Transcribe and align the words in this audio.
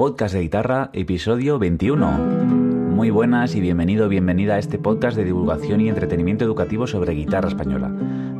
Podcast 0.00 0.32
de 0.32 0.40
Guitarra, 0.40 0.88
episodio 0.94 1.58
21. 1.58 2.10
Muy 2.10 3.10
buenas 3.10 3.54
y 3.54 3.60
bienvenido 3.60 4.08
bienvenida 4.08 4.54
a 4.54 4.58
este 4.58 4.78
podcast 4.78 5.14
de 5.14 5.24
divulgación 5.24 5.82
y 5.82 5.90
entretenimiento 5.90 6.42
educativo 6.42 6.86
sobre 6.86 7.12
guitarra 7.12 7.48
española, 7.48 7.90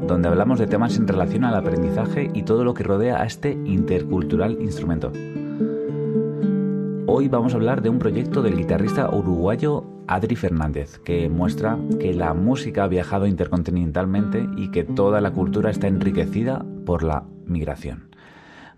donde 0.07 0.29
hablamos 0.29 0.59
de 0.59 0.67
temas 0.67 0.97
en 0.97 1.07
relación 1.07 1.45
al 1.45 1.55
aprendizaje 1.55 2.31
y 2.33 2.45
todo 2.45 2.65
lo 2.65 2.73
que 2.73 2.85
rodea 2.85 3.21
a 3.21 3.27
este 3.27 3.59
intercultural 3.67 4.57
instrumento. 4.63 5.13
Hoy 7.07 7.29
vamos 7.29 7.53
a 7.53 7.57
hablar 7.57 7.83
de 7.83 7.91
un 7.91 7.99
proyecto 7.99 8.41
del 8.41 8.57
guitarrista 8.57 9.11
uruguayo 9.15 9.85
Adri 10.07 10.37
Fernández, 10.37 10.99
que 11.01 11.29
muestra 11.29 11.77
que 12.01 12.15
la 12.15 12.33
música 12.33 12.85
ha 12.85 12.89
viajado 12.89 13.27
intercontinentalmente 13.27 14.49
y 14.57 14.71
que 14.71 14.85
toda 14.85 15.21
la 15.21 15.33
cultura 15.33 15.71
está 15.71 15.89
enriquecida 15.89 16.65
por 16.87 17.03
la 17.03 17.25
migración 17.45 18.10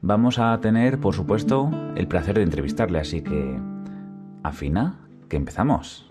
vamos 0.03 0.39
a 0.39 0.61
tener, 0.61 0.99
por 0.99 1.15
supuesto, 1.15 1.71
el 1.97 2.07
placer 2.07 2.35
de 2.35 2.43
entrevistarle, 2.43 2.99
así 2.99 3.23
que... 3.23 3.59
Afina, 4.43 4.99
que 5.29 5.37
empezamos. 5.37 6.07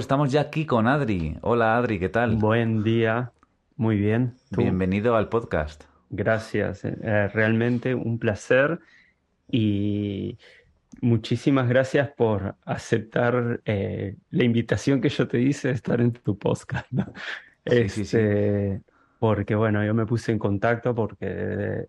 Pues 0.00 0.04
estamos 0.04 0.32
ya 0.32 0.40
aquí 0.40 0.64
con 0.64 0.86
Adri. 0.86 1.36
Hola 1.42 1.76
Adri, 1.76 1.98
¿qué 1.98 2.08
tal? 2.08 2.36
Buen 2.36 2.82
día, 2.82 3.32
muy 3.76 3.98
bien. 3.98 4.32
Bienvenido 4.50 5.14
al 5.14 5.28
podcast. 5.28 5.84
Gracias, 6.08 6.86
eh, 6.86 6.96
eh, 7.02 7.28
realmente 7.28 7.94
un 7.94 8.18
placer 8.18 8.80
y 9.46 10.38
muchísimas 11.02 11.68
gracias 11.68 12.08
por 12.16 12.56
aceptar 12.64 13.60
eh, 13.66 14.16
la 14.30 14.44
invitación 14.44 15.02
que 15.02 15.10
yo 15.10 15.28
te 15.28 15.38
hice 15.38 15.68
de 15.68 15.74
estar 15.74 16.00
en 16.00 16.12
tu 16.12 16.38
podcast. 16.38 16.86
Sí, 17.66 17.88
sí, 17.90 18.04
sí. 18.06 18.16
Este, 18.16 18.80
porque 19.18 19.54
bueno, 19.54 19.84
yo 19.84 19.92
me 19.92 20.06
puse 20.06 20.32
en 20.32 20.38
contacto 20.38 20.94
porque 20.94 21.88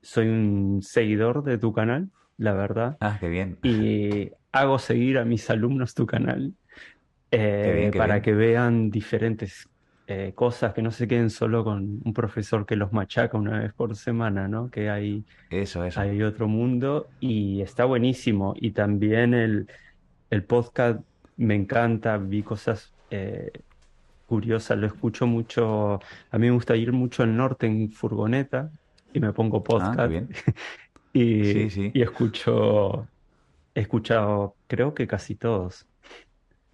soy 0.00 0.26
un 0.26 0.80
seguidor 0.82 1.44
de 1.44 1.58
tu 1.58 1.72
canal, 1.72 2.10
la 2.38 2.54
verdad. 2.54 2.96
Ah, 2.98 3.18
qué 3.20 3.28
bien. 3.28 3.60
Y 3.62 4.32
hago 4.50 4.80
seguir 4.80 5.18
a 5.18 5.24
mis 5.24 5.48
alumnos 5.48 5.94
tu 5.94 6.06
canal 6.06 6.54
eh, 7.32 7.90
para 7.96 8.20
que 8.20 8.34
vean 8.34 8.90
diferentes 8.90 9.68
eh, 10.06 10.32
cosas, 10.34 10.74
que 10.74 10.82
no 10.82 10.90
se 10.90 11.08
queden 11.08 11.30
solo 11.30 11.64
con 11.64 12.02
un 12.04 12.12
profesor 12.12 12.66
que 12.66 12.76
los 12.76 12.92
machaca 12.92 13.38
una 13.38 13.60
vez 13.60 13.72
por 13.72 13.96
semana, 13.96 14.48
¿no? 14.48 14.70
Que 14.70 14.90
hay, 14.90 15.24
eso, 15.48 15.84
eso. 15.84 16.00
hay 16.00 16.22
otro 16.22 16.48
mundo 16.48 17.08
y 17.20 17.62
está 17.62 17.86
buenísimo. 17.86 18.54
Y 18.58 18.72
también 18.72 19.32
el, 19.32 19.68
el 20.28 20.44
podcast 20.44 21.00
me 21.38 21.54
encanta, 21.54 22.18
vi 22.18 22.42
cosas 22.42 22.92
eh, 23.10 23.50
curiosas, 24.26 24.76
lo 24.76 24.86
escucho 24.86 25.26
mucho, 25.26 26.00
a 26.30 26.38
mí 26.38 26.46
me 26.46 26.52
gusta 26.52 26.76
ir 26.76 26.92
mucho 26.92 27.22
al 27.22 27.34
norte 27.34 27.66
en 27.66 27.90
furgoneta 27.90 28.70
y 29.14 29.20
me 29.20 29.32
pongo 29.32 29.58
ah, 29.58 29.64
podcast 29.64 30.12
y, 31.14 31.98
y 31.98 32.02
escucho, 32.02 33.06
he 33.74 33.80
escuchado 33.80 34.56
creo 34.66 34.94
que 34.94 35.06
casi 35.06 35.34
todos. 35.34 35.86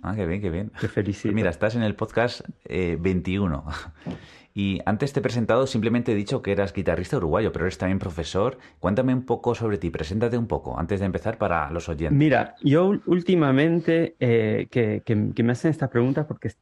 Ah, 0.03 0.15
qué 0.15 0.27
bien, 0.27 0.41
qué 0.41 0.51
bien. 0.51 0.71
Te 0.81 0.89
felicito. 0.89 1.35
Mira, 1.35 1.51
estás 1.51 1.75
en 1.75 1.83
el 1.83 1.97
podcast 1.97 2.43
21. 2.69 3.65
Eh, 4.07 4.11
y 4.55 4.81
antes 4.87 5.13
te 5.13 5.19
he 5.19 5.23
presentado, 5.23 5.67
simplemente 5.67 6.13
he 6.13 6.15
dicho 6.15 6.41
que 6.41 6.53
eras 6.53 6.73
guitarrista 6.73 7.17
uruguayo, 7.17 7.53
pero 7.53 7.65
eres 7.65 7.79
también 7.79 7.99
profesor. 7.99 8.59
Cuéntame 8.79 9.13
un 9.13 9.25
poco 9.25 9.57
sobre 9.57 9.77
ti, 9.79 9.91
preséntate 9.91 10.39
un 10.39 10.47
poco 10.47 10.79
antes 10.79 11.01
de 11.01 11.07
empezar 11.07 11.37
para 11.37 11.71
los 11.73 11.89
oyentes. 11.89 12.17
Mira, 12.17 12.55
yo 12.63 12.93
últimamente 13.07 14.15
eh, 14.21 14.69
que, 14.71 15.43
me 15.43 15.53
hacen 15.53 15.73
estas 15.73 15.91
preguntas 15.91 16.27
porque 16.27 16.53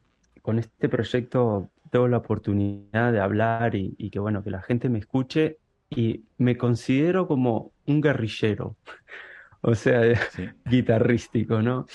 con 0.41 0.58
este 0.58 0.88
proyecto 0.88 1.70
tengo 1.91 2.08
la 2.08 2.18
oportunidad 2.18 3.12
de 3.12 3.20
hablar 3.20 3.74
y, 3.74 4.10
que 4.10 4.18
bueno, 4.18 4.42
que 4.42 4.50
la 4.50 4.62
gente 4.62 4.88
me 4.88 4.98
escuche 4.98 5.58
y 5.91 6.24
me 6.38 6.56
considero 6.56 7.28
como 7.28 7.72
un 7.86 8.00
guerrillero, 8.00 8.76
o 9.60 9.74
sea, 9.74 10.00
guitarrístico, 10.64 11.60
¿no? 11.60 11.86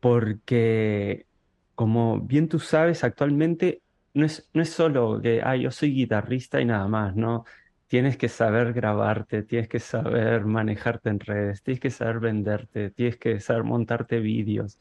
Porque, 0.00 1.26
como 1.74 2.20
bien 2.20 2.48
tú 2.48 2.58
sabes, 2.58 3.04
actualmente 3.04 3.82
no 4.14 4.26
es, 4.26 4.48
no 4.54 4.62
es 4.62 4.70
solo 4.70 5.20
que, 5.22 5.40
ah, 5.42 5.56
yo 5.56 5.70
soy 5.70 5.92
guitarrista 5.94 6.60
y 6.60 6.64
nada 6.64 6.88
más, 6.88 7.16
¿no? 7.16 7.44
Tienes 7.88 8.16
que 8.16 8.28
saber 8.28 8.72
grabarte, 8.74 9.42
tienes 9.42 9.68
que 9.68 9.80
saber 9.80 10.44
manejarte 10.44 11.08
en 11.10 11.20
redes, 11.20 11.62
tienes 11.62 11.80
que 11.80 11.90
saber 11.90 12.20
venderte, 12.20 12.90
tienes 12.90 13.16
que 13.16 13.40
saber 13.40 13.64
montarte 13.64 14.20
vídeos. 14.20 14.78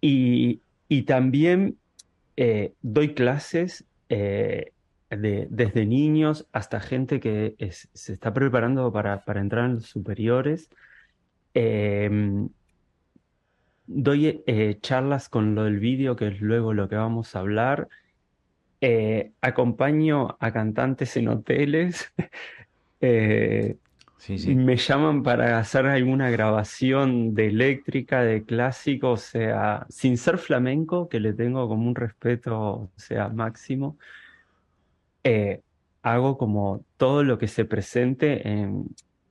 Y, 0.00 0.62
y 0.88 1.02
también 1.02 1.78
eh, 2.36 2.74
doy 2.82 3.14
clases 3.14 3.84
eh, 4.08 4.72
de, 5.10 5.48
desde 5.50 5.86
niños 5.86 6.46
hasta 6.52 6.80
gente 6.80 7.20
que 7.20 7.56
se 7.92 8.12
está 8.12 8.32
preparando 8.32 8.92
para, 8.92 9.24
para 9.24 9.40
entrar 9.40 9.66
en 9.66 9.74
los 9.76 9.86
superiores. 9.86 10.70
Em, 11.54 12.48
doy 13.88 14.42
eh, 14.46 14.78
charlas 14.80 15.28
con 15.28 15.54
lo 15.54 15.64
del 15.64 15.80
vídeo, 15.80 16.14
que 16.14 16.28
es 16.28 16.40
luego 16.40 16.74
lo 16.74 16.88
que 16.88 16.96
vamos 16.96 17.34
a 17.34 17.40
hablar. 17.40 17.88
Eh, 18.80 19.32
acompaño 19.40 20.36
a 20.38 20.52
cantantes 20.52 21.16
en 21.16 21.28
hoteles. 21.28 22.12
Eh, 23.00 23.76
me 24.28 24.76
llaman 24.76 25.22
para 25.22 25.60
hacer 25.60 25.86
alguna 25.86 26.30
grabación 26.30 27.32
de 27.32 27.46
eléctrica, 27.46 28.24
de 28.24 28.42
clásico, 28.42 29.12
o 29.12 29.16
sea, 29.16 29.86
sin 29.88 30.18
ser 30.18 30.38
flamenco, 30.38 31.08
que 31.08 31.20
le 31.20 31.32
tengo 31.32 31.68
como 31.68 31.86
un 31.86 31.94
respeto, 31.94 32.58
o 32.58 32.90
sea, 32.96 33.28
máximo. 33.28 33.98
hago 36.02 36.36
como 36.38 36.84
todo 36.96 37.22
lo 37.22 37.38
que 37.38 37.46
se 37.46 37.64
presente 37.64 38.48
en, 38.48 38.88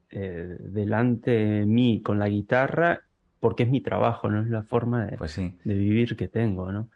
delante 0.09 1.31
de 1.31 1.65
mí 1.65 2.01
con 2.01 2.19
la 2.19 2.29
guitarra 2.29 3.06
porque 3.39 3.63
es 3.63 3.69
mi 3.69 3.81
trabajo, 3.81 4.29
no 4.29 4.41
es 4.41 4.49
la 4.49 4.63
forma 4.63 5.05
de, 5.05 5.17
pues 5.17 5.35
de 5.35 5.73
vivir 5.73 6.15
que 6.15 6.27
tengo, 6.27 6.71
¿no? 6.71 6.87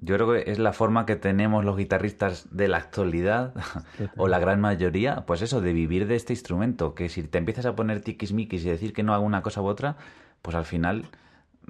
Yo 0.00 0.16
creo 0.16 0.32
que 0.32 0.50
es 0.50 0.58
la 0.58 0.72
forma 0.72 1.06
que 1.06 1.16
tenemos 1.16 1.64
los 1.64 1.76
guitarristas 1.76 2.48
de 2.50 2.68
la 2.68 2.78
actualidad, 2.78 3.54
o 4.16 4.28
la 4.28 4.38
gran 4.38 4.60
mayoría, 4.60 5.24
pues 5.26 5.42
eso, 5.42 5.60
de 5.60 5.72
vivir 5.72 6.06
de 6.06 6.16
este 6.16 6.32
instrumento, 6.32 6.94
que 6.94 7.08
si 7.08 7.22
te 7.22 7.38
empiezas 7.38 7.66
a 7.66 7.76
poner 7.76 8.00
tiquismiquis 8.00 8.64
y 8.64 8.68
decir 8.68 8.92
que 8.92 9.02
no 9.02 9.14
hago 9.14 9.24
una 9.24 9.42
cosa 9.42 9.62
u 9.62 9.66
otra, 9.66 9.96
pues 10.42 10.56
al 10.56 10.64
final 10.64 11.06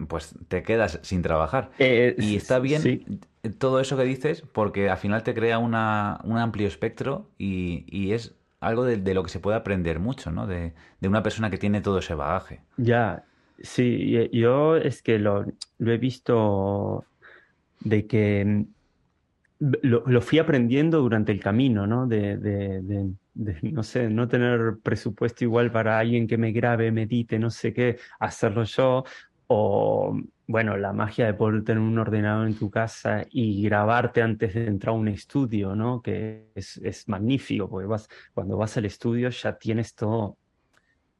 pues 0.08 0.34
te 0.48 0.62
quedas 0.62 0.98
sin 1.02 1.22
trabajar. 1.22 1.70
Eh, 1.78 2.16
y 2.18 2.36
está 2.36 2.58
bien 2.58 3.20
todo 3.58 3.80
eso 3.80 3.96
que 3.96 4.04
dices 4.04 4.42
porque 4.52 4.90
al 4.90 4.96
final 4.96 5.22
te 5.22 5.34
crea 5.34 5.58
una, 5.58 6.20
un 6.24 6.38
amplio 6.38 6.66
espectro 6.66 7.30
y, 7.38 7.84
y 7.88 8.12
es 8.12 8.34
algo 8.60 8.84
de, 8.84 8.96
de, 8.96 9.14
lo 9.14 9.22
que 9.22 9.28
se 9.28 9.40
puede 9.40 9.56
aprender 9.56 10.00
mucho, 10.00 10.30
¿no? 10.30 10.46
De, 10.46 10.72
de, 11.00 11.08
una 11.08 11.22
persona 11.22 11.50
que 11.50 11.58
tiene 11.58 11.82
todo 11.82 11.98
ese 11.98 12.14
bagaje. 12.14 12.62
Ya, 12.78 13.24
Sí, 13.58 14.28
yo 14.32 14.76
es 14.76 15.02
que 15.02 15.18
lo, 15.18 15.44
lo 15.78 15.92
he 15.92 15.98
visto 15.98 17.04
de 17.80 18.06
que 18.06 18.44
mm, 18.44 18.64
lo, 19.82 20.02
lo, 20.06 20.20
fui 20.20 20.38
aprendiendo 20.38 21.00
durante 21.00 21.32
el 21.32 21.40
camino, 21.40 21.86
¿no? 21.86 22.06
De, 22.06 22.36
de, 22.36 22.82
de, 22.82 23.14
no 23.62 23.82
sé, 23.82 24.08
no 24.10 24.28
tener 24.28 24.78
presupuesto 24.82 25.44
igual 25.44 25.70
para 25.70 25.98
alguien 25.98 26.26
que 26.26 26.36
me 26.36 26.52
grabe, 26.52 26.90
medite, 26.90 27.38
no 27.38 27.50
sé 27.50 27.72
qué, 27.72 27.98
hacerlo 28.18 28.64
yo, 28.64 29.04
o, 29.46 30.18
bueno, 30.46 30.76
la 30.76 30.92
magia 30.92 31.26
de 31.26 31.34
poder 31.34 31.64
tener 31.64 31.82
un 31.82 31.98
ordenador 31.98 32.46
en 32.46 32.54
tu 32.54 32.70
casa 32.70 33.24
y 33.30 33.62
grabarte 33.62 34.22
antes 34.22 34.54
de 34.54 34.66
entrar 34.66 34.94
a 34.94 34.98
un 34.98 35.08
estudio, 35.08 35.74
¿no? 35.74 36.02
Que 36.02 36.48
es, 36.54 36.78
es 36.78 37.08
magnífico, 37.08 37.68
porque 37.68 37.86
vas, 37.86 38.08
cuando 38.32 38.56
vas 38.56 38.76
al 38.76 38.84
estudio 38.84 39.30
ya 39.30 39.56
tienes 39.56 39.94
todo 39.94 40.36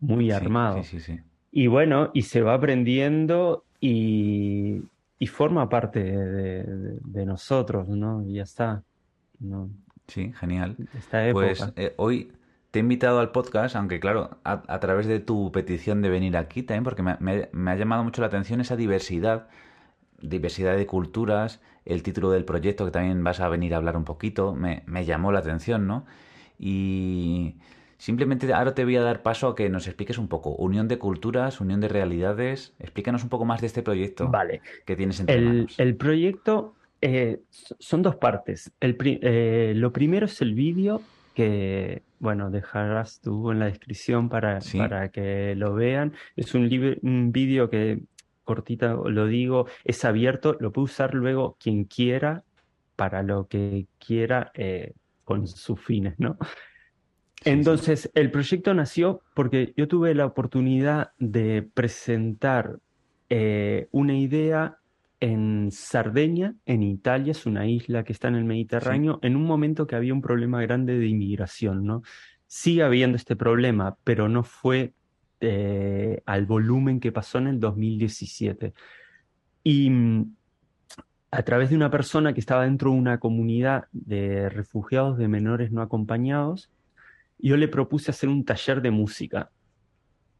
muy 0.00 0.30
armado. 0.30 0.82
Sí, 0.82 0.98
sí, 0.98 1.00
sí. 1.00 1.20
Y 1.56 1.68
bueno, 1.68 2.10
y 2.12 2.22
se 2.22 2.42
va 2.42 2.54
aprendiendo 2.54 3.64
y, 3.80 4.82
forma 5.28 5.68
parte 5.68 6.02
de, 6.02 7.26
nosotros, 7.26 7.86
¿no? 7.88 8.24
Y 8.26 8.34
ya 8.34 8.42
está. 8.42 8.82
¿no? 9.38 9.70
Sí, 10.08 10.32
genial. 10.32 10.76
Pues 11.32 11.64
eh, 11.76 11.94
hoy 11.96 12.32
te 12.72 12.80
he 12.80 12.82
invitado 12.82 13.20
al 13.20 13.30
podcast, 13.30 13.76
aunque 13.76 14.00
claro, 14.00 14.38
a, 14.42 14.80
través 14.80 15.06
de 15.06 15.20
tu 15.20 15.52
petición 15.52 16.02
de 16.02 16.10
venir 16.10 16.36
aquí 16.36 16.64
también, 16.64 16.82
porque 16.82 17.04
me, 17.04 17.70
ha 17.70 17.76
llamado 17.76 18.02
mucho 18.02 18.20
la 18.20 18.26
atención 18.26 18.60
esa 18.60 18.74
diversidad 18.74 19.46
diversidad 20.20 20.76
de 20.76 20.86
culturas, 20.86 21.60
el 21.84 22.02
título 22.02 22.32
del 22.32 22.44
proyecto, 22.44 22.84
que 22.84 22.90
también 22.90 23.22
vas 23.22 23.38
a 23.38 23.48
venir 23.48 23.74
a 23.74 23.76
hablar 23.76 23.96
un 23.96 24.04
poquito, 24.04 24.56
me, 24.56 24.82
me 24.86 25.04
llamó 25.04 25.30
la 25.30 25.38
atención, 25.38 25.86
¿no? 25.86 26.04
Y 26.58 27.58
simplemente 28.04 28.52
ahora 28.52 28.74
te 28.74 28.84
voy 28.84 28.96
a 28.96 29.02
dar 29.02 29.22
paso 29.22 29.48
a 29.48 29.54
que 29.54 29.70
nos 29.70 29.86
expliques 29.86 30.18
un 30.18 30.28
poco. 30.28 30.50
Unión 30.56 30.88
de 30.88 30.98
culturas, 30.98 31.60
unión 31.62 31.80
de 31.80 31.88
realidades. 31.88 32.74
Explícanos 32.78 33.22
un 33.22 33.30
poco 33.30 33.46
más 33.46 33.62
de 33.62 33.66
este 33.68 33.82
proyecto 33.82 34.28
Vale. 34.28 34.60
que 34.84 34.94
tienes 34.94 35.20
entre 35.20 35.36
El, 35.36 35.44
manos. 35.44 35.74
el 35.80 35.96
proyecto 35.96 36.74
eh, 37.00 37.40
son 37.50 38.02
dos 38.02 38.16
partes. 38.16 38.70
El 38.78 38.96
eh, 39.00 39.72
lo 39.74 39.90
primero 39.92 40.26
es 40.26 40.42
el 40.42 40.52
vídeo 40.54 41.00
que, 41.34 42.02
bueno, 42.18 42.50
dejarás 42.50 43.20
tú 43.22 43.50
en 43.50 43.58
la 43.60 43.66
descripción 43.66 44.28
para, 44.28 44.60
Sí. 44.60 44.76
para 44.76 45.08
que 45.08 45.54
lo 45.56 45.74
vean. 45.74 46.12
Es 46.36 46.54
un, 46.54 46.68
un 47.02 47.32
vídeo 47.32 47.70
que, 47.70 48.00
cortita 48.44 48.92
lo 48.92 49.26
digo, 49.26 49.66
es 49.84 50.04
abierto, 50.04 50.58
lo 50.60 50.72
puede 50.72 50.84
usar 50.84 51.14
luego 51.14 51.56
quien 51.58 51.84
quiera 51.84 52.44
para 52.96 53.22
lo 53.22 53.48
que 53.48 53.86
quiera 53.98 54.52
eh, 54.54 54.92
con 55.24 55.46
sus 55.46 55.80
fines, 55.80 56.14
¿no? 56.18 56.36
Entonces, 57.44 58.10
el 58.14 58.30
proyecto 58.30 58.72
nació 58.74 59.22
porque 59.34 59.74
yo 59.76 59.88
tuve 59.88 60.14
la 60.14 60.26
oportunidad 60.26 61.12
de 61.18 61.62
presentar 61.62 62.78
eh, 63.28 63.88
una 63.90 64.16
idea 64.16 64.78
en 65.20 65.70
Sardeña, 65.72 66.54
en 66.66 66.82
Italia, 66.82 67.32
es 67.32 67.46
una 67.46 67.66
isla 67.66 68.04
que 68.04 68.12
está 68.12 68.28
en 68.28 68.34
el 68.34 68.44
Mediterráneo, 68.44 69.18
en 69.22 69.36
un 69.36 69.44
momento 69.44 69.86
que 69.86 69.96
había 69.96 70.12
un 70.12 70.20
problema 70.20 70.60
grande 70.60 70.98
de 70.98 71.06
inmigración, 71.06 71.84
¿no? 71.84 72.02
Sigue 72.46 72.82
habiendo 72.82 73.16
este 73.16 73.36
problema, 73.36 73.96
pero 74.04 74.28
no 74.28 74.42
fue 74.42 74.92
eh, 75.40 76.22
al 76.26 76.46
volumen 76.46 77.00
que 77.00 77.12
pasó 77.12 77.38
en 77.38 77.46
el 77.48 77.60
2017. 77.60 78.74
Y 79.62 79.90
mm, 79.90 80.34
a 81.30 81.42
través 81.42 81.70
de 81.70 81.76
una 81.76 81.90
persona 81.90 82.34
que 82.34 82.40
estaba 82.40 82.64
dentro 82.64 82.90
de 82.90 82.98
una 82.98 83.18
comunidad 83.18 83.86
de 83.92 84.48
refugiados 84.50 85.16
de 85.18 85.28
menores 85.28 85.72
no 85.72 85.82
acompañados, 85.82 86.70
yo 87.48 87.56
le 87.56 87.68
propuse 87.68 88.10
hacer 88.10 88.28
un 88.28 88.44
taller 88.44 88.80
de 88.80 88.90
música. 88.90 89.50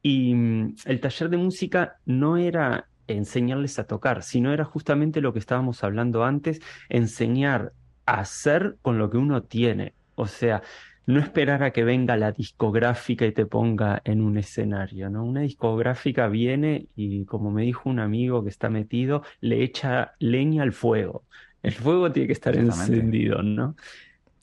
Y 0.03 0.35
mm, 0.35 0.77
el 0.87 1.01
taller 1.01 1.29
de 1.29 1.37
música 1.37 1.99
no 2.07 2.37
era 2.37 2.89
enseñarles 3.07 3.79
a 3.79 3.87
tocar, 3.87 4.23
sino 4.23 4.53
era 4.53 4.65
justamente 4.65 5.21
lo 5.21 5.33
que 5.33 5.39
estábamos 5.39 5.85
hablando 5.85 6.25
antes, 6.25 6.61
enseñar 6.89 7.73
a 8.07 8.21
hacer 8.21 8.77
con 8.83 8.99
lo 8.99 9.11
que 9.11 9.19
uno 9.19 9.43
tiene. 9.43 9.95
O 10.15 10.27
sea, 10.27 10.63
no 11.07 11.21
esperar 11.21 11.63
a 11.63 11.73
que 11.73 11.85
venga 11.85 12.17
la 12.17 12.33
discográfica 12.33 13.27
y 13.27 13.33
te 13.33 13.45
ponga 13.45 14.01
en 14.05 14.23
un 14.23 14.39
escenario, 14.39 15.11
¿no? 15.11 15.25
Una 15.25 15.43
discográfica 15.43 16.29
viene 16.29 16.87
y, 16.97 17.27
como 17.27 17.51
me 17.51 17.63
dijo 17.63 17.91
un 17.91 18.01
amigo 18.01 18.43
que 18.43 18.51
está 18.51 18.71
metido, 18.71 19.23
le 19.41 19.63
echa 19.63 20.15
leña 20.19 20.63
al 20.63 20.73
fuego. 20.73 21.25
El 21.63 21.73
fuego 21.73 22.13
tiene 22.13 22.27
que 22.27 22.33
estar 22.33 22.57
encendido, 22.57 23.43
¿no? 23.43 23.77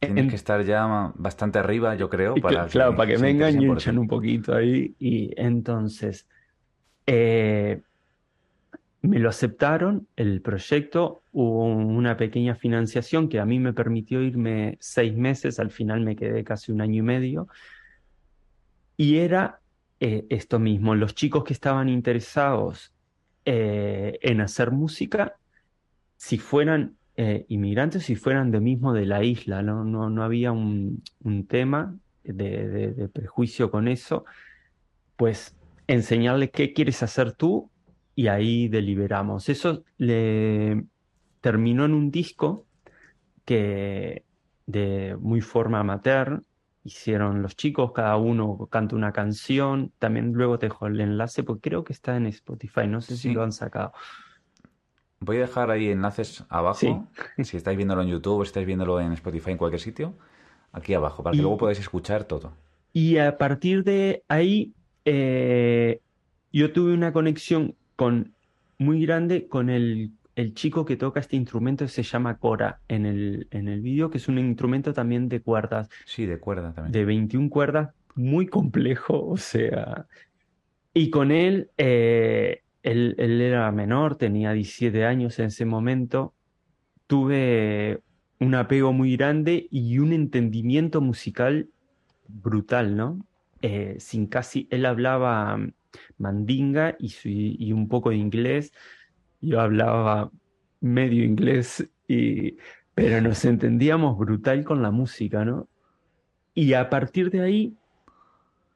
Tienes 0.02 0.24
En- 0.24 0.30
que 0.32 0.36
estar 0.36 0.66
ya 0.66 1.14
bastante 1.16 1.60
arriba, 1.60 1.94
yo 1.96 2.10
creo, 2.10 2.36
para 2.36 2.66
cl- 2.66 2.72
claro, 2.72 2.96
para 2.96 3.12
que 3.12 3.18
vengan 3.18 3.62
y 3.62 3.68
un 3.68 4.08
poquito 4.08 4.56
ahí. 4.56 4.96
Y 4.98 5.32
entonces, 5.38 6.28
eh, 7.06 7.82
me 9.04 9.20
lo 9.20 9.30
aceptaron, 9.30 10.08
el 10.16 10.42
proyecto, 10.42 11.22
hubo 11.32 11.66
una 11.66 12.18
pequeña 12.18 12.56
financiación 12.56 13.30
que 13.30 13.40
a 13.40 13.46
mí 13.46 13.60
me 13.60 13.74
permitió 13.74 14.22
irme 14.24 14.78
seis 14.80 15.16
meses, 15.16 15.60
al 15.60 15.70
final 15.70 16.02
me 16.02 16.16
quedé 16.16 16.44
casi 16.44 16.72
un 16.72 16.82
año 16.82 17.00
y 17.00 17.02
medio. 17.04 17.48
Y 18.98 19.18
era 19.18 19.60
eh, 20.00 20.26
esto 20.30 20.58
mismo, 20.58 20.96
los 20.96 21.14
chicos 21.14 21.44
que 21.44 21.54
estaban 21.54 21.90
interesados 21.90 22.92
eh, 23.46 24.18
en 24.22 24.42
hacer 24.42 24.72
música, 24.72 25.36
si 26.18 26.38
fueran 26.38 26.98
eh, 27.16 27.46
inmigrantes, 27.50 28.04
si 28.06 28.16
fueran 28.16 28.52
de 28.52 28.60
mismo 28.62 28.94
de 28.94 29.06
la 29.06 29.24
isla, 29.24 29.62
no, 29.62 29.84
no, 29.84 30.10
no 30.10 30.24
había 30.24 30.52
un, 30.52 31.04
un 31.20 31.48
tema 31.48 31.98
de, 32.24 32.68
de- 32.68 32.94
de 32.94 33.10
prejuicio 33.10 33.72
con 33.72 33.88
eso, 33.88 34.26
pues 35.16 35.56
enseñarle 35.88 36.52
qué 36.52 36.74
quieres 36.74 37.04
hacer 37.04 37.34
tú 37.34 37.72
y 38.16 38.28
ahí 38.28 38.68
deliberamos. 38.70 39.50
Eso 39.50 39.84
le 39.98 40.86
terminó 41.42 41.86
en 41.86 41.94
un 41.94 42.12
disco 42.12 42.68
que 43.46 44.26
de 44.66 45.18
muy 45.20 45.42
forma 45.42 45.80
amateur 45.80 46.44
hicieron 46.84 47.42
los 47.42 47.56
chicos, 47.56 47.92
cada 47.94 48.18
uno 48.18 48.68
canta 48.72 48.96
una 48.96 49.12
canción, 49.14 49.94
también 50.00 50.34
luego 50.34 50.58
te 50.60 50.68
dejo 50.68 50.88
el 50.88 51.00
enlace 51.02 51.44
porque 51.44 51.70
creo 51.70 51.84
que 51.84 51.94
está 51.94 52.18
en 52.18 52.26
Spotify, 52.28 52.88
no 52.88 53.02
sé 53.02 53.18
si 53.18 53.30
lo 53.30 53.44
han 53.44 53.52
sacado. 53.52 53.94
Voy 55.22 55.38
a 55.38 55.42
dejar 55.42 55.70
ahí 55.72 55.90
enlaces 55.90 56.44
abajo, 56.50 57.08
si 57.44 57.56
estáis 57.58 57.78
viéndolo 57.78 58.02
en 58.02 58.10
YouTube 58.10 58.40
o 58.40 58.44
estáis 58.44 58.66
viéndolo 58.66 59.00
en 59.00 59.12
Spotify 59.14 59.52
en 59.52 59.58
cualquier 59.58 59.80
sitio, 59.82 60.16
aquí 60.72 60.94
abajo, 60.96 61.24
para 61.24 61.36
que 61.36 61.40
Y- 61.40 61.42
luego 61.44 61.58
podáis 61.58 61.80
escuchar 61.80 62.24
todo. 62.26 62.54
Y 62.94 63.18
a 63.18 63.38
partir 63.38 63.84
de 63.84 64.24
ahí, 64.28 64.74
eh, 65.06 66.02
yo 66.52 66.74
tuve 66.74 66.94
una 66.94 67.14
conexión 67.14 67.76
con, 67.96 68.36
muy 68.78 69.06
grande 69.06 69.48
con 69.48 69.70
el, 69.70 70.12
el 70.36 70.54
chico 70.54 70.84
que 70.86 70.98
toca 70.98 71.20
este 71.22 71.38
instrumento, 71.38 71.88
se 71.88 72.04
llama 72.04 72.38
Cora 72.38 72.82
en 72.90 73.06
el, 73.06 73.48
en 73.52 73.68
el 73.70 73.82
vídeo, 73.82 74.10
que 74.10 74.18
es 74.18 74.28
un 74.28 74.40
instrumento 74.40 74.94
también 74.94 75.30
de 75.30 75.42
cuerdas, 75.42 75.88
Sí, 76.06 76.26
de 76.26 76.40
cuerda 76.40 76.74
también. 76.74 76.92
de 76.92 77.06
21 77.06 77.50
cuerdas, 77.50 77.92
muy 78.16 78.48
complejo, 78.48 79.26
o 79.30 79.38
sea, 79.38 80.08
y 80.94 81.10
con 81.10 81.32
él, 81.32 81.72
eh, 81.78 82.62
él, 82.84 83.16
él 83.18 83.42
era 83.42 83.72
menor, 83.72 84.16
tenía 84.16 84.54
17 84.54 85.06
años 85.06 85.40
en 85.40 85.46
ese 85.46 85.66
momento, 85.66 86.34
tuve 87.08 88.02
un 88.40 88.56
apego 88.56 88.94
muy 88.94 89.16
grande 89.16 89.68
y 89.70 90.00
un 90.00 90.14
entendimiento 90.14 91.02
musical 91.02 91.70
brutal, 92.28 92.96
¿no? 92.96 93.26
Eh, 93.62 93.96
sin 94.00 94.26
casi, 94.28 94.68
él 94.72 94.86
hablaba 94.86 95.60
mandinga 96.18 96.96
y 97.00 97.74
un 97.74 97.88
poco 97.88 98.10
de 98.10 98.16
inglés, 98.16 98.72
yo 99.42 99.60
hablaba 99.60 100.32
medio 100.80 101.24
inglés, 101.24 101.90
y, 102.08 102.58
pero 102.94 103.22
nos 103.22 103.46
entendíamos 103.46 104.18
brutal 104.18 104.64
con 104.64 104.82
la 104.82 104.92
música, 104.92 105.46
¿no? 105.46 105.68
Y 106.54 106.74
a 106.74 106.90
partir 106.90 107.32
de 107.32 107.42
ahí 107.42 107.78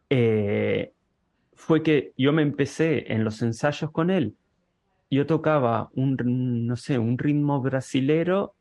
eh, 0.10 0.94
fue 1.56 1.84
que 1.84 2.14
yo 2.18 2.34
me 2.34 2.42
empecé 2.42 3.12
en 3.14 3.24
los 3.24 3.42
ensayos 3.42 3.92
con 3.92 4.10
él. 4.12 4.38
Yo 5.10 5.26
tocaba 5.26 5.90
un, 5.94 6.18
no 6.68 6.76
sé, 6.78 7.00
un 7.00 7.18
ritmo 7.18 7.62
brasilero 7.62 8.56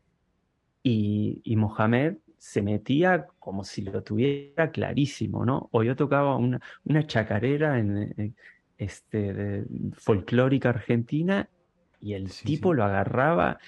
y, 0.82 1.40
y 1.44 1.56
Mohamed 1.56 2.18
se 2.38 2.62
metía 2.62 3.26
como 3.38 3.64
si 3.64 3.82
lo 3.82 4.02
tuviera 4.02 4.70
clarísimo, 4.70 5.44
¿no? 5.46 5.68
O 5.72 5.82
yo 5.82 5.96
tocaba 5.96 6.36
una, 6.36 6.60
una 6.84 7.06
chacarera 7.06 7.78
en, 7.78 8.14
en- 8.16 8.36
este, 8.76 9.32
de- 9.32 9.66
folclórica 9.94 10.70
argentina 10.70 11.48
y 12.00 12.14
el 12.14 12.30
Sí, 12.30 12.44
tipo 12.44 12.70
sí. 12.70 12.76
lo 12.76 12.84
agarraba 12.84 13.58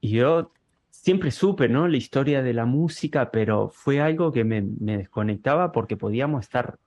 y 0.00 0.10
yo 0.12 0.52
siempre 0.90 1.30
supe, 1.30 1.68
¿no? 1.68 1.88
La 1.88 1.96
historia 1.96 2.42
de 2.42 2.54
la 2.54 2.66
música, 2.66 3.30
pero 3.30 3.70
fue 3.70 4.00
algo 4.00 4.32
que 4.32 4.44
me, 4.44 4.62
me 4.62 4.98
desconectaba 4.98 5.72
porque 5.72 5.96
podíamos 5.96 6.42
estar 6.44 6.78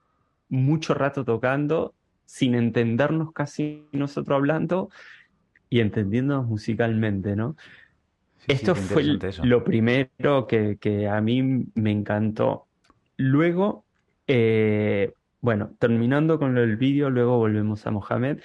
mucho 0.48 0.94
rato 0.94 1.24
tocando 1.24 1.94
sin 2.26 2.54
entendernos 2.54 3.32
casi 3.32 3.86
nosotros 3.92 4.36
hablando 4.36 4.90
y 5.68 5.80
entendiéndonos 5.80 6.46
musicalmente, 6.46 7.36
¿no? 7.36 7.56
Sí, 8.38 8.44
Esto 8.48 8.74
fue 8.74 9.02
eso. 9.22 9.44
lo 9.44 9.64
primero 9.64 10.46
que, 10.46 10.76
que 10.78 11.08
a 11.08 11.20
mí 11.20 11.66
me 11.74 11.90
encantó. 11.90 12.66
Luego, 13.16 13.84
eh, 14.26 15.12
bueno, 15.40 15.72
terminando 15.78 16.38
con 16.38 16.54
del 16.54 16.76
vídeo, 16.76 17.10
luego 17.10 17.38
volvemos 17.38 17.86
a 17.86 17.90
Mohamed. 17.90 18.40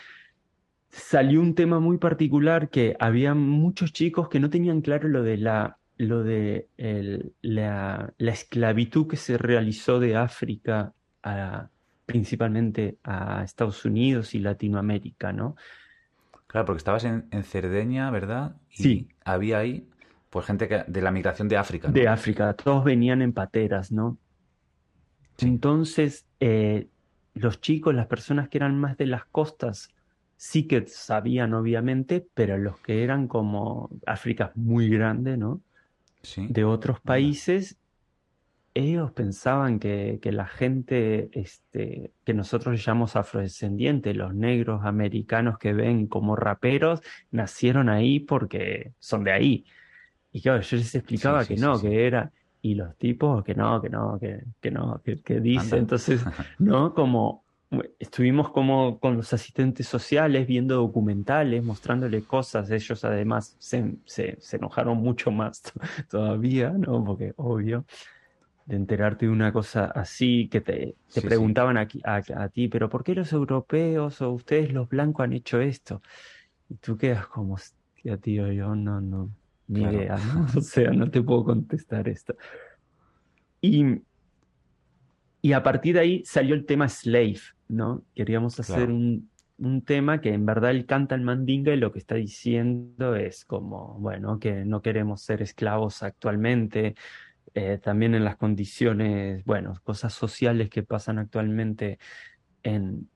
Salió 0.90 1.40
un 1.42 1.54
tema 1.54 1.80
muy 1.80 1.98
particular 1.98 2.70
que 2.70 2.96
había 3.00 3.34
muchos 3.36 3.94
chicos 3.94 4.28
que 4.30 4.40
no 4.40 4.50
tenían 4.50 4.82
claro 4.82 5.08
lo 5.08 5.22
de 5.22 5.38
la, 5.38 5.78
lo 5.98 6.24
de 6.24 6.68
el- 6.78 7.34
la, 7.42 8.14
la 8.18 8.32
esclavitud 8.32 9.08
que 9.08 9.18
se 9.18 9.38
realizó 9.38 10.00
de 10.00 10.16
África 10.16 10.94
a- 11.24 11.70
principalmente 12.10 12.98
a 13.04 13.44
Estados 13.44 13.86
Unidos 13.86 14.34
y 14.34 14.40
Latinoamérica, 14.40 15.32
¿no? 15.32 15.56
Claro, 16.48 16.66
porque 16.66 16.80
estabas 16.80 17.04
en, 17.04 17.28
en 17.32 17.44
Cerdeña, 17.44 18.10
¿verdad? 18.10 18.56
Y 18.72 18.84
Sí. 18.84 19.08
había 19.24 19.60
ahí, 19.60 19.88
pues, 20.32 20.48
gente 20.48 20.68
que- 20.68 20.84
de 20.88 21.02
la 21.02 21.12
migración 21.12 21.48
de 21.48 21.58
África, 21.58 21.88
¿no? 21.90 21.94
de 21.94 22.08
África, 22.08 22.54
todos 22.56 22.84
venían 22.84 23.22
en 23.22 23.34
pateras, 23.34 23.92
¿no? 23.92 24.18
Sí. 25.38 25.46
Entonces, 25.48 26.26
eh, 26.40 26.88
los 27.36 27.62
chicos, 27.62 27.94
las 27.94 28.08
personas 28.08 28.50
que 28.50 28.58
eran 28.58 28.80
más 28.80 28.98
de 28.98 29.06
las 29.06 29.26
costas, 29.26 29.90
sí 30.36 30.68
que 30.68 30.88
sabían, 30.88 31.54
obviamente, 31.54 32.26
pero 32.34 32.58
los 32.58 32.80
que 32.80 33.04
eran 33.04 33.28
como 33.28 33.90
África 34.06 34.52
muy 34.56 34.90
grande, 34.90 35.38
¿no? 35.38 35.62
Sí. 36.24 36.48
De 36.50 36.66
otros 36.66 37.00
países, 37.00 37.78
ellos 38.74 39.12
pensaban 39.12 39.80
que, 39.80 40.20
que 40.22 40.32
la 40.32 40.46
gente, 40.46 41.30
este, 41.34 42.12
que 42.24 42.34
nosotros 42.34 42.84
llamamos 42.84 43.16
afrodescendientes, 43.16 44.16
los 44.16 44.34
negros 44.34 44.82
americanos 44.84 45.58
que 45.58 45.74
ven 45.74 46.08
como 46.08 46.36
raperos, 46.36 47.02
nacieron 47.32 47.90
ahí 47.90 48.20
porque 48.20 48.94
son 49.00 49.24
de 49.24 49.32
ahí. 49.32 49.66
Y 50.32 50.42
claro, 50.42 50.62
yo 50.62 50.78
les 50.78 50.94
explicaba 50.96 51.46
que 51.46 51.56
no, 51.56 51.80
que 51.82 52.06
era, 52.06 52.32
y 52.62 52.76
los 52.76 52.96
tipos 52.98 53.44
que 53.44 53.56
no, 53.56 53.82
que 53.82 53.90
no, 53.90 54.20
que, 54.20 54.44
que 54.62 54.72
no, 54.72 55.02
que, 55.04 55.22
que 55.22 55.40
dice. 55.40 55.78
Entonces, 55.78 56.24
¿no? 56.60 56.94
Como 56.94 57.44
estuvimos 58.00 58.50
como 58.50 59.00
con 59.00 59.18
los 59.18 59.32
asistentes 59.32 59.88
sociales 59.88 60.48
viendo 60.48 60.76
documentales, 60.76 61.64
mostrándole 61.64 62.24
cosas. 62.24 62.70
Ellos 62.72 63.04
además 63.06 63.56
se, 63.60 63.96
se, 64.06 64.38
se 64.40 64.58
enojaron 64.58 64.98
mucho 64.98 65.32
más 65.32 65.62
todavía, 66.10 66.72
¿no? 66.72 67.04
Porque 67.04 67.34
obvio 67.38 67.86
de 68.70 68.76
enterarte 68.76 69.26
de 69.26 69.32
una 69.32 69.52
cosa 69.52 69.86
así, 69.86 70.48
que 70.48 70.62
te, 70.62 70.96
te 71.12 71.22
preguntaban 71.24 71.76
A, 71.76 71.88
a, 72.06 72.50
ti, 72.50 72.68
pero 72.68 72.88
¿por 72.88 73.04
qué 73.04 73.16
los 73.16 73.34
europeos 73.34 74.22
o 74.22 74.30
ustedes 74.32 74.72
los 74.72 74.88
blancos 74.88 75.24
han 75.24 75.34
hecho 75.34 75.60
esto? 75.60 76.04
Y 76.70 76.76
tú 76.76 76.96
quedas 76.96 77.26
como, 77.26 77.56
hostia, 77.56 78.18
tío, 78.18 78.52
yo 78.52 78.76
no, 78.76 79.02
no, 79.02 79.32
ni 79.68 79.82
idea, 79.82 80.18
¿no? 80.18 80.46
O 80.56 80.62
sea, 80.62 80.92
no 80.92 81.10
te 81.10 81.20
puedo 81.24 81.46
contestar 81.46 82.08
esto. 82.08 82.36
Y, 83.60 84.04
y 85.42 85.54
a 85.54 85.64
partir 85.64 85.96
de 85.96 86.02
ahí 86.02 86.24
salió 86.24 86.54
el 86.54 86.68
tema 86.68 86.88
Slave, 86.88 87.42
¿no? 87.70 88.04
Queríamos 88.14 88.60
hacer 88.60 88.92
un, 88.92 89.32
un 89.58 89.82
tema 89.82 90.22
que 90.22 90.32
en 90.32 90.46
verdad 90.46 90.70
él 90.70 90.86
canta 90.86 91.16
el 91.16 91.22
mandinga 91.22 91.74
y 91.74 91.78
lo 91.78 91.92
que 91.92 91.98
está 91.98 92.14
diciendo 92.14 93.16
es 93.16 93.46
como, 93.46 93.96
bueno, 93.98 94.38
que 94.38 94.64
no 94.64 94.84
queremos 94.84 95.24
ser 95.24 95.42
esclavos 95.42 96.04
actualmente, 96.04 96.94
eh, 97.54 97.80
también 97.82 98.16
en 98.16 98.24
las 98.24 98.38
condiciones, 98.38 99.44
bueno, 99.46 99.74
cosas 99.84 100.14
sociales 100.14 100.70
que 100.70 100.84
pasan 100.84 101.20
actualmente 101.20 102.00
en, 102.64 103.10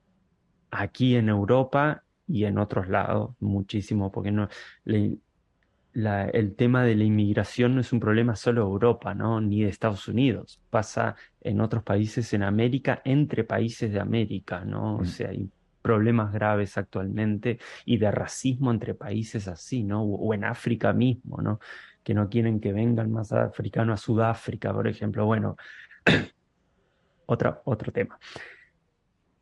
aquí 0.70 1.16
en 1.16 1.28
Europa 1.28 2.04
y 2.26 2.44
en 2.44 2.58
otros 2.58 2.88
lados, 2.88 3.34
muchísimo, 3.40 4.10
porque 4.10 4.30
no, 4.30 4.48
el 4.84 6.54
tema 6.56 6.84
de 6.84 6.96
la 6.96 7.04
inmigración 7.04 7.74
no 7.74 7.80
es 7.80 7.92
un 7.92 8.00
problema 8.00 8.34
solo 8.34 8.62
de 8.62 8.68
Europa, 8.68 9.14
¿no? 9.14 9.40
ni 9.40 9.62
de 9.62 9.68
Estados 9.68 10.08
Unidos, 10.08 10.60
pasa 10.70 11.16
en 11.40 11.60
otros 11.60 11.82
países 11.82 12.32
en 12.32 12.42
América, 12.42 13.02
entre 13.04 13.44
países 13.44 13.92
de 13.92 14.00
América, 14.00 14.64
¿no? 14.64 14.96
O 14.96 15.02
mm. 15.02 15.06
sea, 15.06 15.28
hay 15.30 15.50
problemas 15.82 16.32
graves 16.32 16.78
actualmente 16.78 17.58
y 17.84 17.98
de 17.98 18.10
racismo 18.10 18.70
entre 18.70 18.94
países 18.94 19.46
así, 19.48 19.84
¿no? 19.84 20.02
O, 20.02 20.16
o 20.16 20.34
en 20.34 20.44
África 20.44 20.92
mismo, 20.92 21.42
¿no? 21.42 21.60
Que 22.04 22.14
no 22.14 22.28
quieren 22.28 22.60
que 22.60 22.72
vengan 22.72 23.10
más 23.10 23.32
africanos 23.32 24.00
a 24.00 24.04
Sudáfrica, 24.04 24.72
por 24.72 24.86
ejemplo. 24.86 25.24
Bueno, 25.26 25.56
otro, 27.26 27.62
otro 27.64 27.90
tema. 27.90 28.18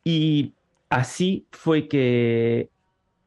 Y 0.03 0.53
así 0.89 1.45
fue 1.51 1.87
que 1.87 2.69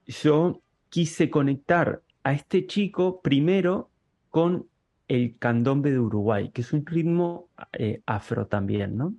yo 0.07 0.61
quise 0.88 1.31
conectar 1.31 2.02
a 2.25 2.33
este 2.33 2.66
chico 2.66 3.21
primero 3.21 3.90
con 4.31 4.66
el 5.09 5.37
candombe 5.38 5.93
de 5.93 6.00
Uruguay, 6.00 6.50
que 6.50 6.62
es 6.62 6.73
un 6.73 6.85
ritmo 6.85 7.49
eh, 7.73 8.00
afro 8.07 8.47
también, 8.47 8.97
¿no? 8.97 9.14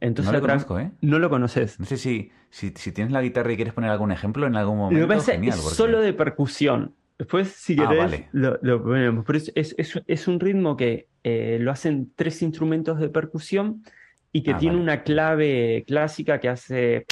Entonces, 0.00 0.32
no 0.32 0.38
lo 0.38 0.46
conozco, 0.46 0.78
¿eh? 0.78 0.92
No 1.00 1.18
lo 1.18 1.30
conoces. 1.30 1.80
No 1.80 1.86
sé 1.86 1.96
si, 1.96 2.30
si, 2.50 2.70
tienes 2.70 3.12
la 3.12 3.22
guitarra 3.22 3.52
y 3.52 3.56
quieres 3.56 3.74
poner 3.74 3.90
algún 3.90 4.12
ejemplo 4.12 4.46
en 4.46 4.56
algún 4.56 4.78
momento. 4.78 5.14
es 5.14 5.56
solo 5.56 6.00
de 6.00 6.12
percusión. 6.12 6.94
Después, 7.18 7.48
si 7.48 7.76
ah, 7.78 7.88
querés, 7.88 8.26
lo, 8.32 8.82
ponemos. 8.82 9.24
Pero 9.24 9.38
es, 9.38 10.28
un 10.28 10.40
ritmo 10.40 10.76
que 10.76 11.08
eh, 11.22 11.58
lo 11.60 11.70
hacen 11.70 12.12
tres 12.16 12.42
instrumentos 12.42 12.98
de 12.98 13.08
percusión 13.08 13.84
y 14.32 14.42
que 14.42 14.52
ah, 14.52 14.58
tiene 14.58 14.76
una 14.76 15.02
clave 15.02 15.84
clásica 15.86 16.40
que 16.40 16.48
hace. 16.48 17.06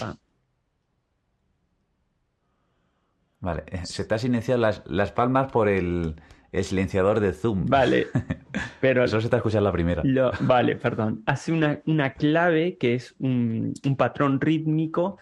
Vale, 3.40 3.62
eh, 3.66 3.80
se 3.84 4.04
te 4.04 4.14
han 4.14 4.20
silenciado 4.20 4.60
las, 4.60 4.82
las 4.86 5.12
palmas 5.12 5.52
por 5.52 5.68
el, 5.68 6.16
silenciador 6.52 7.20
de 7.20 7.32
Zoom. 7.32 7.66
Vale, 7.66 8.08
pero. 8.80 9.04
Eso 9.04 9.20
se 9.20 9.28
te 9.28 9.36
ha 9.36 9.38
escuchado 9.38 9.64
la 9.64 9.72
primera. 9.72 10.02
vale, 10.40 10.76
perdón. 10.76 11.22
Hace 11.26 11.52
una, 11.52 11.80
una 11.86 12.14
clave 12.14 12.76
que 12.78 12.94
es 12.94 13.14
un, 13.18 13.74
un 13.84 13.96
patrón 13.96 14.40
rítmico 14.40 15.18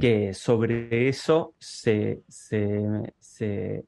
que 0.00 0.32
sobre 0.32 1.08
eso 1.08 1.54
se, 1.58 2.22
se, 2.28 3.12
se 3.18 3.84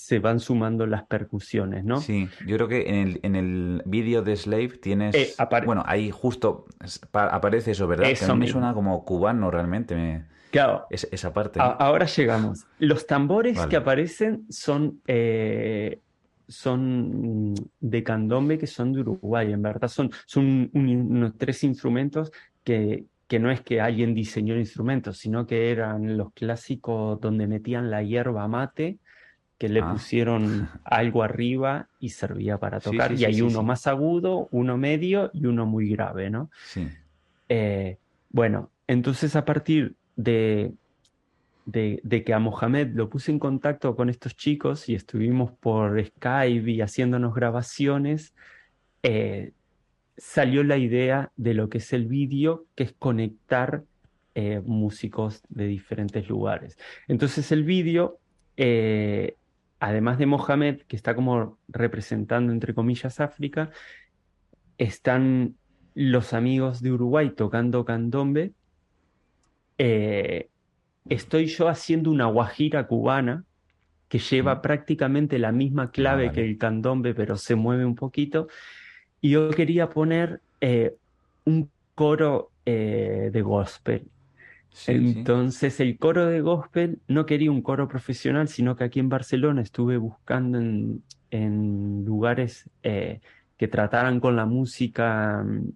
se 0.00 0.18
van 0.18 0.40
sumando 0.40 0.86
las 0.86 1.04
percusiones, 1.04 1.84
¿no? 1.84 2.00
Sí, 2.00 2.26
yo 2.46 2.56
creo 2.56 2.68
que 2.68 2.88
en 2.88 2.94
el, 2.94 3.20
en 3.22 3.36
el 3.36 3.82
vídeo 3.84 4.22
de 4.22 4.34
Slave 4.34 4.78
tienes... 4.80 5.14
Eh, 5.14 5.34
bueno, 5.66 5.84
ahí 5.86 6.10
justo 6.10 6.64
aparece 7.12 7.72
eso, 7.72 7.86
¿verdad? 7.86 8.08
Eso 8.08 8.24
que 8.24 8.32
a 8.32 8.34
mí 8.34 8.40
me 8.40 8.48
suena 8.48 8.72
como 8.72 9.04
cubano 9.04 9.50
realmente. 9.50 10.24
Claro. 10.50 10.86
esa 10.88 11.34
parte. 11.34 11.60
ahora 11.60 12.06
llegamos. 12.06 12.66
Los 12.78 13.06
tambores 13.06 13.60
que 13.66 13.76
aparecen 13.76 14.46
son, 14.48 15.02
eh, 15.06 16.00
son 16.48 17.54
de 17.78 18.02
candombe 18.02 18.56
que 18.56 18.66
son 18.66 18.94
de 18.94 19.02
Uruguay, 19.02 19.52
en 19.52 19.60
verdad. 19.60 19.88
Son, 19.88 20.10
son 20.24 20.70
unos 20.72 21.36
tres 21.36 21.62
instrumentos 21.62 22.32
que, 22.64 23.04
que 23.28 23.38
no 23.38 23.50
es 23.50 23.60
que 23.60 23.82
alguien 23.82 24.14
diseñó 24.14 24.56
instrumentos, 24.56 25.18
sino 25.18 25.46
que 25.46 25.70
eran 25.70 26.16
los 26.16 26.32
clásicos 26.32 27.20
donde 27.20 27.46
metían 27.46 27.90
la 27.90 28.02
hierba 28.02 28.48
mate 28.48 28.98
que 29.60 29.68
le 29.68 29.80
ah. 29.80 29.92
pusieron 29.92 30.70
algo 30.84 31.22
arriba 31.22 31.86
y 32.00 32.08
servía 32.08 32.56
para 32.56 32.80
tocar. 32.80 33.12
y 33.12 33.26
hay 33.26 33.42
uno 33.42 33.62
más 33.62 33.86
agudo, 33.86 34.48
uno 34.52 34.78
medio 34.78 35.30
y 35.34 35.44
uno 35.44 35.66
muy 35.66 35.90
grave, 35.90 36.30
¿no? 36.30 36.50
Sí. 36.64 36.88
Eh, 37.50 37.98
bueno, 38.30 38.70
entonces 38.86 39.36
a 39.36 39.44
partir 39.44 39.96
de, 40.16 40.72
de, 41.66 42.24
que 42.24 42.32
a 42.32 42.38
Mohamed 42.38 42.94
lo 42.94 43.10
puse 43.10 43.32
en 43.32 43.38
contacto 43.38 43.94
con 43.94 44.08
estos 44.08 44.34
chicos 44.34 44.88
y 44.88 44.94
estuvimos 44.94 45.52
por 45.52 46.02
Skype 46.02 46.70
y 46.70 46.80
haciéndonos 46.80 47.34
grabaciones, 47.34 48.34
eh, 49.02 49.52
salió 50.16 50.64
la 50.64 50.78
idea 50.78 51.32
de 51.36 51.52
lo 51.52 51.68
que 51.68 51.78
es 51.78 51.92
el 51.92 52.06
vídeo, 52.06 52.64
que 52.74 52.84
es 52.84 52.94
conectar 52.98 53.82
eh, 54.34 54.62
músicos 54.64 55.42
de 55.50 55.66
diferentes 55.66 56.26
lugares. 56.30 56.78
Entonces 57.08 57.52
el 57.52 57.64
vídeo 57.64 58.16
además 59.80 60.18
de 60.18 60.26
Mohamed, 60.26 60.82
que 60.82 60.94
está 60.94 61.14
como 61.14 61.58
representando, 61.68 62.52
entre 62.52 62.74
comillas, 62.74 63.18
África, 63.18 63.70
están 64.78 65.56
los 65.94 66.32
amigos 66.34 66.82
de 66.82 66.92
Uruguay 66.92 67.30
tocando 67.30 67.84
candombe. 67.84 68.52
Eh, 69.78 70.50
estoy 71.08 71.46
yo 71.46 71.68
haciendo 71.68 72.10
una 72.10 72.26
guajira 72.26 72.86
cubana 72.86 73.44
que 74.08 74.18
lleva 74.18 74.56
mm. 74.56 74.62
prácticamente 74.62 75.38
la 75.38 75.50
misma 75.50 75.90
clave 75.90 76.28
ah, 76.28 76.32
que 76.32 76.44
el 76.44 76.58
candombe, 76.58 77.14
pero 77.14 77.36
se 77.36 77.54
mueve 77.54 77.86
un 77.86 77.94
poquito. 77.94 78.48
Y 79.22 79.30
yo 79.30 79.50
quería 79.50 79.88
poner 79.88 80.40
eh, 80.60 80.94
un 81.44 81.70
coro 81.94 82.50
eh, 82.66 83.30
de 83.32 83.42
gospel. 83.42 84.08
Entonces 84.86 85.80
el 85.80 85.98
coro 85.98 86.26
de 86.26 86.40
gospel 86.40 87.00
no 87.08 87.26
quería 87.26 87.50
un 87.50 87.62
coro 87.62 87.88
profesional, 87.88 88.48
sino 88.48 88.76
que 88.76 88.84
aquí 88.84 89.00
en 89.00 89.08
Barcelona 89.08 89.62
estuve 89.62 89.96
buscando 89.96 90.58
en, 90.58 92.04
lugares 92.04 92.68
eh, 92.82 93.20
que 93.56 93.68
trataran 93.68 94.20
con 94.20 94.36
la 94.36 94.46
música 94.46 95.42
mm, 95.44 95.72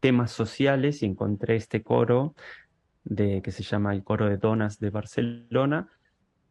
temas 0.00 0.30
sociales 0.30 1.02
y 1.02 1.06
encontré 1.06 1.56
este 1.56 1.82
coro 1.82 2.34
de, 3.04 3.42
que 3.42 3.50
se 3.50 3.62
llama 3.62 3.92
el 3.92 4.04
Coro 4.04 4.28
de 4.28 4.36
Donas 4.36 4.78
de 4.78 4.90
Barcelona, 4.90 5.88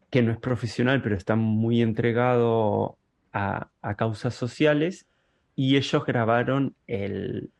que 0.10 0.22
no 0.22 0.31
es 0.31 0.38
profesional, 0.39 1.01
pero 1.01 1.15
está 1.15 1.36
muy 1.36 1.81
entregado 1.81 2.98
a, 3.31 3.69
a 3.81 3.96
causas 3.96 4.34
sociales 4.36 5.07
y 5.55 5.77
ellos 5.77 6.05
grabaron 6.05 6.75
el, 6.88 7.51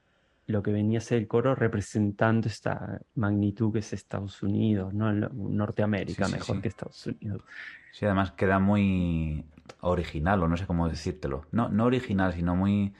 lo 0.48 0.63
que 0.63 0.72
venía 0.72 1.00
a 1.00 1.01
ser 1.01 1.20
el 1.20 1.27
coro 1.27 1.56
representando 1.56 2.48
esta 2.48 3.01
magnitud 3.16 3.74
que 3.74 3.80
es 3.80 3.92
Estados 3.92 4.42
Unidos, 4.42 4.94
¿no? 4.94 5.12
Norteamérica, 5.12 6.30
mejor 6.30 6.62
que 6.62 6.70
Estados 6.70 7.06
Unidos. 7.06 7.44
Sí, 7.92 8.06
además 8.06 8.32
queda 8.32 8.58
muy 8.58 9.46
original, 9.82 10.42
o 10.42 10.48
no 10.48 10.56
sé 10.56 10.66
cómo 10.66 10.88
decírtelo. 10.88 11.46
No, 11.51 11.68
no 11.68 11.86
original, 11.86 12.34
sino 12.34 12.56
muy, 12.56 12.94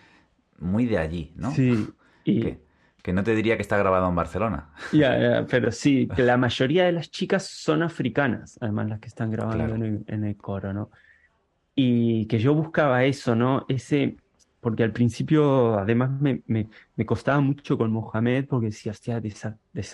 muy 0.60 0.86
de 0.86 0.98
allí, 0.98 1.34
¿no? 1.36 1.52
Sí. 1.52 1.88
Y... 2.26 2.58
Que, 3.02 3.14
no 3.14 3.24
te 3.24 3.34
diría 3.34 3.56
que 3.56 3.62
está 3.62 3.78
grabado 3.78 4.10
en 4.10 4.16
Barcelona. 4.16 4.72
Ya, 4.92 5.46
pero 5.50 5.72
sí, 5.72 6.10
que 6.14 6.24
la 6.24 6.36
mayoría 6.36 6.84
de 6.84 6.92
las 6.92 7.10
chicas 7.10 7.48
son 7.48 7.82
africanas, 7.82 8.58
además 8.60 8.90
las 8.90 9.00
que 9.00 9.08
están 9.08 9.32
grabando 9.32 9.76
en, 9.76 9.84
el, 9.84 10.04
en 10.08 10.26
el 10.26 10.36
coro, 10.36 10.74
¿no? 10.74 10.92
Y 11.74 12.26
que 12.26 12.40
yo 12.40 12.54
buscaba 12.54 13.06
eso, 13.06 13.34
¿no? 13.34 13.66
Ese 13.70 14.18
porque 14.68 14.84
al 14.84 14.92
principio 14.92 15.80
además 15.80 16.12
me, 16.20 16.42
me, 16.46 16.68
me 16.98 17.06
costaba 17.06 17.40
mucho 17.40 17.78
con 17.78 17.90
Mohamed 17.90 18.48
porque 18.50 18.66
decía, 18.66 18.92
hostia, 18.92 19.22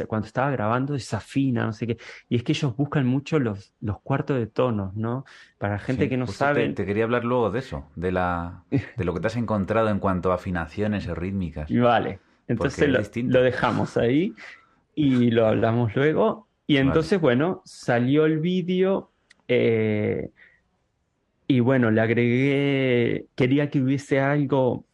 cuando 0.07 0.25
estaba 0.25 0.49
grabando 0.49 0.93
desafina, 0.93 1.67
no 1.67 1.73
sé 1.73 1.85
qué. 1.85 1.97
Y 2.27 2.37
es 2.37 2.43
que 2.43 2.53
ellos 2.53 2.75
buscan 2.75 3.05
mucho 3.05 3.37
los, 3.37 3.71
los 3.81 4.01
cuartos 4.01 4.39
de 4.39 4.47
tonos, 4.47 4.95
¿no? 4.95 5.25
Para 5.59 5.77
gente 5.77 6.09
que 6.09 6.17
no 6.17 6.25
sabe. 6.25 6.69
Te, 6.69 6.87
quería 6.87 7.03
hablar 7.03 7.23
luego 7.23 7.51
de 7.51 7.59
eso, 7.59 7.85
de, 7.95 8.13
la, 8.13 8.63
de 8.97 9.03
lo 9.05 9.13
que 9.13 9.19
te 9.19 9.27
has 9.27 9.35
encontrado 9.35 9.89
en 9.89 9.99
cuanto 9.99 10.31
a 10.31 10.35
afinaciones 10.37 11.05
rítmicas. 11.05 11.69
Vale, 11.71 12.19
entonces 12.47 12.89
lo, 12.89 12.99
lo, 13.29 13.43
dejamos 13.43 13.95
ahí 13.95 14.33
y 14.95 15.29
lo 15.29 15.45
hablamos 15.45 15.95
luego. 15.95 16.47
Y 16.65 16.77
entonces, 16.77 17.21
bueno, 17.21 17.61
salió 17.63 18.25
el 18.25 18.39
vídeo. 18.39 19.11
Eh, 19.47 20.31
y 21.47 21.59
bueno, 21.59 21.91
le 21.91 22.01
agregué, 22.01 23.27
quería 23.35 23.69
que 23.69 23.81
hubiese 23.81 24.19
algo 24.19 24.85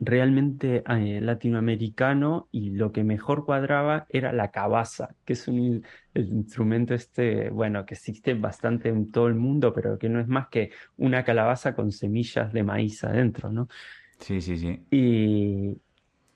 realmente 0.00 0.82
eh, 0.88 1.20
latinoamericano 1.20 2.48
y 2.50 2.70
lo 2.70 2.92
que 2.92 3.04
mejor 3.04 3.44
cuadraba 3.44 4.06
era 4.10 4.32
la 4.32 4.50
cabaza, 4.50 5.14
que 5.24 5.32
es 5.34 5.48
un 5.48 5.84
el 6.12 6.28
instrumento 6.28 6.94
este, 6.94 7.50
bueno, 7.50 7.84
que 7.86 7.94
existe 7.94 8.34
bastante 8.34 8.88
en 8.88 9.10
todo 9.10 9.26
el 9.28 9.34
mundo, 9.34 9.72
pero 9.72 9.98
que 9.98 10.08
no 10.08 10.20
es 10.20 10.28
más 10.28 10.48
que 10.48 10.70
una 10.96 11.24
calabaza 11.24 11.74
con 11.74 11.90
semillas 11.90 12.52
de 12.52 12.62
maíz 12.62 13.02
adentro, 13.04 13.50
¿no? 13.50 13.68
Sí, 14.20 14.40
sí, 14.40 14.56
sí. 14.56 14.80
Y, 14.90 15.76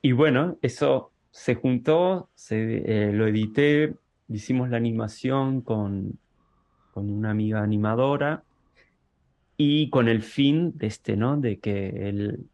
y 0.03 0.13
bueno, 0.13 0.59
eso 0.63 1.13
se 1.31 1.55
juntó, 1.55 2.31
se, 2.35 3.09
eh, 3.09 3.13
lo 3.13 3.27
edité, 3.27 3.95
hicimos 4.29 4.69
la 4.71 4.79
animación 4.79 5.61
con, 5.63 6.19
con 6.93 7.11
una 7.11 7.31
amiga 7.31 7.63
animadora 7.63 8.45
y 9.59 9.91
con 9.91 10.09
el 10.09 10.23
fin 10.23 10.73
de 10.79 10.87
este, 10.87 11.17
¿no? 11.17 11.37
De 11.37 11.59
que 11.59 12.09
el, 12.09 12.49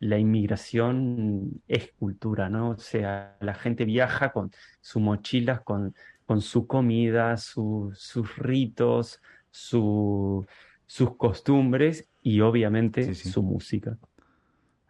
la 0.00 0.18
inmigración 0.18 1.62
es 1.68 1.92
cultura, 1.98 2.48
¿no? 2.48 2.70
O 2.70 2.78
sea, 2.78 3.36
la 3.40 3.54
gente 3.54 3.84
viaja 3.84 4.32
con 4.32 4.50
sus 4.80 5.02
mochilas, 5.02 5.60
con, 5.60 5.94
con 6.24 6.40
su 6.40 6.66
comida, 6.66 7.36
sus 7.36 8.36
ritos, 8.38 9.20
su, 9.50 10.46
sus 10.86 11.16
costumbres 11.16 12.08
y 12.22 12.40
obviamente 12.40 13.14
su 13.14 13.42
música. 13.42 13.98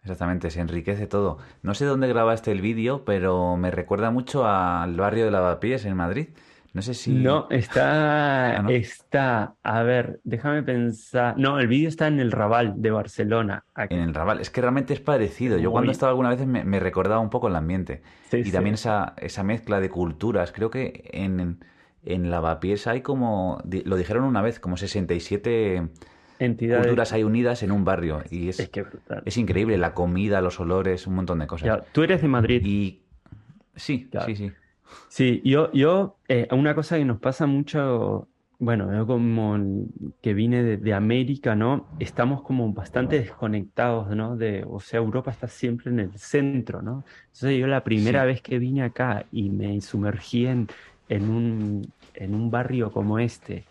Exactamente, 0.03 0.51
se 0.51 0.61
enriquece 0.61 1.09
todo. 1.09 1.39
No 1.63 1.75
sé 1.75 1.85
dónde 1.85 2.07
grabaste 2.07 2.53
el 2.53 2.61
vídeo, 2.61 3.05
pero 3.05 3.57
me 3.57 3.73
recuerda 3.73 4.11
mucho 4.13 4.47
al 4.47 4.95
barrio 4.97 5.25
de 5.25 5.33
Lavapiés 5.33 5.85
en 5.85 5.97
Madrid. 5.97 6.29
No 6.73 6.83
sé 6.83 6.95
si. 6.95 7.13
No, 7.13 7.49
está. 7.51 8.61
Ah, 8.61 8.71
está. 8.71 9.55
A 9.63 9.83
ver, 9.83 10.21
déjame 10.23 10.63
pensar. 10.63 11.37
No, 11.37 11.59
el 11.59 11.67
vídeo 11.67 11.89
está 11.89 12.07
en 12.07 12.21
el 12.21 12.31
Raval 12.31 12.75
de 12.77 12.93
Barcelona. 12.93 13.65
En 13.77 13.99
el 13.99 14.15
Raval. 14.15 14.41
Es 14.41 14.51
que 14.51 14.61
realmente 14.61 14.95
es 14.95 15.01
parecido. 15.01 15.59
Yo 15.59 15.73
cuando 15.73 15.91
estaba 15.91 16.11
alguna 16.11 16.31
vez 16.31 16.47
me, 16.47 16.81
recordaba 16.81 17.21
un 17.21 17.31
poco 17.31 17.49
el 17.49 17.57
ambiente. 17.57 18.03
y 18.33 18.53
también 18.53 18.75
esa, 18.75 19.15
esa 19.19 19.43
mezcla 19.43 19.81
de 19.81 19.91
culturas. 19.91 20.53
Creo 20.53 20.71
que 20.71 21.11
en, 21.13 21.59
en 22.05 22.31
Lavapiés 22.31 22.87
hay 22.87 23.01
como. 23.01 23.61
Lo 23.85 23.97
dijeron 23.97 24.23
una 24.23 24.41
vez, 24.41 24.61
como 24.61 24.77
67 24.77 25.89
Entidades. 26.39 26.87
culturas 26.87 27.13
hay 27.13 27.25
unidas 27.25 27.65
en 27.65 27.73
un 27.73 27.85
barrio. 27.85 28.23
Y 28.31 28.49
es, 28.49 28.61
es, 28.61 28.71
es 29.25 29.37
increíble. 29.37 29.77
La 29.77 29.93
comida, 29.93 30.41
los 30.41 30.61
olores, 30.61 31.09
un 31.09 31.15
montón 31.15 31.41
de 31.41 31.49
cosas. 31.49 31.83
tú 31.91 32.05
eres 32.05 32.23
de 32.23 32.29
Madrid. 32.29 32.63
Y. 32.65 33.03
Sí, 33.75 34.09
sí, 34.27 34.37
sí. 34.37 34.53
Sí, 35.09 35.41
yo, 35.45 35.73
yo 35.73 36.17
eh, 36.29 36.49
una 36.53 36.75
cosa 36.75 36.97
que 36.97 37.05
nos 37.05 37.19
pasa 37.19 37.47
mucho, 37.47 38.29
bueno, 38.59 38.93
yo 38.95 39.07
como 39.07 39.59
que 40.23 40.35
vine 40.35 40.63
de, 40.63 40.95
América, 40.95 41.55
¿no? 41.55 41.87
Estamos 41.99 42.43
como 42.43 42.73
bastante 42.73 43.19
desconectados, 43.19 44.15
¿no? 44.15 44.37
De, 44.37 44.65
o 44.69 44.81
sea, 44.81 44.99
Europa 44.99 45.31
está 45.31 45.49
siempre 45.49 45.91
en 45.91 46.01
el 46.01 46.19
centro, 46.19 46.83
¿no? 46.83 47.05
Entonces 47.27 47.59
yo 47.59 47.67
la 47.67 47.83
primera 47.83 48.25
vez 48.25 48.43
que 48.43 48.59
vine 48.59 48.83
acá 48.83 49.27
y 49.33 49.51
me 49.51 49.81
sumergí 49.81 50.47
en, 50.47 50.69
en, 51.09 51.29
un, 51.29 51.93
en 52.15 52.35
un 52.35 52.51
barrio 52.51 52.91
como 52.93 53.19
este 53.19 53.65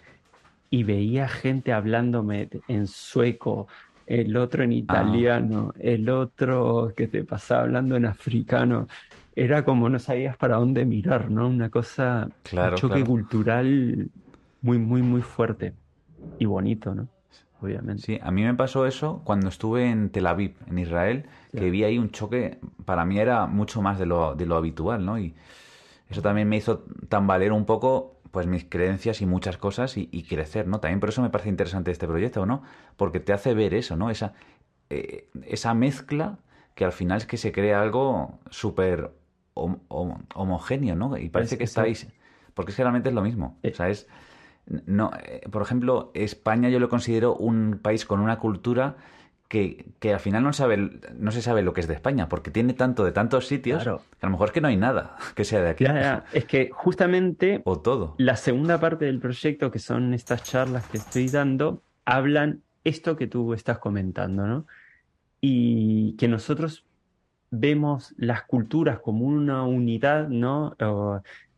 y 0.69 0.83
veía 0.83 1.27
gente 1.27 1.73
hablándome 1.73 2.49
en 2.67 2.87
sueco, 2.87 3.67
el 4.05 4.35
otro 4.37 4.63
en 4.63 4.71
ah. 4.71 4.75
italiano, 4.75 5.73
el 5.79 6.09
otro 6.09 6.93
que 6.95 7.07
te 7.07 7.23
pasaba 7.23 7.61
hablando 7.61 7.95
en 7.95 8.05
africano 8.05 8.87
era 9.35 9.63
como 9.63 9.89
no 9.89 9.99
sabías 9.99 10.37
para 10.37 10.57
dónde 10.57 10.85
mirar, 10.85 11.29
¿no? 11.29 11.47
Una 11.47 11.69
cosa, 11.69 12.29
un 12.51 12.75
choque 12.75 13.03
cultural 13.03 14.09
muy, 14.61 14.77
muy, 14.77 15.01
muy 15.01 15.21
fuerte 15.21 15.73
y 16.37 16.45
bonito, 16.45 16.93
¿no? 16.93 17.07
Obviamente. 17.61 18.03
Sí, 18.03 18.19
a 18.21 18.31
mí 18.31 18.43
me 18.43 18.53
pasó 18.53 18.85
eso 18.85 19.21
cuando 19.25 19.49
estuve 19.49 19.89
en 19.89 20.09
Tel 20.09 20.27
Aviv, 20.27 20.55
en 20.67 20.79
Israel, 20.79 21.25
que 21.51 21.69
vi 21.69 21.83
ahí 21.83 21.97
un 21.97 22.09
choque, 22.11 22.59
para 22.85 23.03
mí 23.03 23.19
era 23.19 23.47
mucho 23.47 23.81
más 23.81 23.99
de 23.99 24.05
lo, 24.05 24.35
de 24.35 24.45
lo 24.45 24.55
habitual, 24.55 25.05
¿no? 25.05 25.19
Y 25.19 25.35
eso 26.09 26.21
también 26.21 26.47
me 26.47 26.57
hizo 26.57 26.85
tambalear 27.09 27.51
un 27.51 27.65
poco 27.65 28.19
pues 28.31 28.47
mis 28.47 28.63
creencias 28.63 29.21
y 29.21 29.25
muchas 29.25 29.57
cosas 29.57 29.97
y, 29.97 30.23
crecer, 30.23 30.67
¿no? 30.67 30.79
También 30.79 30.99
por 30.99 31.09
eso 31.09 31.21
me 31.21 31.29
parece 31.29 31.49
interesante 31.49 31.91
este 31.91 32.07
proyecto, 32.07 32.45
¿no? 32.45 32.61
Porque 32.95 33.19
te 33.19 33.33
hace 33.33 33.53
ver 33.53 33.73
eso, 33.73 33.95
¿no? 33.95 34.09
Esa, 34.09 34.33
eh, 34.89 35.27
esa 35.47 35.73
mezcla 35.73 36.37
que 36.75 36.85
al 36.85 36.91
final 36.91 37.17
es 37.17 37.25
que 37.25 37.37
se 37.37 37.51
crea 37.51 37.81
algo 37.81 38.39
súper 38.49 39.11
homogéneo, 40.33 40.95
¿no? 40.95 41.17
Y 41.17 41.29
parece 41.29 41.57
que 41.57 41.63
estáis... 41.63 42.07
Porque 42.53 42.71
es 42.71 42.75
que 42.75 42.83
realmente 42.83 43.09
es 43.09 43.15
lo 43.15 43.21
mismo. 43.21 43.57
O 43.63 43.73
sea, 43.73 43.89
es... 43.89 44.07
No, 44.85 45.11
eh, 45.23 45.41
por 45.49 45.61
ejemplo, 45.61 46.11
España 46.13 46.69
yo 46.69 46.79
lo 46.79 46.89
considero 46.89 47.35
un 47.35 47.79
país 47.81 48.05
con 48.05 48.19
una 48.19 48.37
cultura 48.37 48.97
que, 49.49 49.85
que, 49.99 50.13
al 50.13 50.19
final 50.19 50.43
no, 50.43 50.53
sabe, 50.53 50.77
no 51.17 51.31
se 51.31 51.41
sabe 51.41 51.63
lo 51.63 51.73
que 51.73 51.81
es 51.81 51.87
de 51.87 51.95
España, 51.95 52.29
porque 52.29 52.51
tiene 52.51 52.73
tanto 52.73 53.03
de 53.03 53.11
tantos 53.11 53.47
sitios 53.47 53.83
que 53.83 53.89
a 53.89 54.27
lo 54.27 54.29
mejor 54.29 54.49
es 54.49 54.53
que 54.53 54.61
no 54.61 54.67
hay 54.67 54.77
nada 54.77 55.17
que 55.35 55.43
sea 55.43 55.61
de 55.61 55.69
aquí. 55.71 55.85
Es 56.33 56.45
que 56.45 56.69
justamente 56.71 57.61
o 57.65 57.79
todo. 57.79 58.13
la 58.19 58.35
segunda 58.35 58.79
parte 58.79 59.05
del 59.05 59.19
proyecto, 59.19 59.71
que 59.71 59.79
son 59.79 60.13
estas 60.13 60.43
charlas 60.43 60.85
que 60.87 60.97
estoy 60.97 61.29
dando, 61.29 61.81
hablan 62.05 62.61
esto 62.83 63.17
que 63.17 63.25
tú 63.25 63.53
estás 63.53 63.79
comentando, 63.79 64.45
¿no? 64.45 64.65
Y 65.41 66.15
que 66.17 66.27
nosotros 66.27 66.85
vemos 67.51 68.13
las 68.17 68.43
culturas 68.43 68.99
como 68.99 69.25
una 69.25 69.63
unidad, 69.63 70.27
¿no? 70.29 70.75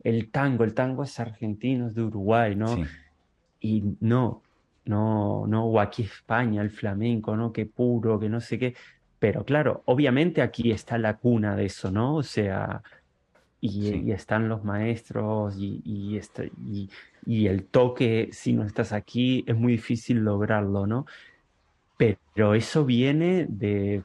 el 0.02 0.30
tango, 0.30 0.64
el 0.64 0.74
tango 0.74 1.04
es 1.04 1.20
argentino, 1.20 1.88
es 1.88 1.94
de 1.94 2.02
Uruguay, 2.02 2.56
¿no? 2.56 2.76
Y 3.60 3.84
no, 4.00 4.42
no, 4.84 5.46
no, 5.46 5.66
o 5.66 5.78
aquí 5.78 6.02
España, 6.02 6.60
el 6.62 6.70
flamenco, 6.70 7.36
¿no? 7.36 7.52
Qué 7.52 7.66
puro, 7.66 8.18
que 8.18 8.28
no 8.28 8.40
sé 8.40 8.58
qué. 8.58 8.74
Pero 9.18 9.44
claro, 9.44 9.82
obviamente 9.84 10.42
aquí 10.42 10.72
está 10.72 10.98
la 10.98 11.16
cuna 11.16 11.54
de 11.54 11.66
eso, 11.66 11.92
¿no? 11.92 12.16
O 12.16 12.22
sea, 12.24 12.82
y, 13.60 14.10
están 14.10 14.48
los 14.48 14.64
maestros 14.64 15.56
y, 15.56 15.80
y, 15.84 16.16
este, 16.16 16.50
y, 16.68 16.90
y, 17.24 17.46
el 17.46 17.64
toque, 17.64 18.30
si 18.32 18.52
no 18.52 18.64
estás 18.64 18.92
aquí, 18.92 19.44
es 19.46 19.56
muy 19.56 19.72
difícil 19.74 20.18
lograrlo, 20.24 20.88
¿no? 20.88 21.06
Pero 21.96 22.54
eso 22.54 22.84
viene 22.84 23.46
de 23.48 24.02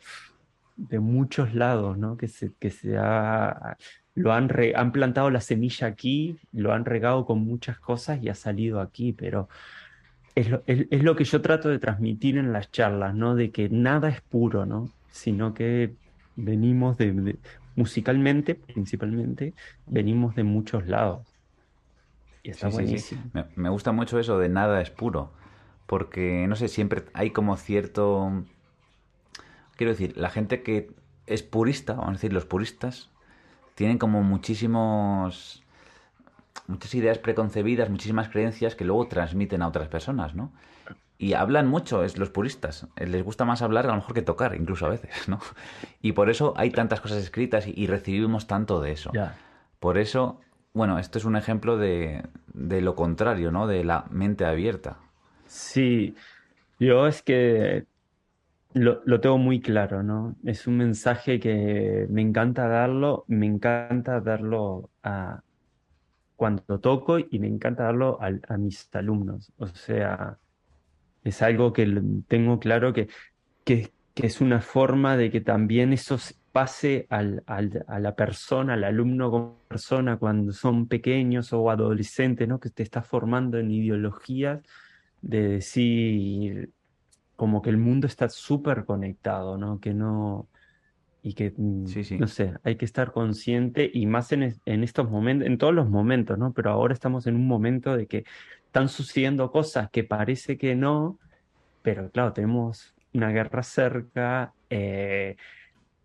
de 0.77 0.99
muchos 0.99 1.53
lados, 1.53 1.97
¿no? 1.97 2.17
Que 2.17 2.27
se, 2.27 2.53
que 2.59 2.69
se 2.69 2.97
ha, 2.97 3.75
lo 4.15 4.31
han, 4.33 4.49
han 4.75 4.91
plantado 4.91 5.29
la 5.29 5.41
semilla 5.41 5.87
aquí, 5.87 6.37
lo 6.53 6.71
han 6.71 6.85
regado 6.85 7.25
con 7.25 7.43
muchas 7.43 7.79
cosas 7.79 8.21
y 8.21 8.29
ha 8.29 8.35
salido 8.35 8.79
aquí, 8.79 9.11
pero 9.11 9.49
es 10.35 10.49
lo, 10.49 10.63
es, 10.67 11.03
lo 11.03 11.15
que 11.15 11.23
yo 11.23 11.41
trato 11.41 11.67
de 11.69 11.79
transmitir 11.79 12.37
en 12.37 12.53
las 12.53 12.71
charlas, 12.71 13.15
¿no? 13.15 13.35
De 13.35 13.51
que 13.51 13.69
nada 13.69 14.09
es 14.09 14.21
puro, 14.21 14.65
¿no? 14.65 14.89
Sino 15.09 15.53
que 15.55 15.95
venimos 16.35 16.97
de, 16.97 17.37
musicalmente, 17.75 18.53
principalmente, 18.53 19.55
venimos 19.87 20.35
de 20.35 20.43
muchos 20.43 20.87
lados. 20.87 21.27
Y 22.43 22.51
está 22.51 22.69
buenísimo. 22.69 23.23
Me, 23.33 23.45
me 23.55 23.69
gusta 23.69 23.91
mucho 23.91 24.19
eso 24.19 24.37
de 24.37 24.47
nada 24.47 24.79
es 24.79 24.91
puro, 24.91 25.33
porque, 25.87 26.45
no 26.47 26.55
sé, 26.55 26.67
siempre 26.67 27.03
hay 27.13 27.31
como 27.31 27.57
cierto 27.57 28.43
Quiero 29.77 29.93
decir, 29.93 30.17
la 30.17 30.29
gente 30.29 30.63
que 30.63 30.91
es 31.25 31.43
purista, 31.43 31.93
vamos 31.93 32.09
a 32.09 32.13
decir, 32.13 32.33
los 32.33 32.45
puristas, 32.45 33.09
tienen 33.75 33.97
como 33.97 34.23
muchísimos 34.23 35.63
muchas 36.67 36.93
ideas 36.95 37.17
preconcebidas, 37.17 37.89
muchísimas 37.89 38.29
creencias 38.29 38.75
que 38.75 38.85
luego 38.85 39.07
transmiten 39.07 39.61
a 39.61 39.67
otras 39.67 39.87
personas, 39.87 40.35
¿no? 40.35 40.51
Y 41.19 41.33
hablan 41.33 41.67
mucho, 41.67 42.03
es 42.03 42.17
los 42.17 42.29
puristas. 42.29 42.87
Les 42.95 43.23
gusta 43.23 43.45
más 43.45 43.61
hablar 43.61 43.85
a 43.85 43.89
lo 43.89 43.95
mejor 43.95 44.13
que 44.13 44.21
tocar, 44.21 44.55
incluso 44.55 44.85
a 44.85 44.89
veces, 44.89 45.27
¿no? 45.27 45.39
Y 46.01 46.11
por 46.11 46.29
eso 46.29 46.53
hay 46.57 46.69
tantas 46.69 47.01
cosas 47.01 47.19
escritas 47.19 47.65
y, 47.67 47.87
recibimos 47.87 48.47
tanto 48.47 48.81
de 48.81 48.91
eso. 48.91 49.11
Por 49.79 49.97
eso, 49.97 50.41
bueno, 50.73 50.99
esto 50.99 51.17
es 51.17 51.25
un 51.25 51.35
ejemplo 51.35 51.77
de, 51.77 52.23
de 52.53 52.81
lo 52.81 52.95
contrario, 52.95 53.51
¿no? 53.51 53.67
De 53.67 53.83
la 53.83 54.05
mente 54.09 54.45
abierta. 54.45 54.97
Sí, 55.47 56.15
yo 56.79 57.07
es 57.07 57.23
que 57.23 57.85
lo, 58.73 59.19
tengo 59.21 59.37
muy 59.37 59.61
claro, 59.61 60.03
¿no? 60.03 60.35
Es 60.43 60.67
un 60.67 60.77
mensaje 60.77 61.39
que 61.39 62.07
me 62.09 62.21
encanta 62.21 62.67
darlo, 62.67 63.25
me 63.27 63.45
encanta 63.45 64.19
darlo 64.21 64.89
a 65.03 65.41
cuando 66.35 66.79
toco 66.79 67.17
y 67.19 67.39
me 67.39 67.47
encanta 67.47 67.83
darlo 67.83 68.19
a, 68.21 68.57
mis 68.57 68.89
alumnos. 68.93 69.51
O 69.57 69.67
sea, 69.67 70.37
es 71.23 71.41
algo 71.41 71.73
que 71.73 72.01
tengo 72.27 72.59
claro 72.59 72.93
que, 72.93 73.07
que, 73.63 73.91
que 74.13 74.27
es 74.27 74.41
una 74.41 74.61
forma 74.61 75.17
de 75.17 75.31
que 75.31 75.41
también 75.41 75.93
eso 75.93 76.17
pase 76.51 77.07
al, 77.09 77.43
a 77.47 77.99
la 77.99 78.15
persona, 78.15 78.73
al 78.73 78.83
alumno 78.83 79.31
como 79.31 79.59
persona 79.67 80.17
cuando 80.17 80.53
son 80.53 80.87
pequeños 80.87 81.53
o 81.53 81.69
adolescentes, 81.69 82.47
¿no? 82.47 82.59
Que 82.59 82.69
te 82.69 82.83
está 82.83 83.01
formando 83.01 83.57
en 83.57 83.71
ideologías 83.71 84.61
de 85.21 85.47
decir 85.47 86.71
como 87.37 87.61
que 87.61 87.69
el 87.69 87.77
mundo 87.77 88.07
está 88.07 88.27
súper 88.27 88.83
conectado, 88.83 89.57
¿no? 89.57 89.79
Que 89.79 89.93
no, 89.93 90.49
y 91.21 91.33
que, 91.33 91.53
mm, 91.55 91.85
no 92.19 92.27
sé, 92.27 92.53
hay 92.63 92.75
que 92.75 92.85
estar 92.85 93.11
consciente 93.13 93.89
y 93.93 94.05
más 94.07 94.31
en, 94.33 94.55
en, 94.65 94.83
estos 94.83 95.09
momentos, 95.09 95.47
en 95.47 95.57
todos 95.57 95.73
los 95.73 95.89
momentos, 95.89 96.37
¿no? 96.37 96.53
Pero 96.53 96.71
ahora 96.71 96.93
estamos 96.93 97.27
en 97.27 97.35
un 97.35 97.47
momento 97.47 97.95
de 97.95 98.07
que 98.07 98.25
están 98.65 98.89
sucediendo 98.89 99.51
cosas 99.51 99.89
que 99.91 100.03
parece 100.03 100.57
que 100.57 100.75
no, 100.75 101.19
pero 101.83 102.09
claro, 102.11 102.33
tenemos 102.33 102.93
una 103.13 103.29
guerra 103.31 103.63
cerca, 103.63 104.53
eh, 104.69 105.37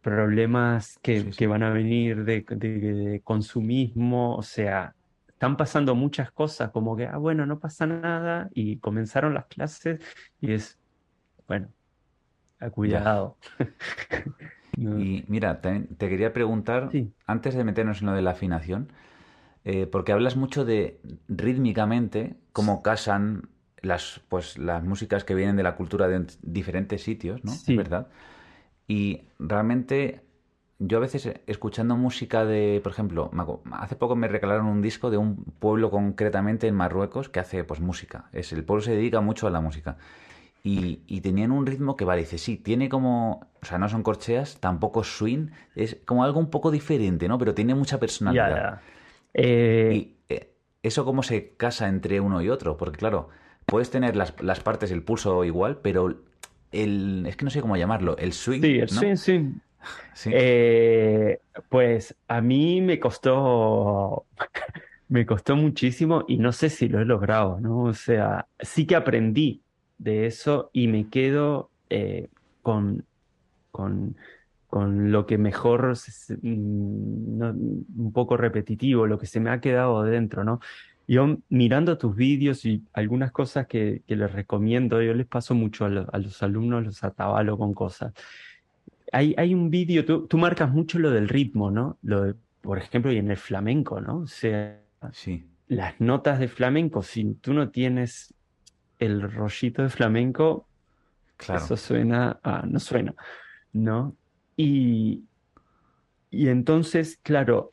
problemas 0.03 0.99
que, 1.03 1.31
que, 1.31 1.47
van 1.47 1.63
a 1.63 1.71
venir 1.71 2.25
de, 2.25 2.45
de, 2.49 3.21
consumismo, 3.25 4.37
o 4.37 4.43
sea, 4.43 4.95
están 5.29 5.57
pasando 5.57 5.95
muchas 5.95 6.33
cosas 6.33 6.71
como 6.71 6.97
que, 6.97 7.07
ah, 7.07 7.17
bueno, 7.19 7.47
no 7.47 7.59
pasa 7.61 7.87
nada 7.87 8.49
y 8.55 8.79
comenzaron 8.79 9.35
las 9.35 9.47
clases 9.47 10.01
y 10.41 10.53
es, 10.53 10.79
bueno, 11.53 11.69
a 12.61 12.71
cuidado. 12.71 13.37
Y 14.75 15.23
mira, 15.29 15.61
te, 15.61 15.87
quería 15.99 16.33
preguntar, 16.33 16.91
antes 17.27 17.55
de 17.55 17.63
meternos 17.63 18.01
en 18.01 18.07
lo 18.07 18.15
de 18.15 18.23
la 18.23 18.31
afinación, 18.31 18.91
eh, 19.67 19.87
porque 19.87 20.13
hablas 20.13 20.35
mucho 20.35 20.65
de 20.65 20.99
rítmicamente 21.29 22.37
cómo 22.55 22.83
casan 22.83 23.51
las, 23.83 24.23
pues, 24.31 24.57
las 24.57 24.83
músicas 24.83 25.25
que 25.25 25.35
vienen 25.35 25.57
de 25.57 25.63
la 25.63 25.77
cultura 25.77 26.09
de 26.09 26.25
diferentes 26.41 27.03
sitios, 27.03 27.45
¿no? 27.45 27.53
Sí. 27.53 27.77
¿Verdad? 27.77 28.09
Y 28.89 29.25
realmente 29.39 30.23
yo 30.79 30.97
a 30.97 31.01
veces 31.01 31.35
escuchando 31.47 31.99
música 31.99 32.47
de, 32.47 32.81
por 32.83 32.93
ejemplo, 32.93 33.31
hace 33.73 33.95
poco 33.95 34.17
me 34.17 34.27
regalaron 34.27 34.65
un 34.65 34.81
disco 34.81 35.11
de 35.11 35.19
un 35.19 35.37
pueblo 35.59 35.91
concretamente 35.91 36.67
en 36.67 36.77
Marruecos 36.77 37.29
que 37.29 37.41
hace 37.41 37.63
pues 37.63 37.81
música. 37.81 38.31
Es, 38.33 38.55
el 38.55 38.65
pueblo 38.65 38.83
se 38.83 38.93
dedica 38.93 39.21
mucho 39.21 39.47
a 39.47 39.51
la 39.51 39.61
música. 39.61 39.99
Y, 40.65 41.21
tenían 41.23 41.51
un 41.51 41.67
ritmo 41.67 41.97
que, 41.97 42.05
vale, 42.05 42.21
dice, 42.23 42.39
sí, 42.39 42.57
tiene 42.57 42.89
como, 42.89 43.51
o 43.61 43.67
sea, 43.67 43.79
no 43.79 43.89
son 43.89 44.05
corcheas, 44.05 44.59
tampoco 44.61 45.03
swing, 45.03 45.49
es 45.75 45.97
como 46.05 46.23
algo 46.23 46.39
un 46.39 46.51
poco 46.51 46.71
diferente, 46.71 47.27
¿no? 47.27 47.37
Pero 47.37 47.53
tiene 47.53 47.75
mucha 47.75 47.99
personalidad. 47.99 48.81
Eh, 49.35 49.91
y 49.93 50.17
eh, 50.29 50.55
eso 50.85 51.05
cómo 51.05 51.25
se 51.25 51.55
casa 51.57 51.89
entre 51.89 52.21
uno 52.21 52.41
y 52.43 52.49
otro, 52.49 52.77
porque 52.77 52.99
claro, 52.99 53.29
puedes 53.67 53.91
tener 53.91 54.15
las, 54.15 54.41
las, 54.41 54.61
partes, 54.61 54.93
el 54.93 55.03
pulso 55.03 55.43
igual, 55.43 55.79
pero 55.83 56.15
el, 56.71 57.25
es 57.27 57.37
que 57.37 57.45
no 57.45 57.51
sé 57.51 57.61
cómo 57.61 57.77
llamarlo, 57.77 58.17
el 58.19 58.33
swing. 58.33 58.61
Sí, 58.61 58.79
el 58.79 58.89
swing, 58.89 59.17
sí. 59.17 59.53
sí. 60.15 60.31
Eh, 60.33 61.41
pues 61.69 62.15
a 62.29 62.41
mí 62.41 62.81
me 62.81 63.01
costó, 63.01 64.27
me 65.09 65.27
costó 65.27 65.57
muchísimo 65.57 66.25
y 66.29 66.37
no 66.37 66.53
sé 66.53 66.71
si 66.71 66.89
lo 66.89 67.01
he 67.01 67.05
logrado, 67.05 67.59
¿no? 67.59 67.83
O 67.83 67.95
sea, 67.95 68.47
sí 68.61 68.87
que 68.87 68.95
aprendí 68.95 69.61
de 70.03 70.27
eso 70.27 70.71
y 70.73 70.89
me 70.89 71.09
quedo 71.09 71.71
eh, 71.91 72.29
con, 72.63 73.05
con, 73.71 74.17
con, 74.67 75.13
lo 75.13 75.27
que 75.27 75.39
mejor, 75.39 75.95
mm, 76.43 77.43
un 77.43 78.13
poco 78.13 78.37
repetitivo, 78.37 79.07
lo 79.07 79.19
que 79.19 79.27
se 79.27 79.41
me 79.41 79.51
ha 79.51 79.61
quedado 79.61 80.03
dentro, 80.03 80.45
¿no? 80.45 80.61
Yo 81.09 81.39
mirando 81.49 81.99
tus 81.99 82.15
vídeos 82.17 82.65
y 82.65 82.83
algunas 82.93 83.33
cosas 83.33 83.67
que, 83.67 84.03
que 84.07 84.17
les 84.17 84.33
recomiendo, 84.33 85.03
yo 85.03 85.15
les 85.15 85.27
paso 85.27 85.55
mucho 85.55 85.85
a, 85.85 85.89
los 85.89 86.43
alumnos, 86.43 86.85
los 86.85 87.05
atabalo 87.05 87.59
con 87.59 87.75
cosas. 87.75 88.13
Hay, 89.13 89.35
hay 89.37 89.53
un 89.53 89.69
vídeo, 89.69 90.05
tú, 90.05 90.27
tú, 90.27 90.39
marcas 90.39 90.71
mucho 90.71 90.99
lo 90.99 91.11
del 91.11 91.29
ritmo, 91.29 91.71
¿no? 91.71 91.99
Lo 92.03 92.35
por 92.63 92.79
ejemplo, 92.79 93.13
y 93.13 93.19
en 93.19 93.31
el 93.31 93.37
flamenco, 93.37 94.01
¿no? 94.01 94.19
O 94.19 94.27
sea, 94.27 94.81
sí. 95.13 95.45
las 95.67 96.01
notas 96.01 96.39
de 96.39 96.49
flamenco, 96.49 97.03
si 97.03 97.35
tú 97.35 97.53
no 97.53 97.71
tienes 97.71 98.33
el 99.05 99.23
rollito 99.31 99.83
de 99.83 99.89
flamenco, 99.89 100.67
claro. 101.37 101.65
eso 101.65 101.77
suena, 101.77 102.39
no 102.65 102.79
suena, 102.79 103.15
¿no? 103.73 104.15
Y, 104.57 105.25
y 106.31 106.49
entonces, 106.49 107.19
claro, 107.23 107.73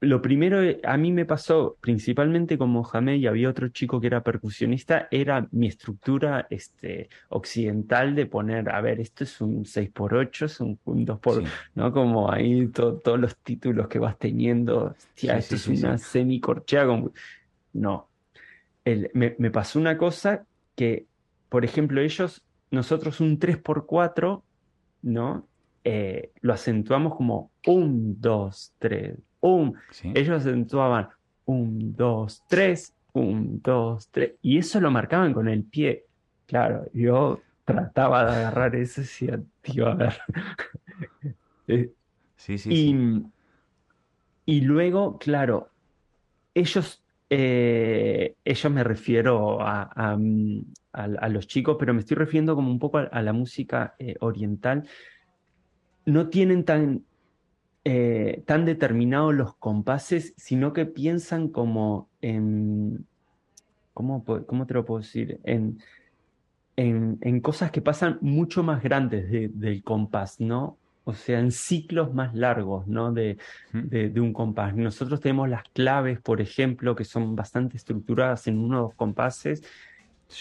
lo 0.00 0.22
primero, 0.22 0.60
a 0.82 0.96
mí 0.96 1.12
me 1.12 1.26
pasó, 1.26 1.76
principalmente 1.80 2.56
con 2.56 2.70
Mohamed 2.70 3.16
y 3.16 3.26
había 3.26 3.50
otro 3.50 3.68
chico 3.68 4.00
que 4.00 4.06
era 4.06 4.22
percusionista, 4.22 5.08
era 5.10 5.46
mi 5.50 5.66
estructura 5.66 6.46
este, 6.48 7.10
occidental 7.28 8.14
de 8.14 8.24
poner, 8.24 8.70
a 8.70 8.80
ver, 8.80 8.98
esto 9.00 9.24
es 9.24 9.40
un 9.42 9.64
6x8, 9.64 10.44
es 10.46 10.60
un, 10.60 10.78
2x, 10.84 11.46
¿no? 11.74 11.92
Como 11.92 12.32
ahí 12.32 12.68
todos 12.68 13.20
los 13.20 13.36
títulos 13.36 13.88
que 13.88 13.98
vas 13.98 14.18
teniendo, 14.18 14.94
esto 15.16 15.54
es 15.54 15.68
una 15.68 15.98
semicorchea, 15.98 16.86
como... 16.86 17.12
no. 17.74 18.08
El, 18.82 19.10
me, 19.12 19.34
me, 19.36 19.50
pasó 19.50 19.78
una 19.78 19.98
cosa 19.98 20.46
que, 20.80 21.04
por 21.50 21.66
ejemplo, 21.66 22.00
ellos, 22.00 22.42
nosotros 22.70 23.20
un 23.20 23.38
3x4, 23.38 24.42
¿no? 25.02 25.46
Eh, 25.84 26.32
lo 26.40 26.54
acentuamos 26.54 27.16
como 27.16 27.50
un, 27.66 28.18
dos, 28.18 28.72
tres, 28.78 29.18
un. 29.40 29.76
Ellos 30.14 30.40
acentuaban 30.40 31.10
un, 31.44 31.94
dos, 31.94 32.42
tres, 32.48 32.94
un, 33.12 33.60
dos, 33.60 34.08
tres. 34.10 34.36
Y 34.40 34.56
eso 34.56 34.80
lo 34.80 34.90
marcaban 34.90 35.34
con 35.34 35.48
el 35.48 35.64
pie. 35.64 36.06
Claro, 36.46 36.86
yo 36.94 37.42
trataba 37.66 38.24
de 38.24 38.36
agarrar 38.38 38.74
eso 38.74 39.02
y 39.02 39.04
decía, 39.04 39.38
tío, 39.60 39.86
a 39.86 39.94
ver. 39.94 40.14
Eh, 41.68 41.92
sí, 42.36 42.58
sí, 42.58 42.68
y, 42.72 44.56
y 44.56 44.60
luego, 44.62 45.18
claro, 45.18 45.68
ellos 46.52 47.00
eh, 47.32 48.34
ellos 48.44 48.72
me 48.72 48.82
refiero 48.82 49.60
mm, 49.60 50.60
a, 50.92 51.28
los 51.28 51.46
chicos, 51.46 51.76
pero 51.78 51.94
me 51.94 52.00
estoy 52.00 52.16
refiriendo 52.16 52.56
como 52.56 52.70
un 52.70 52.80
poco 52.80 52.98
a, 52.98 53.22
la 53.22 53.32
música 53.32 53.94
eh, 54.00 54.16
oriental. 54.20 54.88
No 56.04 56.28
tienen 56.28 56.64
tan, 56.64 57.04
eh, 57.84 58.42
tan 58.46 58.64
determinados 58.64 59.32
los 59.32 59.54
compases, 59.54 60.34
sino 60.36 60.72
que 60.72 60.86
piensan 60.86 61.48
como 61.48 62.08
en... 62.20 63.06
¿Cómo, 63.94 64.24
te 64.66 64.74
lo 64.74 64.84
puedo 64.84 65.00
decir? 65.00 65.40
En, 65.44 65.78
en, 66.76 67.40
cosas 67.42 67.70
que 67.70 67.82
pasan 67.82 68.18
mucho 68.22 68.62
más 68.62 68.82
grandes 68.82 69.30
del 69.30 69.84
compás, 69.84 70.40
¿no? 70.40 70.78
O 71.10 71.14
sea, 71.14 71.40
en 71.40 71.52
ciclos 71.52 72.14
más 72.14 72.34
largos, 72.34 72.86
¿no? 72.86 73.12
De, 73.12 73.38
de, 73.72 74.20
un 74.20 74.32
compás. 74.32 74.74
Nosotros 74.74 75.20
tenemos 75.20 75.48
las 75.48 75.64
claves, 75.72 76.20
por 76.20 76.40
ejemplo, 76.40 76.94
que 76.94 77.04
son 77.04 77.36
bastante 77.36 77.76
estructuradas 77.76 78.46
en 78.46 78.58
uno 78.58 78.78
o 78.78 78.82
dos 78.84 78.94
compases, 78.94 79.62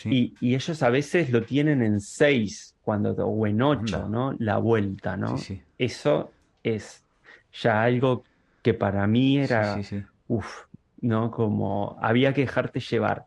y, 0.06 0.36
y, 0.40 0.54
ellos 0.54 0.84
a 0.84 0.90
veces 0.90 1.32
lo 1.32 1.42
tienen 1.42 1.82
en 1.82 2.00
seis 2.00 2.76
cuando, 2.84 3.12
o 3.14 3.48
en 3.48 3.60
ocho, 3.62 4.08
¿no? 4.08 4.36
La 4.38 4.58
vuelta, 4.58 5.18
¿no? 5.18 5.36
Eso 5.80 6.32
es 6.64 7.04
ya 7.52 7.82
algo 7.82 8.24
que 8.62 8.76
para 8.76 9.08
mí 9.08 9.40
era, 9.40 9.82
uff, 10.28 10.66
¿no? 11.02 11.32
Como 11.32 11.98
había 12.02 12.34
que 12.34 12.42
dejarte 12.42 12.80
llevar. 12.80 13.26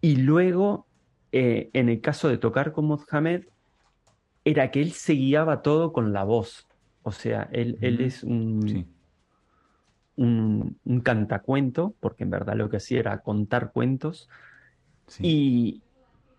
Y 0.00 0.16
luego, 0.16 0.86
eh, 1.30 1.70
en 1.72 1.88
el 1.88 2.00
caso 2.00 2.28
de 2.28 2.38
tocar 2.38 2.72
con 2.72 2.86
Mohamed, 2.86 3.44
era 4.44 4.70
que 4.70 4.82
él 4.82 4.92
se 4.92 5.14
guiaba 5.14 5.62
todo 5.62 5.92
con 5.92 6.12
la 6.12 6.24
voz. 6.24 6.66
O 7.02 7.12
sea, 7.12 7.48
él, 7.52 7.78
él 7.80 8.00
es 8.00 8.22
un, 8.24 8.86
un, 10.16 11.00
cantacuento, 11.02 11.94
porque 12.00 12.24
en 12.24 12.30
verdad 12.30 12.54
lo 12.54 12.68
que 12.70 12.78
hacía 12.78 13.00
era 13.00 13.18
contar 13.18 13.72
cuentos. 13.72 14.28
Y, 15.20 15.82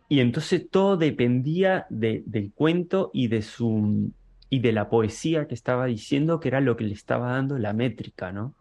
y, 0.09 0.19
entonces 0.19 0.67
todo 0.69 0.97
dependía 0.97 1.85
del 1.89 2.51
cuento 2.55 3.11
y 3.13 3.27
de 3.27 3.41
su 3.41 4.11
y 4.49 4.59
de 4.59 4.71
la 4.71 4.89
poesía 4.89 5.47
que 5.47 5.53
estaba 5.53 5.85
diciendo, 5.85 6.39
que 6.39 6.47
era 6.47 6.61
lo 6.61 6.77
que 6.77 6.83
le 6.83 6.93
estaba 6.93 7.31
dando 7.31 7.57
la 7.57 7.73
métrica, 7.73 8.31
¿no? 8.31 8.53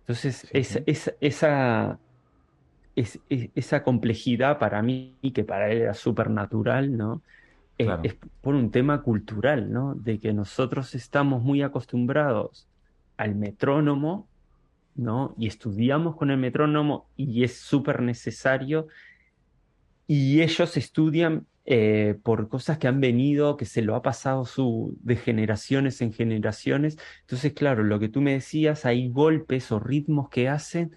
Entonces, 0.00 0.46
esa, 0.52 1.12
esa, 1.20 1.98
esa 2.94 3.82
complejidad 3.82 4.58
para 4.58 4.82
mí, 4.82 5.16
que 5.34 5.44
para 5.44 5.70
él 5.70 5.82
era 5.82 5.94
súper 5.94 6.30
natural, 6.30 6.96
¿no? 6.96 7.22
Es 8.02 8.16
por 8.40 8.54
un 8.54 8.70
tema 8.70 9.02
cultural, 9.02 9.72
¿no? 9.72 9.94
De 9.94 10.18
que 10.18 10.32
nosotros 10.32 10.94
estamos 10.94 11.42
muy 11.42 11.62
acostumbrados 11.62 12.68
al 13.16 13.34
metrónomo, 13.34 14.28
¿no? 14.94 15.34
Y 15.38 15.46
estudiamos 15.46 16.16
con 16.16 16.30
el 16.30 16.38
metrónomo 16.38 17.06
y 17.16 17.44
es 17.44 17.56
súper 17.56 18.02
necesario. 18.02 18.88
Y 20.06 20.42
ellos 20.42 20.76
estudian 20.76 21.46
eh, 21.66 22.18
por 22.22 22.48
cosas 22.48 22.78
que 22.78 22.88
han 22.88 23.00
venido, 23.00 23.56
que 23.56 23.66
se 23.66 23.82
lo 23.82 23.94
ha 23.94 24.02
pasado 24.02 24.44
su, 24.44 24.96
de 25.02 25.16
generaciones 25.16 26.00
en 26.02 26.12
generaciones. 26.12 26.98
Entonces, 27.22 27.52
claro, 27.52 27.84
lo 27.84 27.98
que 27.98 28.08
tú 28.08 28.20
me 28.20 28.32
decías, 28.32 28.84
hay 28.86 29.08
golpes 29.08 29.70
o 29.70 29.78
ritmos 29.78 30.28
que 30.28 30.48
hacen 30.48 30.92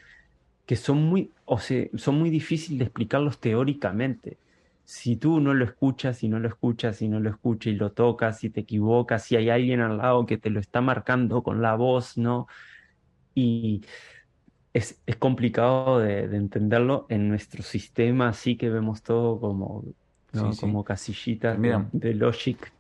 que 0.65 0.75
son 0.77 1.03
muy, 1.03 1.31
o 1.45 1.59
sea, 1.59 1.85
son 1.95 2.19
muy 2.19 2.29
difíciles 2.29 2.79
de 2.79 2.85
explicarlos 2.85 3.39
teóricamente 3.39 4.37
si 4.93 5.15
tú 5.15 5.39
no 5.39 5.55
lo 5.55 5.65
escuchas 5.65 6.21
y 6.21 6.29
no 6.29 6.39
lo 6.39 6.47
escuchas 6.47 7.01
y 7.01 7.07
no 7.07 7.19
lo 7.19 7.31
escuchas 7.31 7.73
y 7.73 7.75
lo 7.75 7.93
tocas 7.93 8.43
y 8.43 8.51
te 8.51 8.59
equivocas, 8.59 9.23
si 9.23 9.35
hay 9.35 9.49
alguien 9.49 9.81
al 9.81 9.97
lado 9.97 10.27
que 10.27 10.37
te 10.37 10.51
lo 10.51 10.59
está 10.59 10.81
marcando 10.81 11.41
con 11.41 11.63
la 11.63 11.73
voz, 11.73 12.15
¿no? 12.15 12.45
Y 13.33 13.83
es, 14.71 15.01
es 15.07 15.15
complicado 15.15 15.97
de, 15.97 16.27
de, 16.27 16.37
entenderlo 16.37 17.07
en 17.09 17.27
nuestro 17.27 17.63
sistema, 17.63 18.29
así 18.29 18.55
que 18.55 18.69
vemos 18.69 19.01
todo 19.01 19.39
como, 19.39 19.83
¿no? 20.31 20.51
Sí, 20.51 20.53
sí. 20.53 20.61
como 20.61 20.83
casillitas 20.83 21.57
de 21.91 22.13
Logic. 22.13 22.71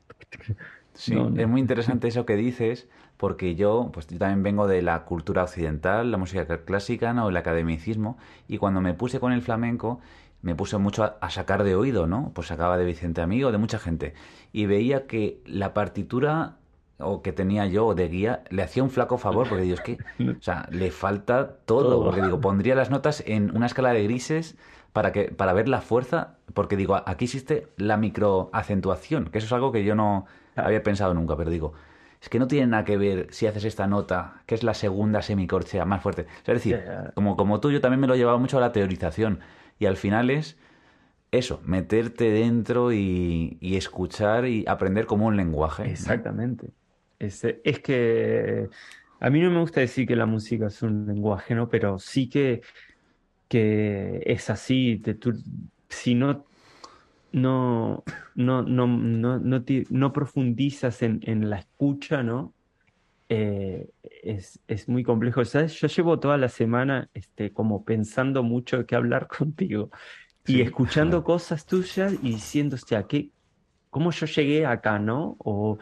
Sí, 0.93 1.15
No, 1.15 1.29
no. 1.29 1.41
es 1.41 1.47
muy 1.47 1.59
interesante 1.61 2.07
eso 2.07 2.25
que 2.25 2.35
dices, 2.35 2.87
porque 3.17 3.55
yo, 3.55 3.89
pues 3.93 4.07
yo 4.07 4.17
también 4.19 4.43
vengo 4.43 4.67
de 4.67 4.81
la 4.81 5.05
cultura 5.05 5.43
occidental, 5.43 6.11
la 6.11 6.17
música 6.17 6.47
cl- 6.47 6.65
clásica, 6.65 7.13
¿no? 7.13 7.29
El 7.29 7.37
academicismo, 7.37 8.17
y 8.47 8.57
cuando 8.57 8.81
me 8.81 8.93
puse 8.93 9.19
con 9.19 9.31
el 9.33 9.41
flamenco, 9.41 9.99
me 10.41 10.55
puse 10.55 10.77
mucho 10.77 11.03
a, 11.03 11.17
a 11.21 11.29
sacar 11.29 11.63
de 11.63 11.75
oído, 11.75 12.05
¿no? 12.05 12.31
Pues 12.35 12.47
sacaba 12.47 12.77
de 12.77 12.85
Vicente 12.85 13.21
Amigo, 13.21 13.51
de 13.51 13.57
mucha 13.57 13.79
gente, 13.79 14.13
y 14.51 14.65
veía 14.65 15.07
que 15.07 15.41
la 15.45 15.73
partitura 15.73 16.57
o 16.99 17.21
que 17.21 17.33
tenía 17.33 17.65
yo 17.65 17.95
de 17.95 18.07
guía 18.07 18.43
le 18.49 18.61
hacía 18.63 18.83
un 18.83 18.89
flaco 18.89 19.17
favor, 19.17 19.47
porque 19.47 19.63
digo, 19.63 19.75
es 19.75 19.81
que, 19.81 19.99
o 20.39 20.41
sea, 20.41 20.67
le 20.71 20.91
falta 20.91 21.57
todo, 21.65 21.89
Todo. 21.91 22.03
porque 22.05 22.21
digo, 22.21 22.39
pondría 22.39 22.75
las 22.75 22.89
notas 22.91 23.23
en 23.25 23.55
una 23.55 23.65
escala 23.65 23.93
de 23.93 24.03
grises 24.03 24.55
para 24.93 25.11
que 25.11 25.25
para 25.25 25.53
ver 25.53 25.67
la 25.69 25.81
fuerza, 25.81 26.37
porque 26.53 26.75
digo, 26.77 26.95
aquí 27.05 27.25
existe 27.25 27.67
la 27.77 27.97
microacentuación, 27.97 29.25
que 29.31 29.39
eso 29.39 29.47
es 29.47 29.53
algo 29.53 29.71
que 29.71 29.83
yo 29.83 29.95
no 29.95 30.25
había 30.55 30.83
pensado 30.83 31.13
nunca, 31.13 31.35
pero 31.35 31.49
digo, 31.49 31.73
es 32.21 32.29
que 32.29 32.39
no 32.39 32.47
tiene 32.47 32.67
nada 32.67 32.85
que 32.85 32.97
ver 32.97 33.27
si 33.31 33.47
haces 33.47 33.65
esta 33.65 33.87
nota, 33.87 34.43
que 34.45 34.55
es 34.55 34.63
la 34.63 34.73
segunda 34.73 35.21
semicorchea 35.21 35.85
más 35.85 36.01
fuerte. 36.01 36.21
O 36.23 36.45
sea, 36.45 36.55
es 36.55 36.63
decir, 36.63 36.81
como, 37.15 37.35
como 37.35 37.59
tú, 37.59 37.71
yo 37.71 37.81
también 37.81 37.99
me 37.99 38.07
lo 38.07 38.15
llevaba 38.15 38.37
mucho 38.37 38.57
a 38.57 38.61
la 38.61 38.71
teorización. 38.71 39.41
Y 39.77 39.87
al 39.87 39.97
final 39.97 40.29
es 40.29 40.57
eso, 41.31 41.61
meterte 41.65 42.31
dentro 42.31 42.93
y, 42.93 43.57
y 43.59 43.75
escuchar 43.75 44.45
y 44.47 44.65
aprender 44.67 45.05
como 45.05 45.25
un 45.27 45.35
lenguaje. 45.37 45.83
¿no? 45.83 45.89
Exactamente. 45.89 46.69
Es, 47.19 47.43
es 47.43 47.79
que 47.79 48.69
a 49.19 49.29
mí 49.29 49.41
no 49.41 49.49
me 49.51 49.59
gusta 49.59 49.79
decir 49.81 50.07
que 50.07 50.15
la 50.15 50.25
música 50.25 50.67
es 50.67 50.81
un 50.81 51.07
lenguaje, 51.07 51.55
¿no? 51.55 51.69
Pero 51.69 51.97
sí 51.99 52.29
que, 52.29 52.61
que 53.53 54.21
es 54.25 54.49
así. 54.51 54.99
te- 55.03 55.15
tú- 55.15 55.43
si 55.89 56.15
no, 56.15 56.45
no, 57.33 58.03
no, 58.35 58.63
no, 58.63 58.87
no, 58.87 59.39
no, 59.39 59.63
te- 59.65 59.87
no 59.89 60.13
profundizas 60.13 61.01
en, 61.03 61.19
en 61.23 61.49
la 61.49 61.59
escucha, 61.59 62.23
¿no? 62.23 62.55
Eh, 63.29 63.89
es, 64.23 64.61
es 64.67 64.89
muy 64.89 65.03
complejo. 65.03 65.43
¿Sabes? 65.45 65.73
Yo 65.79 65.87
llevo 65.87 66.19
toda 66.19 66.37
la 66.37 66.49
semana 66.49 67.09
este, 67.13 67.53
como 67.53 67.85
pensando 67.85 68.43
mucho 68.43 68.79
de 68.79 68.85
qué 68.85 68.95
hablar 68.95 69.27
contigo 69.29 69.89
y 70.45 70.61
Sí. 70.61 70.63
escuchando 70.63 71.23
cosas 71.23 71.67
tuyas 71.67 72.13
y 72.13 72.33
diciendo, 72.33 72.75
hostia, 72.75 73.07
¿qué, 73.07 73.31
cómo 73.89 74.11
yo 74.11 74.25
llegué 74.27 74.65
acá, 74.67 74.99
¿no? 74.99 75.35
O, 75.39 75.79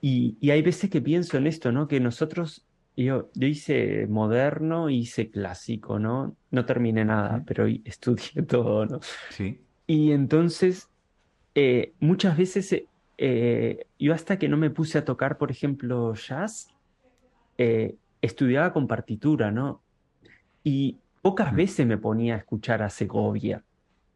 y, 0.00 0.36
y 0.40 0.50
hay 0.50 0.62
veces 0.62 0.90
que 0.90 1.00
pienso 1.02 1.36
en 1.38 1.46
esto, 1.46 1.72
¿no? 1.72 1.88
Que 1.88 2.00
nosotros, 2.00 2.66
yo, 2.96 3.30
yo 3.34 3.46
hice 3.48 4.06
moderno, 4.06 4.90
hice 4.90 5.30
clásico, 5.30 5.98
¿no? 5.98 6.36
No 6.50 6.64
terminé 6.64 7.04
nada, 7.04 7.42
pero 7.46 7.66
estudié 7.84 8.42
todo, 8.42 8.86
¿no? 8.86 9.00
Sí, 9.28 9.60
Y 9.86 10.12
entonces, 10.12 10.90
eh, 11.54 11.94
muchas 12.00 12.36
veces, 12.36 12.72
eh, 12.72 12.88
eh, 13.18 13.86
yo 13.98 14.14
hasta 14.14 14.38
que 14.38 14.48
no 14.48 14.56
me 14.56 14.70
puse 14.70 14.98
a 14.98 15.04
tocar, 15.04 15.38
por 15.38 15.50
ejemplo, 15.50 16.14
jazz, 16.14 16.68
eh, 17.58 17.96
estudiaba 18.20 18.72
con 18.72 18.86
partitura, 18.88 19.50
¿no? 19.50 19.82
Y 20.62 21.00
pocas 21.22 21.54
veces 21.54 21.86
me 21.86 21.98
ponía 21.98 22.34
a 22.34 22.38
escuchar 22.38 22.82
a 22.82 22.90
Segovia, 22.90 23.64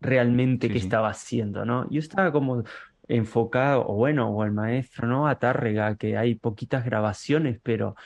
realmente 0.01 0.69
Sí, 0.69 0.73
qué 0.73 0.79
estaba 0.79 1.11
haciendo, 1.11 1.65
¿no? 1.65 1.89
Yo 1.91 2.01
estaba 2.01 2.33
como 2.33 2.65
enfocado, 3.09 3.87
o 3.89 3.95
bueno, 3.95 4.31
o 4.31 4.45
el 4.45 4.53
maestro, 4.53 5.07
¿no? 5.09 5.29
A 5.29 5.39
Tárrega, 5.39 5.97
que 5.97 6.17
hay 6.17 6.35
poquitas 6.35 6.85
grabaciones, 6.85 7.61
pero 7.63 7.97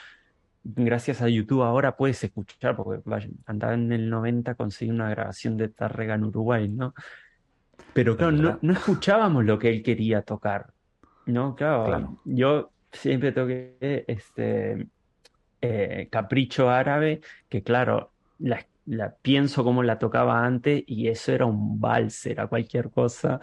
gracias 0.64 1.22
a 1.22 1.28
YouTube 1.28 1.62
ahora 1.62 1.96
puedes 1.96 2.22
escuchar, 2.22 2.76
porque 2.76 3.02
vaya, 3.04 3.28
andaba 3.46 3.74
en 3.74 3.92
el 3.92 4.08
90 4.08 4.54
conseguí 4.54 4.90
una 4.90 5.10
grabación 5.10 5.56
de 5.56 5.68
Tárrega 5.68 6.14
en 6.14 6.24
Uruguay, 6.24 6.68
¿no? 6.68 6.94
Pero 7.92 8.16
claro, 8.16 8.58
no, 8.60 8.72
escuchábamos 8.72 9.44
lo 9.44 9.58
que 9.58 9.70
él 9.70 9.82
quería 9.82 10.22
tocar, 10.22 10.72
¿no? 11.26 11.54
Claro, 11.54 11.84
Claro. 11.84 12.20
yo 12.24 12.70
siempre 12.92 13.32
toqué 13.32 14.04
este 14.06 14.86
eh, 15.60 16.08
Capricho 16.10 16.70
Árabe, 16.70 17.20
que 17.48 17.62
claro, 17.62 18.12
la, 18.38 18.64
la 18.86 19.14
pienso 19.22 19.64
como 19.64 19.82
la 19.82 19.98
tocaba 19.98 20.44
antes 20.44 20.82
y 20.86 21.08
eso 21.08 21.32
era 21.32 21.44
un 21.46 21.80
vals, 21.80 22.26
era 22.26 22.46
cualquier 22.46 22.90
cosa, 22.90 23.40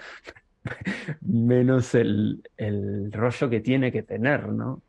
menos 1.22 1.96
el, 1.96 2.42
el 2.58 3.12
rollo 3.12 3.50
que 3.50 3.60
tiene 3.62 3.92
que 3.92 4.04
tener, 4.04 4.50
¿no? 4.50 4.82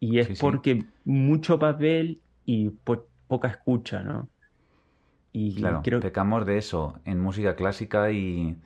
Y 0.00 0.18
es 0.18 0.28
Sí, 0.28 0.36
sí. 0.36 0.42
porque 0.42 0.86
mucho 1.04 1.58
papel 1.58 2.22
y 2.44 2.70
po- 2.70 3.08
poca 3.28 3.48
escucha, 3.48 4.02
¿no? 4.02 4.30
Y 5.32 5.54
Claro, 5.54 5.82
creo 5.82 6.00
pecamos 6.00 6.44
de 6.46 6.58
eso 6.58 7.00
en 7.04 7.20
música 7.20 7.56
clásica 7.56 8.10
y 8.10 8.56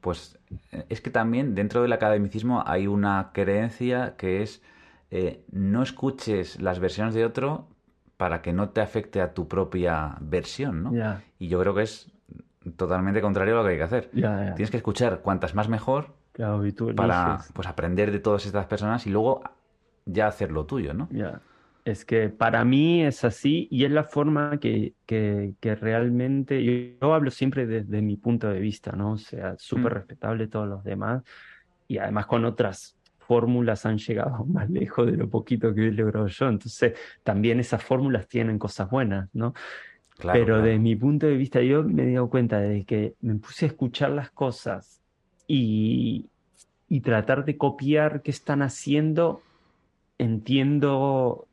pues 0.00 0.38
eh, 0.72 0.84
es 0.90 1.00
que 1.00 1.10
también 1.10 1.54
dentro 1.54 1.82
del 1.82 1.92
academicismo 1.92 2.62
hay 2.66 2.86
una 2.86 3.30
creencia 3.34 4.16
que 4.16 4.42
es 4.42 4.62
eh, 5.10 5.44
no 5.52 5.82
escuches 5.82 6.60
las 6.60 6.80
versiones 6.80 7.14
de 7.14 7.24
otro 7.24 7.68
para 8.18 8.42
que 8.42 8.52
no 8.52 8.70
te 8.70 8.80
afecte 8.82 9.20
a 9.22 9.34
tu 9.34 9.48
propia 9.48 10.16
versión, 10.20 10.82
¿no? 10.82 10.90
ya, 10.90 11.22
Y 11.38 11.48
yo 11.48 11.60
creo 11.60 11.74
que 11.74 11.82
es 11.82 12.12
totalmente 12.76 13.20
contrario 13.22 13.54
a 13.56 13.58
lo 13.58 13.64
que 13.64 13.72
hay 13.72 13.78
que 13.78 13.84
hacer. 13.84 14.10
ya, 14.12 14.54
Tienes 14.54 14.70
que 14.70 14.78
escuchar 14.78 15.22
cuantas 15.22 15.54
más 15.54 15.68
mejor 15.68 16.14
claro, 16.32 16.62
para 16.94 17.46
pues 17.54 17.68
aprender 17.68 18.10
de 18.12 18.20
todas 18.20 18.46
estas 18.46 18.66
personas 18.66 19.06
y 19.06 19.10
luego 19.10 19.42
ya 20.06 20.28
hacer 20.28 20.52
lo 20.52 20.66
tuyo, 20.66 20.94
¿no? 20.94 21.10
Ya. 21.10 21.42
Es 21.84 22.04
que 22.04 22.30
para 22.30 22.64
mí 22.64 23.04
es 23.04 23.24
así 23.24 23.68
y 23.70 23.84
es 23.84 23.92
la 23.92 24.02
forma 24.04 24.58
que, 24.58 24.94
que, 25.06 25.54
que 25.60 25.76
realmente, 25.76 26.62
yo, 26.64 26.72
yo 27.00 27.14
hablo 27.14 27.30
siempre 27.30 27.66
desde 27.66 28.02
mi 28.02 28.16
punto 28.16 28.48
de 28.48 28.58
vista, 28.60 28.92
¿no? 28.92 29.12
O 29.12 29.18
sea, 29.18 29.54
súper 29.58 29.92
Mm. 29.92 29.94
respetable 29.94 30.48
todos 30.48 30.66
los 30.68 30.82
demás 30.82 31.22
y 31.88 31.98
además 31.98 32.26
con 32.26 32.44
otras 32.44 32.98
fórmulas 33.18 33.86
han 33.86 33.98
llegado 33.98 34.44
más 34.46 34.70
lejos 34.70 35.06
de 35.06 35.16
lo 35.16 35.30
poquito 35.30 35.74
que 35.74 35.88
he 35.88 35.92
logrado 35.92 36.26
yo. 36.28 36.48
Entonces, 36.48 36.94
también 37.22 37.60
esas 37.60 37.82
fórmulas 37.84 38.28
tienen 38.28 38.58
cosas 38.58 38.90
buenas, 38.90 39.28
¿no? 39.34 39.54
Claro, 40.18 40.50
Pero 40.50 40.50
claro. 40.50 40.62
desde 40.62 40.78
mi 40.78 40.96
punto 40.96 41.26
de 41.26 41.36
vista, 41.36 41.62
yo 41.62 41.82
me 41.84 42.04
he 42.10 42.14
dado 42.14 42.28
cuenta 42.30 42.60
de 42.60 42.84
que 42.84 43.16
me 43.20 43.36
puse 43.36 43.66
a 43.66 43.68
escuchar 43.68 44.10
las 44.10 44.30
cosas 44.32 45.02
y, 45.46 46.30
y 46.88 47.00
tratar 47.02 47.44
de 47.44 47.58
copiar 47.58 48.22
qué 48.22 48.30
están 48.32 48.62
haciendo, 48.62 49.45
entiendo, 50.18 51.48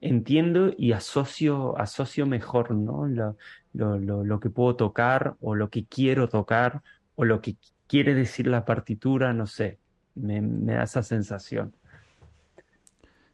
entiendo 0.00 0.72
y 0.76 0.92
asocio, 0.92 1.78
asocio 1.78 2.26
mejor, 2.26 2.72
¿no? 2.72 3.06
Lo, 3.06 3.36
lo, 3.72 3.98
lo, 3.98 4.24
lo 4.24 4.40
que 4.40 4.50
puedo 4.50 4.76
tocar 4.76 5.36
o 5.40 5.54
lo 5.54 5.70
que 5.70 5.86
quiero 5.86 6.28
tocar 6.28 6.82
o 7.16 7.24
lo 7.24 7.40
que 7.40 7.56
quiere 7.86 8.14
decir 8.14 8.46
la 8.46 8.64
partitura, 8.64 9.32
no 9.32 9.46
sé, 9.46 9.80
me, 10.14 10.40
me 10.42 10.74
da 10.74 10.84
esa 10.84 11.02
sensación. 11.02 11.74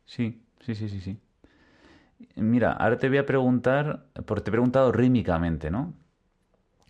Sí, 0.05 0.41
sí, 0.61 0.75
sí, 0.75 0.89
sí, 0.89 1.01
sí. 1.01 1.19
Mira, 2.37 2.73
ahora 2.73 2.99
te 2.99 3.09
voy 3.09 3.19
a 3.19 3.27
preguntar, 3.27 4.07
porque 4.27 4.43
te 4.45 4.51
he 4.51 4.53
preguntado 4.53 4.93
rítmicamente, 4.93 5.71
¿no? 5.71 5.95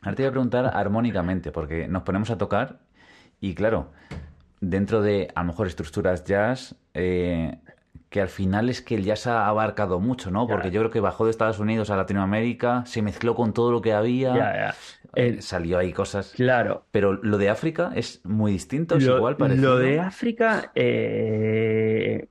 Ahora 0.03 0.17
te 0.17 0.23
voy 0.23 0.29
a 0.29 0.33
preguntar 0.33 0.67
armónicamente, 0.75 1.53
porque 1.53 1.89
nos 1.89 2.03
ponemos 2.03 2.31
a 2.31 2.39
tocar 2.39 2.81
y 3.41 3.55
claro, 3.55 3.93
dentro 4.61 5.03
de 5.03 5.31
a 5.35 5.43
lo 5.43 5.49
mejor 5.49 5.67
estructuras 5.69 6.25
jazz, 6.25 6.77
eh, 6.95 7.59
que 8.13 8.23
al 8.23 8.29
final 8.31 8.71
es 8.71 8.83
que 8.83 8.97
el 8.97 9.05
jazz 9.05 9.27
ha 9.29 9.49
abarcado 9.49 10.01
mucho, 10.01 10.31
¿no? 10.33 10.49
Porque 10.49 10.71
Ya. 10.71 10.73
yo 10.73 10.81
creo 10.83 10.93
que 10.93 11.01
bajó 11.01 11.27
de 11.27 11.33
Estados 11.33 11.59
Unidos 11.61 11.91
a 11.91 11.97
Latinoamérica, 11.99 12.85
se 12.87 13.03
mezcló 13.03 13.35
con 13.37 13.55
todo 13.55 13.73
lo 13.73 13.83
que 13.83 13.95
había, 13.95 14.35
Ya, 14.35 14.53
ya. 14.57 14.83
eh, 15.15 15.43
salió 15.43 15.79
ahí 15.79 15.93
cosas. 15.93 16.37
claro. 16.37 16.89
Pero 16.93 17.15
lo 17.15 17.39
de 17.39 17.51
África 17.51 17.93
es 17.97 18.25
muy 18.25 18.53
distinto, 18.53 18.97
es 18.97 19.07
Lo, 19.07 19.09
igual, 19.09 19.37
lo 19.39 19.79
parecido. 19.79 19.79
de 19.79 20.01
África, 20.01 20.71
eh, 20.75 22.29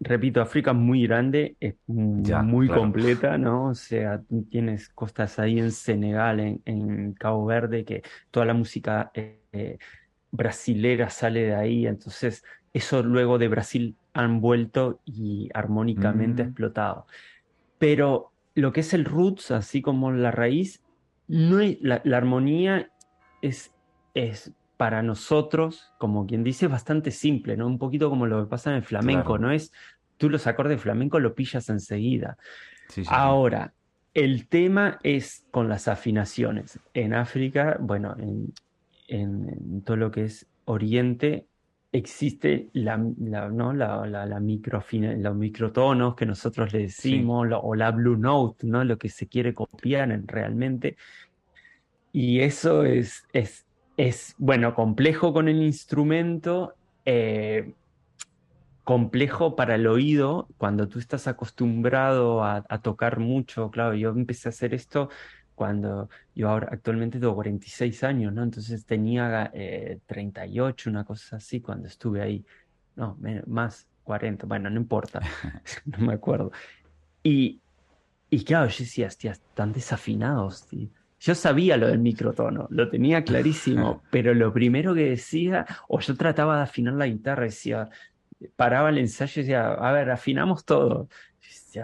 repito, 0.00 0.40
África 0.42 0.72
es 0.72 0.76
muy 0.76 1.06
grande, 1.06 1.56
es 1.60 1.76
Ya, 2.16 2.42
muy 2.42 2.68
claro. 2.68 2.70
completa, 2.70 3.38
¿no? 3.38 3.68
O 3.70 3.74
sea, 3.74 4.22
tienes 4.50 4.88
costas 4.90 5.38
ahí 5.40 5.58
en 5.58 5.72
Senegal, 5.72 6.40
en, 6.40 6.62
en 6.66 7.14
Cabo 7.14 7.46
Verde, 7.46 7.84
que 7.84 8.02
toda 8.30 8.46
la 8.46 8.54
música 8.54 9.10
eh, 9.14 9.42
eh, 9.52 9.78
brasilera 10.30 11.10
sale 11.10 11.42
de 11.44 11.54
ahí, 11.56 11.86
entonces 11.86 12.44
eso 12.72 13.02
luego 13.02 13.38
de 13.38 13.48
Brasil 13.48 13.98
han 14.14 14.40
vuelto 14.40 15.00
y 15.04 15.48
armónicamente 15.54 16.42
Mm. 16.42 16.46
explotado. 16.46 17.06
Pero 17.78 18.32
lo 18.54 18.72
que 18.72 18.80
es 18.80 18.92
el 18.94 19.04
roots, 19.04 19.50
así 19.50 19.82
como 19.82 20.10
la 20.12 20.30
raíz, 20.30 20.82
no 21.26 21.60
es, 21.60 21.78
la, 21.80 22.00
la 22.04 22.16
armonía 22.16 22.90
es, 23.40 23.74
es 24.14 24.52
para 24.76 25.02
nosotros, 25.02 25.94
como 25.98 26.26
quien 26.26 26.44
dice, 26.44 26.66
bastante 26.68 27.10
simple, 27.10 27.56
¿no? 27.56 27.66
Un 27.66 27.78
poquito 27.78 28.10
como 28.10 28.26
lo 28.26 28.44
que 28.44 28.50
pasa 28.50 28.70
en 28.70 28.76
el 28.76 28.82
flamenco, 28.84 29.36
Claro. 29.36 29.38
¿no? 29.38 29.52
Es, 29.52 29.72
tú 30.16 30.30
los 30.30 30.46
acordes 30.46 30.80
flamenco 30.80 31.20
lo 31.20 31.34
pillas 31.34 31.68
enseguida. 31.68 32.36
Sí, 32.88 33.04
sí, 33.04 33.04
sí. 33.04 33.10
Ahora, 33.14 33.74
el 34.14 34.48
tema 34.48 34.98
es 35.02 35.46
con 35.50 35.68
las 35.68 35.86
afinaciones. 35.88 36.80
En 36.94 37.14
África, 37.14 37.76
bueno, 37.80 38.16
en- 38.18 38.52
en, 39.08 39.82
todo 39.84 39.96
lo 39.96 40.10
que 40.10 40.24
es 40.24 40.46
Oriente 40.64 41.46
existe 41.92 42.68
la, 42.72 42.96
¿no? 42.96 43.72
la, 43.72 44.06
la, 44.06 44.26
la 44.26 44.40
los 44.40 45.36
microtonos 45.36 46.14
que 46.14 46.26
nosotros 46.26 46.72
le 46.72 46.80
decimos, 46.80 47.48
o 47.62 47.74
la 47.74 47.90
Blue 47.90 48.16
Note, 48.16 48.66
¿no? 48.66 48.84
lo 48.84 48.98
que 48.98 49.08
se 49.08 49.26
quiere 49.26 49.54
copiar 49.54 50.10
en, 50.10 50.28
realmente. 50.28 50.96
Y 52.12 52.40
eso 52.40 52.84
es, 52.84 53.24
es, 53.32 53.66
es, 53.96 54.34
bueno, 54.38 54.74
complejo 54.74 55.32
con 55.32 55.48
el 55.48 55.62
instrumento, 55.62 56.74
eh, 57.04 57.72
complejo 58.84 59.54
para 59.56 59.74
el 59.74 59.86
oído, 59.86 60.48
cuando 60.56 60.88
tú 60.88 60.98
estás 60.98 61.26
acostumbrado 61.26 62.42
a, 62.42 62.64
a, 62.68 62.80
tocar 62.80 63.18
mucho, 63.18 63.70
claro, 63.70 63.94
yo 63.94 64.10
empecé 64.10 64.48
a 64.48 64.50
hacer 64.50 64.72
esto 64.72 65.10
cuando 65.58 66.08
yo 66.36 66.48
ahora 66.48 66.68
actualmente 66.70 67.18
tengo 67.18 67.34
46 67.34 68.04
años, 68.04 68.32
¿no? 68.32 68.44
Entonces 68.44 68.86
tenía 68.86 69.50
38, 70.06 70.88
eh, 70.88 70.92
una 70.92 71.04
cosa 71.04 71.36
así, 71.36 71.60
cuando 71.60 71.88
estuve 71.88 72.22
ahí. 72.22 72.46
No, 72.94 73.18
más 73.46 73.88
40, 74.04 74.46
bueno, 74.46 74.70
no 74.70 74.76
importa, 74.76 75.20
no 75.84 75.98
me 75.98 76.14
acuerdo. 76.14 76.52
Y, 77.24 77.60
y 78.30 78.44
claro, 78.44 78.68
yo 78.68 78.84
decía, 78.84 79.08
hostia, 79.08 79.32
están 79.32 79.72
desafinados, 79.72 80.64
tío. 80.68 80.90
Yo 81.18 81.34
sabía 81.34 81.76
lo 81.76 81.88
del 81.88 81.98
microtono, 81.98 82.68
lo 82.70 82.88
tenía 82.88 83.24
clarísimo, 83.24 84.04
pero 84.12 84.34
lo 84.34 84.52
primero 84.52 84.94
que 84.94 85.10
decía, 85.10 85.66
o 85.88 85.98
yo 85.98 86.14
trataba 86.14 86.58
de 86.58 86.62
afinar 86.62 86.94
la 86.94 87.08
guitarra, 87.08 87.42
decía, 87.42 87.88
paraba 88.54 88.90
el 88.90 88.98
ensayo 88.98 89.40
y 89.40 89.44
decía, 89.44 89.72
a 89.72 89.90
ver, 89.90 90.08
afinamos 90.12 90.64
todo 90.64 91.08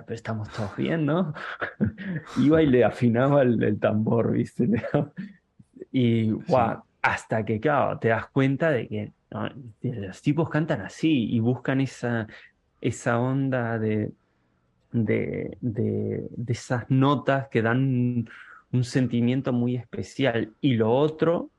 pero 0.03 0.15
estamos 0.15 0.49
todos 0.51 0.77
bien, 0.77 1.07
¿no? 1.07 1.35
Iba 2.39 2.63
y 2.63 2.67
le 2.67 2.85
afinaba 2.85 3.43
el, 3.43 3.79
tambor, 3.79 4.33
¿viste? 4.33 4.69
y 5.93 6.31
wow, 6.31 6.83
hasta 7.03 7.45
que, 7.45 7.61
claro, 7.61 7.99
te 7.99 8.09
das 8.09 8.29
cuenta 8.29 8.71
de 8.71 8.89
que 8.89 9.13
los 9.83 10.23
tipos 10.23 10.49
cantan 10.49 10.81
así 10.81 11.31
y 11.31 11.41
buscan 11.41 11.81
esa, 11.81 12.27
esa 12.81 13.19
onda 13.19 13.79
de, 13.79 14.13
de, 14.93 15.59
de, 15.61 16.29
esas 16.47 16.89
notas 16.89 17.49
que 17.49 17.63
dan 17.63 18.27
un, 18.73 18.85
sentimiento 18.85 19.53
muy 19.53 19.77
especial. 19.77 20.55
Y 20.61 20.75
lo 20.75 20.93
otro, 20.93 21.51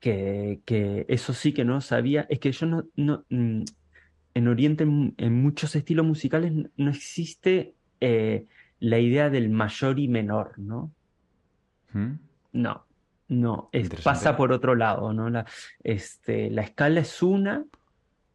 que, 0.00 0.60
que, 0.64 1.04
eso 1.08 1.32
sí 1.32 1.52
que 1.52 1.64
no 1.64 1.80
sabía, 1.80 2.26
es 2.28 2.38
que 2.38 2.52
yo 2.52 2.66
no, 2.66 2.84
no 2.96 3.24
mm, 3.28 3.62
en 4.36 4.48
Oriente, 4.48 4.84
en, 4.84 5.42
muchos 5.42 5.74
estilos 5.76 6.04
musicales, 6.04 6.52
no 6.76 6.90
existe 6.90 7.74
eh, 8.02 8.44
la 8.80 8.98
idea 8.98 9.30
del 9.30 9.48
mayor 9.48 9.98
y 9.98 10.08
menor, 10.08 10.58
¿no? 10.58 10.92
¿Mm? 11.94 12.16
No, 12.52 12.84
no, 13.28 13.70
pasa 14.04 14.36
por 14.36 14.52
otro 14.52 14.74
lado, 14.74 15.14
¿no? 15.14 15.30
La, 15.30 15.46
este, 15.82 16.50
la 16.50 16.60
escala 16.60 17.00
es 17.00 17.22
una, 17.22 17.64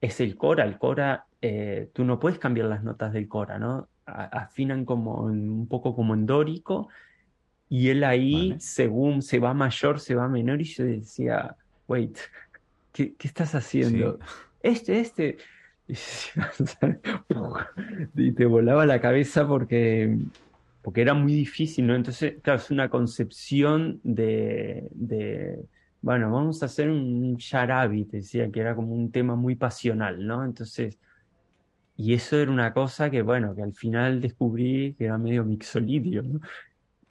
es 0.02 0.20
el 0.22 0.38
cora, 0.38 0.66
el 0.66 0.80
cora, 0.80 1.26
eh, 1.40 1.92
tú 1.94 2.04
no 2.04 2.20
puedes 2.20 2.40
cambiar 2.40 2.66
las 2.66 2.84
notas 2.84 3.14
del 3.14 3.28
cora, 3.28 3.60
¿no? 3.60 3.88
afinan 4.08 4.86
como 4.86 5.22
un 5.22 5.68
poco 5.68 5.96
como 5.96 6.16
en 6.16 6.26
dórico, 6.26 6.90
y 7.70 7.90
él 7.90 8.04
ahí, 8.04 8.56
según 8.58 9.22
se 9.22 9.38
va 9.38 9.54
mayor, 9.54 10.00
se 10.00 10.16
va 10.16 10.28
menor, 10.28 10.62
y 10.62 10.66
yo 10.66 10.84
decía, 10.84 11.56
wait, 11.88 12.18
¿qué, 12.92 13.16
estás 13.20 13.54
haciendo? 13.54 14.18
Este, 14.64 15.00
este, 15.00 15.38
y 18.16 18.32
te 18.32 18.46
volaba 18.46 18.86
la 18.86 19.02
cabeza 19.02 19.48
porque, 19.48 20.18
porque 20.82 21.02
era 21.02 21.14
muy 21.14 21.34
difícil, 21.34 21.88
¿no? 21.88 21.96
Entonces, 21.96 22.36
claro, 22.42 22.60
es 22.60 22.72
una 22.72 22.90
concepción 22.90 24.00
de, 24.04 24.88
de 24.92 25.66
bueno, 26.02 26.32
vamos 26.32 26.64
a 26.64 26.66
hacer 26.66 26.90
un 26.90 27.36
sharabi, 27.36 28.06
te 28.06 28.18
decía, 28.18 28.52
que 28.52 28.60
era 28.60 28.76
como 28.76 28.94
un 28.94 29.12
tema 29.12 29.36
muy 29.36 29.56
pasional, 29.56 30.26
¿no? 30.26 30.44
Entonces, 30.44 30.98
y 31.96 32.14
eso 32.14 32.38
era 32.38 32.52
una 32.52 32.74
cosa 32.74 33.12
que, 33.12 33.22
bueno, 33.22 33.54
que 33.54 33.62
al 33.62 33.74
final 33.74 34.22
descubrí 34.22 34.96
que 34.98 35.06
era 35.06 35.18
medio 35.18 35.44
mixolidio, 35.44 36.24
¿no? 36.24 36.40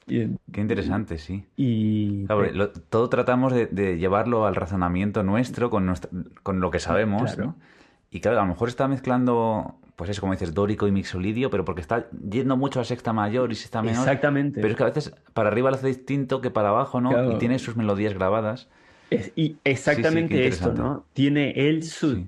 Qué 0.06 0.60
interesante, 0.60 1.18
sí. 1.18 1.44
Y 1.56 2.26
todo 2.88 3.08
tratamos 3.08 3.52
de, 3.52 3.96
llevarlo 3.96 4.44
al 4.44 4.56
razonamiento 4.56 5.22
nuestro 5.22 5.70
con, 5.70 5.94
con 6.42 6.58
lo 6.58 6.72
que 6.72 6.80
sabemos, 6.80 7.38
¿no? 7.38 7.54
Y 8.10 8.20
claro, 8.20 8.38
a 8.38 8.42
lo 8.42 8.48
mejor 8.48 8.68
está 8.68 8.88
mezclando, 8.88 9.78
pues 9.94 10.10
eso, 10.10 10.20
como 10.20 10.32
dices, 10.32 10.52
dórico 10.52 10.88
y 10.88 10.92
mixolidio, 10.92 11.48
pero 11.48 11.64
porque 11.64 11.80
está 11.80 12.08
yendo 12.10 12.56
mucho 12.56 12.80
a 12.80 12.84
sexta 12.84 13.12
mayor 13.12 13.52
y 13.52 13.54
sexta 13.54 13.82
menor. 13.82 14.00
Exactamente. 14.00 14.60
Pero 14.60 14.72
es 14.72 14.76
que 14.76 14.82
a 14.82 14.86
veces 14.86 15.14
para 15.32 15.48
arriba 15.48 15.70
lo 15.70 15.76
hace 15.76 15.86
distinto 15.86 16.40
que 16.40 16.50
para 16.50 16.70
abajo, 16.70 17.00
¿no? 17.00 17.32
Y 17.32 17.38
tiene 17.38 17.58
sus 17.58 17.76
melodías 17.76 18.14
grabadas. 18.14 18.68
y 19.36 19.56
exactamente 19.62 20.46
esto, 20.46 20.72
¿no? 20.72 21.04
Tiene 21.12 21.52
él 21.52 21.84
su, 21.84 22.26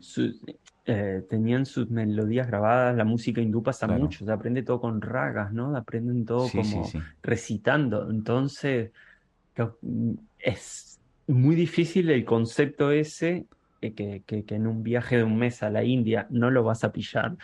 eh, 0.84 1.24
tenían 1.28 1.66
sus 1.66 1.90
melodías 1.90 2.46
grabadas, 2.46 2.96
la 2.96 3.04
música 3.04 3.40
hindú 3.40 3.62
pasa 3.62 3.88
mucho, 3.88 4.24
se 4.24 4.32
aprende 4.32 4.62
todo 4.62 4.80
con 4.80 5.00
ragas, 5.00 5.52
¿no? 5.52 5.76
Aprenden 5.76 6.24
todo 6.24 6.48
como 6.48 6.90
recitando. 7.22 8.08
Entonces, 8.08 8.92
es 10.38 11.00
muy 11.26 11.56
difícil 11.56 12.10
el 12.10 12.24
concepto 12.24 12.92
ese 12.92 13.46
que, 13.90 14.22
en 14.28 14.66
un 14.66 14.82
viaje 14.82 15.16
de 15.16 15.24
un 15.24 15.36
mes 15.36 15.62
a 15.62 15.70
la 15.70 15.82
India 15.84 16.26
no 16.30 16.50
lo 16.50 16.62
vas 16.62 16.84
a 16.84 16.92
pillar. 16.92 17.36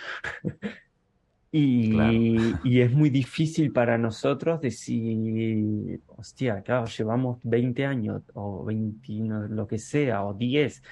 y, 1.53 2.81
es 2.81 2.93
muy 2.93 3.11
difícil 3.11 3.73
para 3.73 3.99
nosotros 3.99 4.61
decir, 4.61 6.01
hostia, 6.07 6.63
claro, 6.63 6.87
llevamos 6.87 7.39
20 7.43 7.85
años 7.85 8.23
o 8.35 8.65
20, 8.65 9.13
lo 9.49 9.67
que 9.67 9.79
sea, 9.79 10.25
o 10.25 10.35
10 10.35 10.83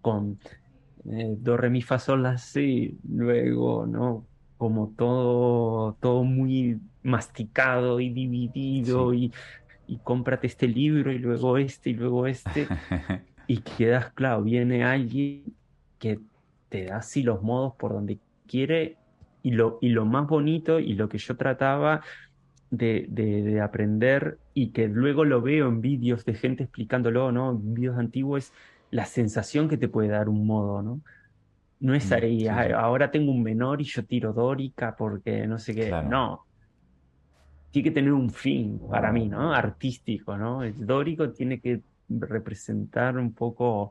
con 0.00 0.38
eh, 1.10 1.34
do, 1.38 1.56
re, 1.56 1.68
mi, 1.68 1.82
fa, 1.82 1.98
sol, 1.98 2.22
la, 2.22 2.38
si, 2.38 2.98
luego, 3.08 3.86
¿no? 3.86 4.26
Como 4.56 4.94
todo, 4.96 5.94
todo 6.00 6.24
muy 6.24 6.80
masticado 7.02 8.00
y 8.00 8.08
dividido 8.08 9.12
y, 9.12 9.30
y 9.86 9.98
cómprate 9.98 10.46
este 10.46 10.66
libro 10.66 11.12
y 11.12 11.18
luego 11.18 11.58
este 11.58 11.90
y 11.90 11.94
luego 11.94 12.26
este. 12.26 12.66
y 13.46 13.58
quedas, 13.58 14.12
claro, 14.12 14.42
viene 14.42 14.84
alguien 14.84 15.54
que 15.98 16.20
te 16.68 16.86
da 16.86 16.98
así 16.98 17.22
los 17.22 17.42
modos 17.42 17.74
por 17.76 17.92
donde 17.92 18.18
quiere 18.46 18.96
y 19.42 19.52
lo, 19.52 19.78
y 19.80 19.90
lo 19.90 20.04
más 20.04 20.26
bonito 20.26 20.80
y 20.80 20.94
lo 20.94 21.08
que 21.08 21.18
yo 21.18 21.36
trataba 21.36 22.02
de, 22.70 23.06
de, 23.08 23.60
aprender 23.60 24.38
y 24.52 24.70
que 24.70 24.88
luego 24.88 25.24
lo 25.24 25.42
veo 25.42 25.68
en 25.68 25.80
vídeos 25.80 26.24
de 26.24 26.34
gente 26.34 26.64
explicándolo, 26.64 27.30
¿no? 27.30 27.52
En 27.52 27.74
vídeos 27.74 27.98
antiguos, 27.98 28.46
es 28.46 28.52
la 28.90 29.04
sensación 29.04 29.68
que 29.68 29.76
te 29.76 29.88
puede 29.88 30.08
dar 30.08 30.28
un 30.28 30.46
modo, 30.46 30.82
¿no? 30.82 31.00
No 31.80 31.94
es 31.94 32.10
mm, 32.10 32.14
ahí, 32.14 32.48
ahora 32.48 33.10
tengo 33.10 33.30
un 33.30 33.42
menor 33.42 33.80
y 33.80 33.84
yo 33.84 34.04
tiro 34.04 34.32
dórica 34.32 34.96
porque 34.96 35.46
no 35.46 35.58
sé 35.58 35.74
qué, 35.74 35.90
no. 35.90 36.46
Tiene 37.70 37.88
que 37.88 37.94
tener 37.94 38.12
un 38.12 38.30
fin 38.30 38.80
para 38.90 39.12
mí, 39.12 39.28
¿no? 39.28 39.52
Artístico, 39.52 40.36
¿no? 40.36 40.62
El 40.62 40.86
dórico 40.86 41.30
tiene 41.30 41.60
que 41.60 41.82
representar 42.20 43.18
un 43.18 43.32
poco 43.32 43.90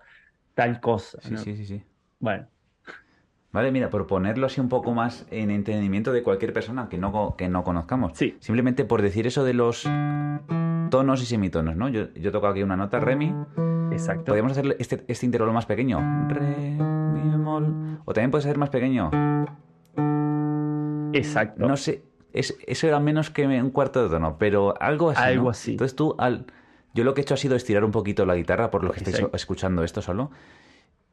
tal 0.53 0.79
cosa. 0.79 1.19
Sí, 1.21 1.37
sí, 1.37 1.55
sí, 1.55 1.65
sí. 1.65 1.83
Bueno. 2.19 2.47
Vale, 3.51 3.71
mira, 3.71 3.89
por 3.89 4.07
ponerlo 4.07 4.47
así 4.47 4.59
un 4.59 4.69
poco 4.69 4.93
más 4.93 5.27
en 5.29 5.51
entendimiento 5.51 6.11
de 6.11 6.23
cualquier 6.23 6.53
persona 6.53 6.89
que 6.89 6.97
no, 6.97 7.35
que 7.37 7.49
no 7.49 7.63
conozcamos. 7.63 8.13
Sí. 8.15 8.35
Simplemente 8.39 8.83
por 8.83 9.03
decir 9.03 9.27
eso 9.27 9.43
de 9.43 9.53
los 9.53 9.83
tonos 10.89 11.21
y 11.21 11.25
semitonos, 11.25 11.75
¿no? 11.75 11.87
Yo, 11.89 12.11
yo 12.13 12.31
toco 12.31 12.47
aquí 12.47 12.63
una 12.63 12.75
nota, 12.75 12.99
re, 12.99 13.15
mi. 13.15 13.33
Exacto. 13.91 14.31
Podemos 14.31 14.53
hacer 14.53 14.75
este, 14.79 15.03
este 15.07 15.25
intervalo 15.25 15.53
más 15.53 15.67
pequeño. 15.67 15.99
Re, 16.29 16.77
mi, 17.13 17.29
bemol. 17.29 17.99
O 18.05 18.13
también 18.13 18.31
puede 18.31 18.43
ser 18.43 18.57
más 18.57 18.69
pequeño. 18.69 19.11
Exacto. 21.13 21.67
No 21.67 21.77
sé, 21.77 22.03
es, 22.33 22.57
eso 22.65 22.87
era 22.87 22.99
menos 22.99 23.29
que 23.29 23.45
un 23.45 23.69
cuarto 23.69 24.03
de 24.03 24.09
tono, 24.09 24.37
pero 24.39 24.73
algo 24.81 25.11
así. 25.11 25.21
Algo 25.21 25.49
así. 25.51 25.71
Entonces 25.71 25.95
tú, 25.95 26.15
al 26.17 26.47
yo 26.93 27.03
lo 27.03 27.13
que 27.13 27.21
he 27.21 27.23
hecho 27.23 27.33
ha 27.33 27.37
sido 27.37 27.55
estirar 27.55 27.83
un 27.83 27.91
poquito 27.91 28.25
la 28.25 28.35
guitarra, 28.35 28.69
por 28.69 28.83
lo 28.83 28.91
que 28.91 28.99
estáis 28.99 29.21
escuchando 29.33 29.83
esto 29.83 30.01
solo. 30.01 30.31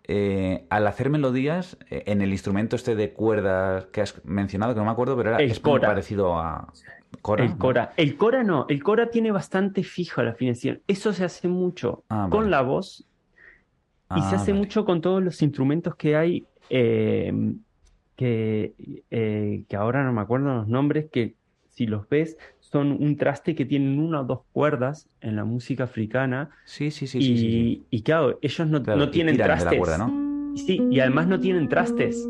Eh, 0.04 0.66
al 0.70 0.86
hacer 0.86 1.08
melodías, 1.08 1.78
eh, 1.88 2.02
en 2.06 2.20
el 2.20 2.32
instrumento 2.32 2.74
este 2.74 2.96
de 2.96 3.12
cuerdas 3.12 3.86
que 3.86 4.00
has 4.00 4.24
mencionado, 4.24 4.74
que 4.74 4.80
no 4.80 4.84
me 4.84 4.90
acuerdo, 4.90 5.16
pero 5.16 5.30
era 5.30 5.38
el 5.38 5.50
es 5.50 5.60
parecido 5.60 6.38
a 6.38 6.72
Cora. 7.22 7.44
El 7.44 7.56
Cora. 7.56 7.92
El 7.96 8.16
Cora 8.16 8.42
no, 8.42 8.66
el 8.68 8.82
Cora 8.82 9.10
tiene 9.10 9.30
bastante 9.30 9.82
fijo 9.84 10.22
la 10.22 10.32
afinación. 10.32 10.82
Eso 10.86 11.12
se 11.12 11.24
hace 11.24 11.48
mucho 11.48 12.02
ah, 12.08 12.28
con 12.30 12.50
la 12.50 12.62
voz 12.62 13.06
y 14.16 14.20
se 14.22 14.34
ah, 14.34 14.38
hace 14.38 14.52
mucho 14.52 14.84
con 14.84 15.00
todos 15.00 15.22
los 15.22 15.40
instrumentos 15.42 15.94
que 15.94 16.16
hay, 16.16 16.44
eh, 16.70 17.32
que, 18.16 18.74
que 19.08 19.76
ahora 19.76 20.02
no 20.02 20.12
me 20.12 20.22
acuerdo 20.22 20.54
los 20.56 20.68
nombres, 20.68 21.08
que 21.10 21.36
si 21.68 21.86
los 21.86 22.08
ves 22.08 22.36
son 22.70 22.92
un 22.92 23.16
traste 23.16 23.54
que 23.54 23.64
tienen 23.64 23.98
una 23.98 24.20
o 24.20 24.24
dos 24.24 24.40
cuerdas 24.52 25.08
en 25.20 25.36
la 25.36 25.44
música 25.44 25.84
africana. 25.84 26.50
Sí, 26.64 26.90
sí, 26.90 27.06
sí. 27.06 27.18
Y, 27.18 27.22
sí, 27.22 27.86
y 27.90 28.02
claro, 28.02 28.38
ellos 28.42 28.68
no, 28.68 28.78
no 28.80 29.10
tienen 29.10 29.36
trastes. 29.36 29.98
¿no? 29.98 30.54
Sí, 30.56 30.80
y 30.90 31.00
además 31.00 31.26
no 31.26 31.40
tienen 31.40 31.68
trastes. 31.68 32.26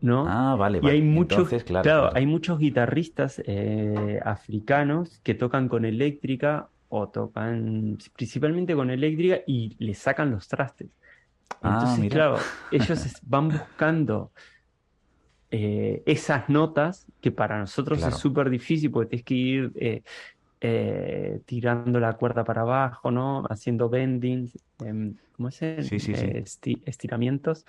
¿no? 0.00 0.26
Ah, 0.28 0.54
vale, 0.56 0.80
vale. 0.80 0.96
Y 0.96 1.00
hay 1.00 1.02
muchos, 1.02 1.48
claro, 1.64 2.10
hay 2.14 2.26
muchos 2.26 2.58
guitarristas 2.58 3.42
eh, 3.46 4.20
africanos 4.24 5.20
que 5.22 5.34
tocan 5.34 5.68
con 5.68 5.84
eléctrica 5.84 6.68
o 6.88 7.08
tocan 7.08 7.98
principalmente 8.16 8.74
con 8.74 8.90
eléctrica 8.90 9.40
y 9.46 9.76
le 9.78 9.94
sacan 9.94 10.30
los 10.30 10.48
trastes. 10.48 10.88
Ah, 11.62 11.80
Entonces, 11.80 12.12
claro, 12.12 12.36
ellos 12.70 13.20
van 13.22 13.48
buscando 13.48 14.32
eh, 15.50 16.02
esas 16.06 16.48
notas 16.48 17.06
que 17.20 17.32
para 17.32 17.58
nosotros 17.58 17.98
Claro. 17.98 18.16
es 18.16 18.16
súper 18.16 18.50
difícil 18.50 18.90
porque 18.90 19.08
tienes 19.10 19.24
que 19.24 19.34
ir 19.34 19.72
eh, 19.76 20.02
eh, 20.60 21.40
tirando 21.46 22.00
la 22.00 22.14
cuerda 22.16 22.44
para 22.44 22.62
abajo, 22.62 23.10
¿no? 23.10 23.44
Haciendo 23.50 23.88
bendings, 23.88 24.58
em, 24.84 25.18
¿cómo 25.32 25.50
se 25.50 25.82
Sí, 25.82 25.98
sí, 26.00 26.14
sí. 26.14 26.26
Eh, 26.26 26.42
esti- 26.44 26.82
estiramientos. 26.86 27.64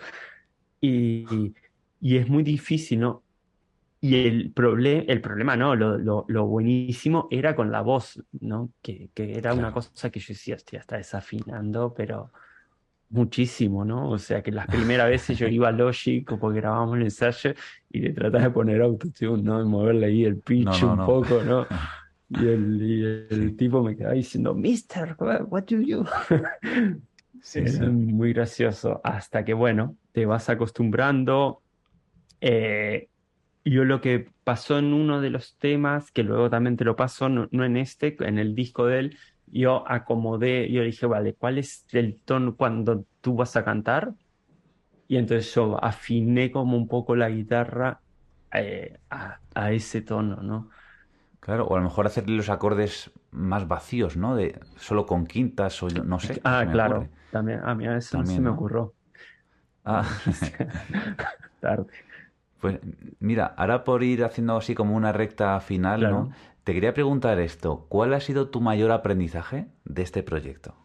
Y, 0.81 1.53
y 1.99 2.17
es 2.17 2.27
muy 2.29 2.43
difícil, 2.43 2.99
¿no? 3.01 3.25
Y 4.01 4.15
el, 4.27 4.53
proble- 4.55 5.05
el 5.09 5.21
problema, 5.21 5.57
no, 5.57 5.75
lo, 5.75 5.97
lo- 5.97 6.25
lo 6.29 6.47
buenísimo 6.47 7.27
era 7.31 7.55
con 7.55 7.71
la 7.71 7.81
voz, 7.81 8.23
¿no? 8.41 8.71
Que, 8.81 9.09
que 9.13 9.37
era 9.37 9.53
una 9.53 9.71
Claro. 9.71 9.73
cosa 9.73 10.09
que 10.11 10.19
yo 10.21 10.27
decía, 10.33 10.55
hostia, 10.55 10.79
está 10.79 10.97
desafinando, 10.97 11.93
pero 11.93 12.31
muchísimo, 13.09 13.85
¿no? 13.85 14.09
O 14.11 14.17
sea, 14.17 14.41
que 14.43 14.51
las 14.51 14.67
primeras 14.69 15.09
veces 15.09 15.37
yo 15.37 15.47
iba 15.47 15.69
a 15.69 15.71
Logic 15.71 16.27
porque 16.39 16.59
grabábamos 16.61 16.97
el 16.97 17.03
ensayo 17.03 17.53
y 17.89 17.99
le 17.99 18.13
trataba 18.13 18.45
de 18.45 18.51
poner 18.51 18.81
autotune, 18.81 19.43
¿no? 19.43 19.61
Y 19.61 19.65
moverle 19.65 20.05
ahí 20.07 20.25
el 20.25 20.39
pitch 20.41 20.65
No, 20.65 20.77
no, 20.79 20.95
un 20.95 20.95
no. 20.95 21.05
poco, 21.05 21.43
¿no? 21.43 21.67
Y 22.31 22.45
el, 22.47 22.81
y 22.81 23.03
el 23.05 23.29
Sí. 23.49 23.55
tipo 23.57 23.81
me 23.83 23.95
quedaba 23.97 24.13
diciendo, 24.13 24.53
Mister, 24.53 25.15
what, 25.19 25.41
what 25.49 25.63
do 25.65 25.81
you? 25.81 26.05
Sí, 27.41 27.59
Era 27.59 27.67
sí. 27.67 27.85
muy 27.85 28.33
gracioso. 28.33 29.01
Hasta 29.03 29.45
que, 29.45 29.53
bueno, 29.53 29.97
te 30.11 30.25
vas 30.25 30.49
acostumbrando. 30.49 31.63
Eh, 32.41 33.09
yo 33.65 33.85
lo 33.85 34.01
que 34.01 34.31
pasó 34.43 34.79
en 34.79 34.93
uno 34.93 35.21
de 35.21 35.29
los 35.31 35.57
temas, 35.57 36.11
que 36.11 36.23
luego 36.23 36.49
también 36.49 36.77
te 36.77 36.85
lo 36.85 36.95
paso, 36.95 37.29
no, 37.29 37.47
no 37.51 37.65
en 37.65 37.77
este, 37.77 38.15
en 38.27 38.39
el 38.39 38.55
disco 38.55 38.85
de 38.87 38.99
él, 38.99 39.19
yo 39.51 39.87
acomodé, 39.89 40.71
yo 40.71 40.83
dije, 40.83 41.05
vale, 41.05 41.35
¿cuál 41.35 41.57
es 41.59 41.85
el 41.93 42.21
tono 42.23 42.55
cuando 42.55 43.05
tú 43.21 43.35
vas 43.35 43.55
a 43.55 43.65
cantar? 43.65 44.13
Y 45.07 45.17
entonces 45.17 45.53
yo 45.55 45.83
afiné 45.83 46.51
como 46.51 46.77
un 46.77 46.87
poco 46.87 47.15
la 47.15 47.29
guitarra 47.29 48.01
eh, 48.53 48.99
a, 49.09 49.41
a 49.55 49.71
ese 49.73 50.01
tono, 50.03 50.37
¿no? 50.43 50.69
Claro, 51.39 51.65
o 51.67 51.73
a 51.75 51.77
lo 51.79 51.83
mejor 51.85 52.05
hacerle 52.05 52.35
los 52.35 52.49
acordes 52.49 53.11
más 53.31 53.67
vacíos, 53.67 54.17
¿no? 54.17 54.35
De 54.35 54.59
solo 54.75 55.05
con 55.05 55.25
quintas 55.25 55.81
o 55.83 55.89
no 55.89 56.19
sé. 56.19 56.41
Ah, 56.43 56.67
claro, 56.69 57.09
ocurre. 57.09 57.09
también, 57.29 57.59
a 57.63 57.75
mí 57.75 57.87
a 57.87 57.97
eso 57.97 58.17
no 58.17 58.25
se 58.25 58.41
También, 58.41 58.41
me 58.41 58.49
ocurrió. 58.49 58.95
Ah, 59.83 60.03
Tarde. 61.59 61.93
pues 62.59 62.79
mira, 63.19 63.45
ahora 63.57 63.83
por 63.83 64.03
ir 64.03 64.23
haciendo 64.23 64.57
así 64.57 64.75
como 64.75 64.95
una 64.95 65.11
recta 65.13 65.59
final, 65.61 66.07
Claro. 66.07 66.09
¿no? 66.09 66.29
Te 66.69 66.75
quería 66.75 66.93
preguntar 66.93 67.39
esto, 67.39 67.87
¿cuál 67.89 68.13
ha 68.13 68.19
sido 68.19 68.51
tu 68.51 68.61
mayor 68.61 68.91
aprendizaje 68.91 69.65
de 69.85 70.03
este 70.03 70.21
proyecto? 70.21 70.75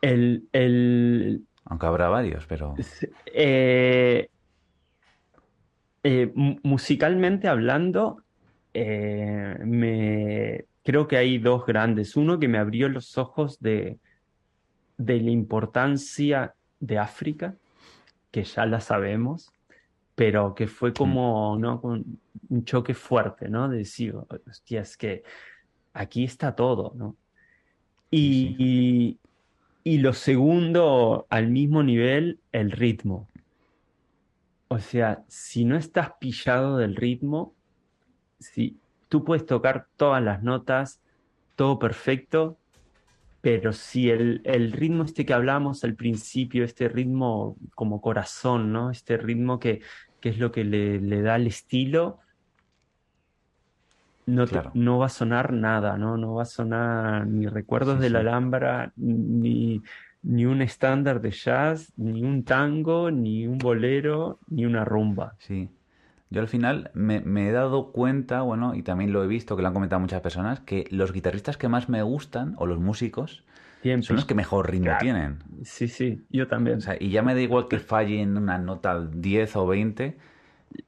El, 0.00 0.48
el, 0.52 1.44
Aunque 1.64 1.86
habrá 1.86 2.08
varios, 2.08 2.46
pero 2.46 2.76
eh, 3.26 4.28
eh, 6.04 6.30
mu- 6.36 6.54
musicalmente 6.62 7.48
hablando, 7.48 8.22
eh, 8.72 9.56
me, 9.64 10.66
creo 10.84 11.08
que 11.08 11.16
hay 11.16 11.38
dos 11.38 11.66
grandes. 11.66 12.14
Uno 12.14 12.38
que 12.38 12.46
me 12.46 12.58
abrió 12.58 12.88
los 12.88 13.18
ojos 13.18 13.58
de, 13.58 13.98
de 14.98 15.20
la 15.20 15.30
importancia 15.32 16.54
de 16.78 16.98
África, 16.98 17.56
que 18.30 18.44
ya 18.44 18.66
la 18.66 18.80
sabemos, 18.80 19.50
pero 20.18 20.52
que 20.52 20.66
fue 20.66 20.92
como, 20.92 21.56
¿no? 21.60 21.80
un 21.80 22.64
choque 22.64 22.92
fuerte, 22.92 23.48
¿no? 23.48 23.68
De 23.68 23.78
decir, 23.78 24.16
hostia, 24.48 24.80
es 24.80 24.96
que 24.96 25.22
aquí 25.92 26.24
está 26.24 26.56
todo, 26.56 26.92
¿no? 26.96 27.14
Sí, 28.10 28.56
Y, 28.58 29.20
y 29.84 29.98
lo 29.98 30.12
segundo, 30.12 31.28
al 31.30 31.46
mismo 31.50 31.84
nivel, 31.84 32.40
el 32.50 32.72
ritmo. 32.72 33.28
O 34.66 34.80
sea, 34.80 35.22
si 35.28 35.64
no 35.64 35.76
estás 35.76 36.14
pillado 36.18 36.78
del 36.78 36.96
ritmo, 36.96 37.54
si 38.40 38.76
tú 39.08 39.22
puedes 39.22 39.46
tocar 39.46 39.86
todas 39.96 40.20
las 40.20 40.42
notas, 40.42 41.00
todo 41.54 41.78
perfecto, 41.78 42.58
pero 43.40 43.72
si 43.72 44.10
el, 44.10 44.40
el 44.42 44.72
ritmo 44.72 45.04
este 45.04 45.24
que 45.24 45.32
hablamos 45.32 45.84
al 45.84 45.94
principio, 45.94 46.64
este 46.64 46.88
ritmo 46.88 47.56
como 47.76 48.00
corazón, 48.00 48.72
¿no? 48.72 48.90
Este 48.90 49.16
ritmo 49.16 49.60
que, 49.60 49.80
que 50.20 50.30
es 50.30 50.38
lo 50.38 50.52
que 50.52 50.64
le, 50.64 51.00
le 51.00 51.22
da 51.22 51.36
el 51.36 51.46
estilo, 51.46 52.20
no, 54.26 54.48
te- 54.50 54.62
Claro. 54.62 54.72
no 54.72 54.98
va 54.98 55.06
a 55.06 55.08
sonar 55.08 55.52
nada, 55.52 55.96
¿no? 55.98 56.16
No 56.16 56.34
va 56.34 56.42
a 56.42 56.44
sonar 56.46 57.26
ni 57.26 57.46
recuerdos 57.46 57.98
Sí, 57.98 58.00
de 58.00 58.10
la 58.10 58.18
sí. 58.18 58.20
Alhambra, 58.20 58.92
ni, 58.96 59.82
ni 60.22 60.46
un 60.46 60.60
estándar 60.62 61.20
de 61.20 61.30
jazz, 61.30 61.92
ni 61.96 62.24
un 62.24 62.44
tango, 62.44 63.10
ni 63.10 63.46
un 63.46 63.58
bolero, 63.58 64.40
ni 64.48 64.66
una 64.66 64.84
rumba. 64.84 65.36
sí. 65.38 65.70
Yo 66.30 66.40
al 66.42 66.48
final 66.48 66.90
me, 66.94 67.20
me 67.20 67.48
he 67.48 67.52
dado 67.52 67.92
cuenta, 67.92 68.42
bueno, 68.42 68.74
y 68.74 68.82
también 68.82 69.12
lo 69.12 69.24
he 69.24 69.26
visto, 69.26 69.56
que 69.56 69.62
lo 69.62 69.68
han 69.68 69.74
comentado 69.74 70.00
muchas 70.00 70.20
personas, 70.22 70.60
que 70.60 70.86
los 70.90 71.12
guitarristas 71.12 71.56
que 71.58 71.68
más 71.68 71.88
me 71.88 72.02
gustan, 72.02 72.54
o 72.58 72.66
los 72.66 72.80
músicos, 72.80 73.44
Son 74.00 74.16
los 74.16 74.24
que 74.26 74.34
mejor 74.34 74.70
ritmo 74.70 74.84
Claro. 74.86 74.98
tienen. 75.00 75.38
Sí, 75.64 75.88
sí, 75.88 76.24
yo 76.30 76.46
también. 76.48 76.78
O 76.78 76.80
sea, 76.80 76.96
y 76.98 77.10
ya 77.10 77.22
me 77.22 77.34
da 77.34 77.40
igual 77.40 77.68
que 77.68 77.78
falle 77.78 78.20
en 78.20 78.36
una 78.36 78.58
nota 78.58 79.00
10 79.00 79.56
o 79.56 79.66
20, 79.66 80.18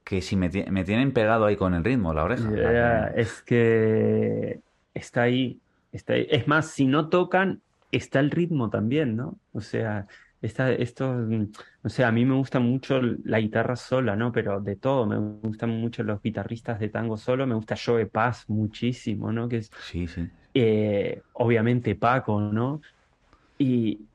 que 0.05 0.23
si 0.23 0.37
me, 0.37 0.49
ti- 0.49 0.65
me 0.71 0.85
tienen 0.85 1.13
pegado 1.13 1.47
ahí 1.47 1.57
con 1.57 1.75
el 1.75 1.85
ritmo, 1.85 2.15
la 2.15 2.25
oreja. 2.25 3.09
Es 3.15 3.43
que 3.43 4.61
está 4.95 5.23
ahí, 5.23 5.63
está 5.93 6.15
ahí. 6.15 6.27
Es 6.31 6.47
más, 6.49 6.71
si 6.71 6.87
no 6.87 7.09
tocan, 7.09 7.63
está 7.91 8.21
el 8.21 8.31
ritmo 8.31 8.71
también, 8.71 9.17
¿no? 9.17 9.41
O 9.53 9.61
sea, 9.61 10.07
está 10.41 10.73
esto, 10.73 11.17
o 11.83 11.89
sea, 11.89 12.09
a 12.09 12.13
mí 12.13 12.25
me 12.25 12.35
gusta 12.37 12.61
mucho 12.61 13.01
la 13.25 13.41
guitarra 13.41 13.77
sola, 13.77 14.17
¿no? 14.17 14.33
Pero 14.33 14.61
de 14.61 14.77
todo, 14.77 15.07
me 15.07 15.19
gustan 15.41 15.71
mucho 15.71 16.03
los 16.03 16.23
guitarristas 16.23 16.79
de 16.81 16.89
tango 16.89 17.17
solo, 17.17 17.47
me 17.47 17.55
gusta 17.55 17.77
Joe 17.83 18.07
Paz 18.07 18.45
muchísimo, 18.49 19.33
¿no? 19.33 19.49
Que 19.49 19.59
es 19.59 19.73
Sí, 19.81 20.07
sí. 20.07 20.31
Eh, 20.55 21.23
obviamente 21.33 21.95
Paco, 21.97 22.41
¿no? 22.41 22.81
Y, 23.59 24.09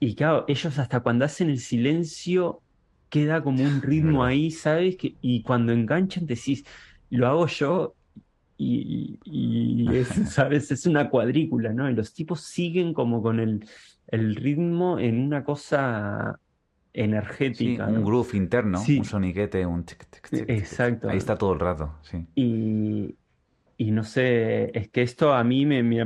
y 0.00 0.14
claro, 0.16 0.44
ellos 0.48 0.78
hasta 0.78 1.00
cuando 1.02 1.24
hacen 1.24 1.50
el 1.50 1.60
silencio 1.60 2.62
queda 3.10 3.42
como 3.42 3.64
un 3.64 3.82
ritmo 3.82 4.24
ahí, 4.24 4.50
¿sabes? 4.50 4.96
Que, 4.96 5.16
y 5.20 5.42
cuando 5.42 5.72
enganchan 5.72 6.26
decís, 6.26 6.64
lo 7.10 7.28
hago 7.28 7.46
yo 7.46 7.96
y, 8.56 9.20
y- 9.24 9.96
es, 9.96 10.10
¿sabes? 10.32 10.70
Es 10.72 10.86
una 10.86 11.10
cuadrícula, 11.10 11.72
¿no? 11.72 11.90
Y 11.90 11.94
los 11.94 12.14
tipos 12.14 12.42
siguen 12.42 12.94
como 12.94 13.22
con 13.22 13.40
el, 13.40 13.66
el 14.08 14.36
ritmo 14.36 14.98
en 14.98 15.20
una 15.20 15.44
cosa 15.44 16.40
Sí, 17.58 17.72
energética, 17.72 17.90
un 17.94 18.02
¿no? 18.02 18.04
groove 18.04 18.36
interno, 18.38 18.80
Sí. 18.84 19.02
un 19.02 19.04
soniquete, 19.04 19.64
un 19.66 19.84
tic, 19.84 20.06
tic, 20.10 20.30
tic, 20.30 20.50
tic. 20.54 20.56
Exacto. 20.56 21.08
Ahí 21.08 21.18
está 21.18 21.36
todo 21.36 21.52
el 21.52 21.60
rato, 21.60 21.98
sí. 22.02 22.26
Y, 22.34 23.16
y 23.78 23.90
no 23.92 24.04
sé, 24.04 24.76
es 24.78 24.90
que 24.90 25.02
esto 25.02 25.32
a 25.34 25.42
mí 25.44 25.64
me, 25.66 25.82
me 25.82 26.04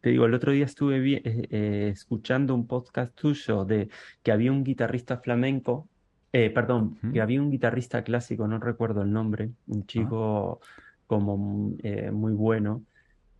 te 0.00 0.10
digo, 0.10 0.24
el 0.26 0.34
otro 0.34 0.52
día 0.52 0.64
estuve 0.64 1.00
vi- 1.00 1.16
eh, 1.16 1.48
eh, 1.50 1.90
escuchando 1.92 2.54
un 2.54 2.66
podcast 2.66 3.14
tuyo 3.14 3.64
de 3.66 3.88
que 4.22 4.32
había 4.32 4.50
un 4.52 4.64
guitarrista 4.64 5.18
flamenco, 5.18 5.88
eh, 6.32 6.50
perdón, 6.50 6.98
que 7.12 7.20
había 7.20 7.42
un 7.42 7.50
guitarrista 7.50 8.02
clásico, 8.04 8.48
no 8.48 8.58
recuerdo 8.58 9.02
el 9.02 9.12
nombre, 9.12 9.50
un 9.66 9.86
chico 9.86 10.60
como 11.06 11.72
eh, 11.82 12.10
muy 12.10 12.32
bueno, 12.32 12.84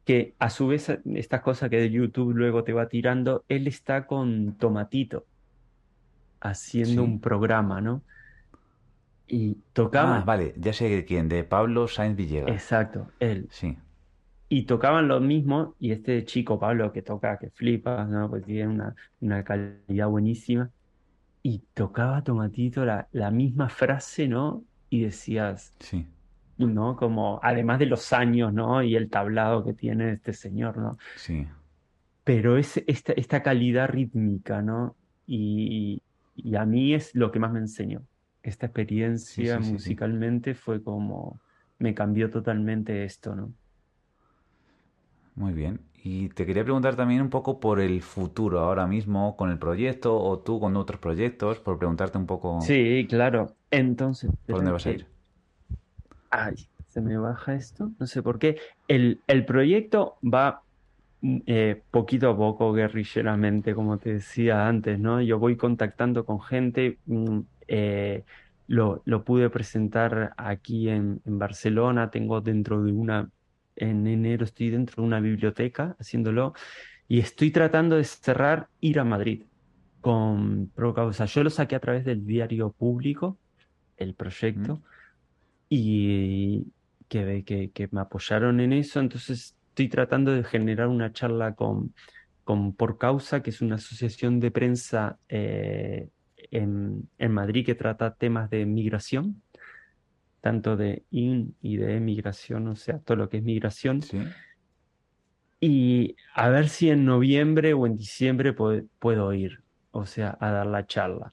que 0.04 0.34
a 0.40 0.50
su 0.50 0.66
vez 0.68 0.90
estas 1.14 1.40
cosas 1.42 1.70
que 1.70 1.78
de 1.78 1.90
YouTube 1.90 2.32
luego 2.34 2.64
te 2.64 2.72
va 2.74 2.88
tirando, 2.88 3.44
él 3.48 3.66
está 3.68 4.06
con 4.06 4.56
Tomatito 4.58 5.26
haciendo 6.40 7.02
Sí. 7.04 7.08
un 7.08 7.20
programa, 7.20 7.80
¿no? 7.80 8.02
Y 9.32 9.56
tocaba, 9.72 10.18
Ah, 10.18 10.24
vale, 10.26 10.54
ya 10.58 10.72
sé 10.74 10.88
de 10.90 11.04
quién, 11.06 11.28
de 11.28 11.44
Pablo 11.44 11.88
Sainz 11.88 12.16
Villegas. 12.16 12.52
exacto, 12.54 13.14
él. 13.18 13.50
Sí, 13.50 13.78
Y 14.48 14.66
tocaban 14.66 15.08
lo 15.08 15.20
mismo, 15.20 15.76
y 15.78 15.92
este 15.92 16.24
chico, 16.24 16.58
Pablo, 16.60 16.92
que 16.92 17.02
toca, 17.02 17.38
que 17.38 17.50
flipa, 17.50 18.04
¿no? 18.04 18.28
Pues 18.30 18.44
tiene 18.44 18.68
una, 18.68 18.94
una 19.20 19.42
calidad 19.44 20.08
buenísima, 20.08 20.70
y 21.42 21.60
tocaba 21.74 22.22
Tomatito 22.24 22.84
la, 22.84 23.08
la 23.12 23.30
misma 23.30 23.68
frase, 23.70 24.28
¿no? 24.28 24.64
Y 24.90 25.02
decías, 25.04 25.74
sí, 25.80 26.06
¿no? 26.58 26.96
Como, 26.96 27.40
además 27.42 27.78
de 27.80 27.86
los 27.86 28.12
años, 28.12 28.52
¿no? 28.54 28.82
Y 28.82 28.96
el 28.96 29.10
tablado 29.10 29.64
que 29.64 29.74
tiene 29.74 30.12
este 30.14 30.32
señor, 30.34 30.78
¿no? 30.78 30.98
sí. 31.14 31.46
Pero 32.24 32.56
es 32.56 32.82
esta, 32.86 33.12
esta 33.14 33.42
calidad 33.42 33.88
rítmica, 33.88 34.62
¿no? 34.62 34.96
Y, 35.26 36.02
y 36.34 36.54
a 36.56 36.64
mí 36.66 36.94
es 36.94 37.14
lo 37.14 37.30
que 37.32 37.38
más 37.40 37.52
me 37.52 37.58
enseñó. 37.60 38.06
Esta 38.42 38.66
experiencia 38.66 39.58
sí, 39.60 39.78
sí, 39.78 39.78
sí. 39.78 39.98
musicalmente 39.98 40.54
fue 40.54 40.82
como, 40.82 41.40
me 41.78 41.94
cambió 41.94 42.30
totalmente 42.30 43.04
esto, 43.04 43.34
¿no? 43.34 43.54
Muy 45.34 45.52
bien. 45.52 45.80
Y 46.04 46.28
te 46.30 46.44
quería 46.46 46.64
preguntar 46.64 46.96
también 46.96 47.22
un 47.22 47.30
poco 47.30 47.60
por 47.60 47.80
el 47.80 48.02
futuro 48.02 48.60
ahora 48.60 48.86
mismo 48.86 49.36
con 49.36 49.50
el 49.50 49.58
proyecto 49.58 50.16
o 50.18 50.38
tú 50.40 50.60
con 50.60 50.76
otros 50.76 51.00
proyectos, 51.00 51.58
por 51.60 51.78
preguntarte 51.78 52.18
un 52.18 52.26
poco 52.26 52.58
Sí, 52.60 53.06
claro. 53.08 53.56
Entonces, 53.70 54.30
por 54.46 54.56
dónde 54.56 54.72
vas 54.72 54.86
a 54.86 54.90
ir. 54.90 55.06
Ay, 56.30 56.54
se 56.88 57.00
me 57.00 57.16
baja 57.16 57.54
esto, 57.54 57.92
no 57.98 58.06
sé 58.06 58.22
por 58.22 58.38
qué. 58.38 58.58
El, 58.88 59.22
el 59.26 59.44
proyecto 59.44 60.16
va 60.22 60.62
mm, 61.20 61.38
eh, 61.46 61.82
poquito 61.90 62.30
a 62.30 62.36
poco, 62.36 62.72
guerrilleramente, 62.72 63.74
como 63.74 63.98
te 63.98 64.14
decía 64.14 64.66
antes, 64.66 64.98
¿no? 64.98 65.20
Yo 65.22 65.38
voy 65.38 65.56
contactando 65.56 66.24
con 66.24 66.40
gente, 66.40 66.98
mm, 67.06 67.40
eh, 67.74 68.24
lo, 68.66 69.02
lo 69.06 69.24
pude 69.24 69.48
presentar 69.48 70.34
aquí 70.36 70.90
en, 70.90 71.22
en 71.24 71.38
Barcelona, 71.38 72.10
tengo 72.10 72.42
dentro 72.42 72.82
de 72.82 72.92
una, 72.92 73.30
en 73.76 74.06
enero 74.06 74.44
estoy 74.44 74.68
dentro 74.68 75.02
de 75.02 75.06
una 75.06 75.20
biblioteca 75.20 75.96
haciéndolo 75.98 76.52
y 77.08 77.18
estoy 77.18 77.50
tratando 77.50 77.96
de 77.96 78.04
cerrar 78.04 78.68
ir 78.80 78.98
a 79.00 79.04
Madrid 79.04 79.44
con 80.02 80.68
Pro 80.74 80.92
Causa. 80.92 81.24
Yo 81.24 81.42
lo 81.42 81.48
saqué 81.50 81.74
a 81.76 81.80
través 81.80 82.04
del 82.04 82.26
diario 82.26 82.72
público, 82.72 83.38
el 83.96 84.14
proyecto, 84.14 84.82
y 85.70 86.66
que, 87.08 87.44
que, 87.46 87.70
que 87.70 87.88
me 87.90 88.02
apoyaron 88.02 88.60
en 88.60 88.74
eso, 88.74 89.00
entonces 89.00 89.56
estoy 89.68 89.88
tratando 89.88 90.32
de 90.32 90.44
generar 90.44 90.88
una 90.88 91.12
charla 91.12 91.54
con, 91.54 91.94
con 92.44 92.74
Por 92.74 92.98
Causa, 92.98 93.42
que 93.42 93.48
es 93.48 93.62
una 93.62 93.76
asociación 93.76 94.40
de 94.40 94.50
prensa 94.50 95.18
eh, 95.30 96.10
en, 96.52 97.08
en 97.18 97.32
Madrid 97.32 97.66
que 97.66 97.74
trata 97.74 98.14
temas 98.14 98.48
de 98.50 98.64
migración, 98.64 99.42
tanto 100.40 100.76
de 100.76 101.04
in 101.10 101.56
y 101.60 101.76
de 101.76 101.96
emigración, 101.96 102.68
o 102.68 102.76
sea, 102.76 102.98
todo 103.00 103.16
lo 103.16 103.28
que 103.28 103.38
es 103.38 103.42
migración. 103.42 104.02
Sí. 104.02 104.22
Y 105.60 106.16
a 106.34 106.48
ver 106.48 106.68
si 106.68 106.90
en 106.90 107.04
noviembre 107.04 107.72
o 107.72 107.86
en 107.86 107.96
diciembre 107.96 108.52
puedo, 108.52 108.82
puedo 108.98 109.32
ir, 109.32 109.62
o 109.92 110.06
sea, 110.06 110.36
a 110.40 110.50
dar 110.50 110.66
la 110.66 110.86
charla. 110.86 111.32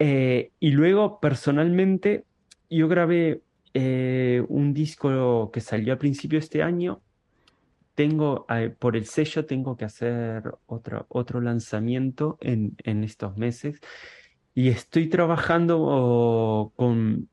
Eh, 0.00 0.50
y 0.60 0.70
luego, 0.72 1.20
personalmente, 1.20 2.24
yo 2.68 2.88
grabé 2.88 3.42
eh, 3.74 4.44
un 4.48 4.74
disco 4.74 5.50
que 5.52 5.60
salió 5.60 5.94
a 5.94 5.98
principio 5.98 6.38
de 6.38 6.44
este 6.44 6.62
año. 6.62 7.00
Tengo, 7.94 8.46
eh, 8.48 8.74
por 8.76 8.96
el 8.96 9.06
sello, 9.06 9.46
tengo 9.46 9.76
que 9.76 9.84
hacer 9.84 10.42
otro, 10.66 11.06
otro 11.08 11.40
lanzamiento 11.40 12.38
en, 12.40 12.76
en 12.84 13.04
estos 13.04 13.36
meses. 13.36 13.80
Y 14.58 14.70
estoy 14.70 15.06
trabajando 15.08 15.78
oh, 15.80 16.72
con, 16.74 17.28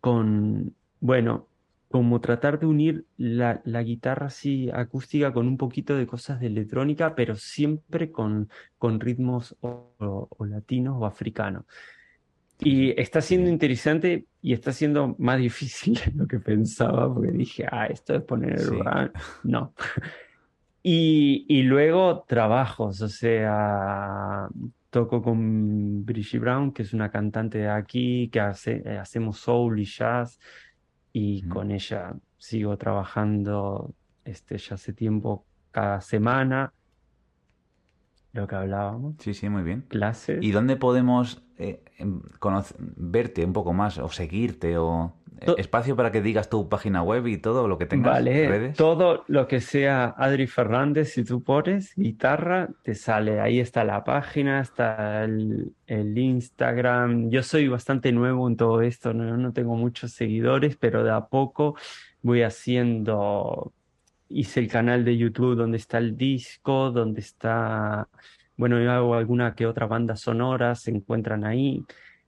con, 0.00 0.72
bueno, 1.00 1.48
como 1.90 2.20
tratar 2.20 2.60
de 2.60 2.66
unir 2.66 3.06
la, 3.16 3.60
la 3.64 3.82
guitarra 3.82 4.26
así 4.28 4.70
acústica 4.72 5.32
con 5.32 5.48
un 5.48 5.56
poquito 5.56 5.96
de 5.96 6.06
cosas 6.06 6.38
de 6.38 6.46
electrónica, 6.46 7.16
pero 7.16 7.34
siempre 7.34 8.12
con, 8.12 8.48
con 8.78 9.00
ritmos 9.00 9.56
o, 9.62 9.94
o- 9.98 10.28
o 10.30 10.46
latinos 10.46 10.94
o 10.96 11.06
africanos. 11.06 11.64
Y 12.60 12.90
está 13.00 13.20
siendo 13.20 13.50
interesante 13.50 14.26
y 14.40 14.52
está 14.52 14.70
siendo 14.70 15.16
más 15.18 15.40
difícil 15.40 15.94
de 15.94 16.12
lo 16.14 16.28
que 16.28 16.38
pensaba, 16.38 17.12
porque 17.12 17.32
dije, 17.32 17.66
ah, 17.68 17.86
esto 17.86 18.14
es 18.14 18.22
poner 18.22 18.60
Sí. 18.60 18.76
No. 19.42 19.74
Y, 20.84 21.46
y 21.48 21.62
luego 21.62 22.24
trabajos, 22.26 23.02
o 23.02 23.08
sea, 23.08 24.48
toco 24.92 25.22
con 25.22 26.04
Brigitte 26.04 26.38
Brown, 26.40 26.70
que 26.70 26.82
es 26.82 26.92
una 26.92 27.10
cantante 27.10 27.56
de 27.58 27.70
aquí, 27.70 28.28
que 28.30 28.40
hace, 28.40 28.82
eh, 28.84 28.98
hacemos 28.98 29.38
soul 29.38 29.80
y 29.80 29.86
jazz, 29.86 30.38
y 31.14 31.40
Ujú. 31.46 31.54
con 31.54 31.70
ella 31.70 32.14
sigo 32.36 32.76
trabajando 32.76 33.94
este, 34.22 34.58
ya 34.58 34.74
hace 34.74 34.92
tiempo 34.92 35.46
cada 35.70 36.02
semana, 36.02 36.74
lo 38.34 38.46
que 38.46 38.54
hablábamos, 38.54 39.16
Sí, 39.18 39.32
sí, 39.32 39.48
muy 39.48 39.62
bien. 39.62 39.86
clases. 39.88 40.42
¿Y 40.42 40.50
dónde 40.50 40.76
podemos 40.76 41.42
eh, 41.56 41.82
em, 41.96 42.20
conoc- 42.38 42.74
verte 42.78 43.44
un 43.46 43.52
poco 43.54 43.72
más 43.72 43.96
o 43.98 44.10
seguirte 44.10 44.76
o 44.76 45.14
To- 45.44 45.56
espacio 45.56 45.96
para 45.96 46.12
que 46.12 46.20
digas 46.22 46.48
tu 46.48 46.68
página 46.68 47.02
web 47.02 47.26
y 47.26 47.36
todo 47.36 47.66
lo 47.66 47.76
que 47.78 47.86
tengas, 47.86 48.12
Vale, 48.12 48.48
redes? 48.48 48.76
todo 48.76 49.24
lo 49.26 49.48
que 49.48 49.60
sea 49.60 50.14
Adri 50.16 50.46
Fernández, 50.46 51.14
si 51.14 51.24
tú 51.24 51.42
pones 51.42 51.94
guitarra, 51.96 52.68
te 52.82 52.94
sale. 52.94 53.40
Ahí 53.40 53.58
está 53.58 53.82
la 53.84 54.04
página, 54.04 54.60
está 54.60 55.24
el, 55.24 55.72
el 55.86 56.16
Instagram. 56.16 57.30
Yo 57.30 57.42
soy 57.42 57.66
bastante 57.68 58.12
nuevo 58.12 58.46
en 58.48 58.56
todo 58.56 58.82
esto, 58.82 59.12
no, 59.14 59.36
no 59.36 59.52
tengo 59.52 59.74
muchos 59.74 60.12
seguidores, 60.12 60.76
pero 60.76 61.02
de 61.02 61.10
a 61.10 61.26
poco 61.26 61.76
voy 62.22 62.42
haciendo. 62.42 63.72
Hice 64.28 64.60
el 64.60 64.68
canal 64.68 65.04
de 65.04 65.16
YouTube 65.18 65.56
donde 65.56 65.76
está 65.76 65.98
el 65.98 66.16
disco, 66.16 66.90
donde 66.90 67.20
está. 67.20 68.08
Bueno, 68.56 68.80
yo 68.82 68.90
hago 68.92 69.14
alguna 69.14 69.54
que 69.54 69.66
otra 69.66 69.86
banda 69.86 70.14
sonora, 70.16 70.74
se 70.74 70.90
encuentran 70.90 71.44
ahí. 71.44 71.84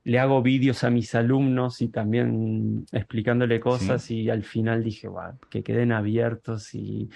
Le 0.06 0.18
hago 0.18 0.42
vídeos 0.42 0.84
a 0.84 0.90
mis 0.90 1.14
alumnos 1.14 1.80
y 1.80 1.88
también 1.88 2.84
explicándole 2.92 3.58
cosas 3.58 4.10
y 4.10 4.28
al 4.28 4.44
final 4.44 4.84
dije, 4.84 5.08
"Guau, 5.08 5.38
que 5.48 5.62
queden 5.62 5.92
abiertos 5.92 6.74
y, 6.74 7.08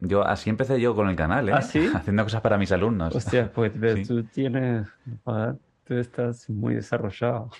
Yo 0.00 0.22
así 0.26 0.50
empecé 0.50 0.78
yo 0.78 0.94
con 0.94 1.08
el 1.08 1.16
canal, 1.16 1.48
¿eh? 1.48 1.52
¿Ah, 1.54 1.62
sí? 1.62 1.78
Haciendo 1.94 2.22
cosas 2.22 2.42
para 2.42 2.58
mis 2.58 2.70
alumnos. 2.70 3.16
o 3.16 3.20
sea, 3.20 3.50
pues 3.50 3.72
Sí. 3.96 4.04
tú 4.06 4.24
tienes, 4.24 4.86
joder, 5.24 5.56
tú 5.84 5.94
estás 5.94 6.48
muy 6.50 6.74
desarrollado. 6.74 7.50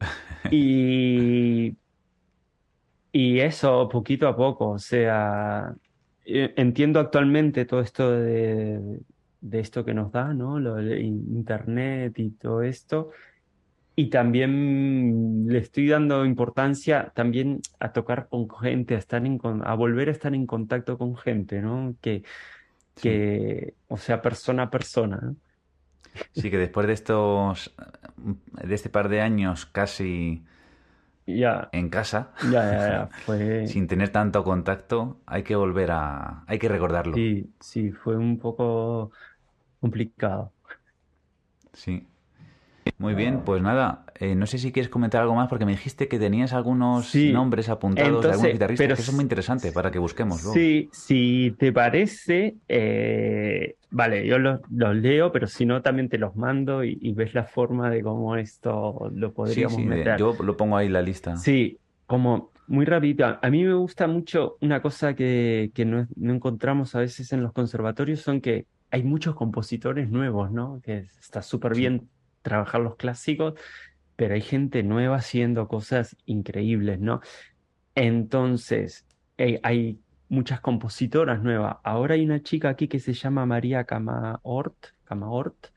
Y, 0.50 1.76
y 3.12 3.40
eso 3.40 3.88
poquito 3.88 4.26
a 4.26 4.34
poco, 4.36 4.70
o 4.70 4.78
sea, 4.78 5.74
eh, 6.24 6.54
entiendo 6.56 6.98
actualmente 6.98 7.64
todo 7.66 7.80
esto 7.80 8.10
de, 8.10 9.00
de 9.40 9.60
esto 9.60 9.84
que 9.84 9.94
nos 9.94 10.10
da, 10.10 10.32
¿no? 10.32 10.58
Lo 10.58 10.80
internet 10.80 12.18
y 12.18 12.30
todo 12.30 12.62
esto. 12.62 13.10
Y 14.02 14.08
también 14.10 15.46
le 15.48 15.58
estoy 15.58 15.88
dando 15.88 16.24
importancia 16.24 17.12
también 17.14 17.60
a 17.80 17.92
tocar 17.92 18.28
con 18.28 18.48
gente, 18.50 18.94
a 18.94 18.98
estar 18.98 19.26
en, 19.26 19.36
con- 19.38 19.66
a 19.66 19.74
volver 19.74 20.08
a 20.08 20.12
estar 20.12 20.34
en 20.34 20.46
contacto 20.46 20.96
con 20.98 21.16
gente, 21.16 21.60
¿no? 21.60 21.96
Que, 22.00 22.22
que, 23.00 23.76
o 23.88 23.98
sea, 23.98 24.22
persona 24.22 24.64
a 24.64 24.70
persona, 24.70 25.18
¿no? 25.22 25.36
Sí, 26.32 26.50
que 26.50 26.58
después 26.58 26.86
de 26.86 26.92
estos, 26.94 27.74
de 28.16 28.74
este 28.74 28.88
par 28.90 29.08
de 29.08 29.20
años 29.20 29.66
casi 29.66 30.44
Ya, 31.26 31.72
en 31.72 31.88
casa, 31.90 32.32
ya, 32.40 32.60
ya, 32.70 32.88
ya, 32.90 33.08
fue, 33.24 33.70
sin 33.70 33.86
tener 33.88 34.10
tanto 34.10 34.44
contacto, 34.44 35.20
hay 35.26 35.42
que 35.44 35.56
volver 35.56 35.90
a, 35.92 36.44
hay 36.46 36.58
que 36.58 36.68
recordarlo. 36.68 37.24
sí, 37.24 37.54
sí, 37.60 37.92
fue 37.92 38.16
un 38.16 38.38
poco 38.38 39.12
complicado. 39.80 40.54
Sí. 41.72 42.06
Muy 42.98 43.14
bien, 43.14 43.40
pues 43.44 43.62
nada, 43.62 44.04
eh, 44.18 44.34
no 44.34 44.46
sé 44.46 44.58
si 44.58 44.72
quieres 44.72 44.90
comentar 44.90 45.22
algo 45.22 45.34
más 45.34 45.48
porque 45.48 45.64
me 45.64 45.72
dijiste 45.72 46.06
que 46.08 46.18
tenías 46.18 46.52
algunos 46.52 47.06
Sí, 47.06 47.32
nombres 47.32 47.68
apuntados 47.68 48.10
de 48.10 48.16
entonces, 48.16 48.32
algunos 48.32 48.52
guitarristas, 48.52 48.86
pero 48.86 48.96
que 48.96 49.02
es 49.02 49.12
muy 49.12 49.22
interesante 49.22 49.72
para 49.72 49.90
que 49.90 49.98
busquemos 49.98 50.42
luego. 50.42 50.54
Sí, 50.54 50.88
si 50.92 51.56
te 51.58 51.72
parece, 51.72 52.56
eh, 52.68 53.76
vale, 53.90 54.26
yo 54.26 54.38
los, 54.38 54.60
los 54.70 54.94
leo, 54.96 55.32
pero 55.32 55.46
si 55.46 55.64
no, 55.64 55.80
también 55.82 56.08
te 56.08 56.18
los 56.18 56.36
mando 56.36 56.84
y, 56.84 56.98
y 57.00 57.12
ves 57.14 57.34
la 57.34 57.44
forma 57.44 57.90
de 57.90 58.02
cómo 58.02 58.36
esto 58.36 59.10
lo 59.14 59.28
Sí, 59.28 59.34
podríamos 59.34 59.76
sí, 59.76 59.82
de- 59.84 59.96
meter. 59.96 60.18
yo 60.18 60.36
lo 60.42 60.56
pongo 60.56 60.76
ahí 60.76 60.86
en 60.88 60.92
la 60.92 61.02
lista. 61.02 61.36
Sí, 61.36 61.78
como 62.06 62.50
muy 62.66 62.84
rápido. 62.84 63.38
A 63.40 63.50
mí 63.50 63.64
me 63.64 63.74
gusta 63.74 64.06
mucho 64.06 64.56
una 64.60 64.82
cosa 64.82 65.14
que, 65.14 65.70
que 65.74 65.84
no, 65.84 66.06
no 66.16 66.34
encontramos 66.34 66.94
a 66.94 67.00
veces 67.00 67.32
en 67.32 67.42
los 67.42 67.52
conservatorios, 67.52 68.20
son 68.20 68.40
que 68.40 68.66
hay 68.90 69.02
muchos 69.02 69.34
compositores 69.34 70.10
nuevos, 70.10 70.50
¿no? 70.50 70.80
Que 70.82 70.98
está 70.98 71.42
súper 71.42 71.74
Sí. 71.74 71.80
bien 71.80 72.10
trabajar 72.42 72.80
los 72.80 72.96
clásicos, 72.96 73.54
pero 74.16 74.34
hay 74.34 74.42
gente 74.42 74.82
nueva 74.82 75.16
haciendo 75.16 75.68
cosas 75.68 76.16
increíbles, 76.26 77.00
¿no? 77.00 77.20
Entonces, 77.94 79.06
eh, 79.38 79.60
hay 79.62 80.00
muchas 80.28 80.60
compositoras 80.60 81.42
nuevas. 81.42 81.78
Ahora 81.84 82.14
hay 82.14 82.24
una 82.24 82.42
chica 82.42 82.70
aquí 82.70 82.88
que 82.88 83.00
se 83.00 83.12
llama 83.14 83.46
María 83.46 83.84
Camahort, 83.84 84.76
Camahort, 85.04 85.68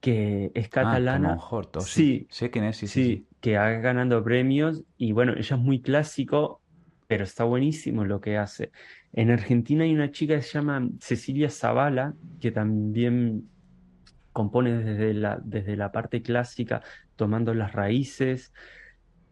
que 0.00 0.52
es 0.54 0.68
Ah, 0.80 0.98
catalana. 0.98 1.44
Oh, 1.74 1.86
sí. 1.86 2.02
Sí, 2.02 2.26
Sé 2.30 2.50
quién 2.50 2.64
es, 2.64 2.76
sí, 2.76 2.88
sí, 2.88 3.02
Sí, 3.02 3.28
que 3.40 3.56
ha 3.56 3.70
ganando 3.80 4.22
premios 4.24 4.84
y 4.96 5.12
bueno, 5.12 5.32
ella 5.34 5.56
es 5.56 5.62
muy 5.62 5.82
clásico, 5.82 6.62
pero 7.06 7.24
está 7.24 7.44
buenísimo 7.44 8.04
lo 8.04 8.20
que 8.20 8.36
hace. 8.38 8.72
En 9.12 9.30
Argentina 9.30 9.84
hay 9.84 9.94
una 9.94 10.10
chica 10.12 10.36
que 10.36 10.42
se 10.42 10.52
llama 10.58 10.88
Cecilia 11.00 11.50
Zavala, 11.50 12.16
que 12.40 12.52
también 12.52 13.50
compone 14.36 14.72
desde 14.84 15.14
la, 15.14 15.40
desde 15.42 15.76
la 15.76 15.92
parte 15.92 16.22
clásica, 16.22 16.82
tomando 17.16 17.54
las 17.54 17.72
raíces. 17.72 18.52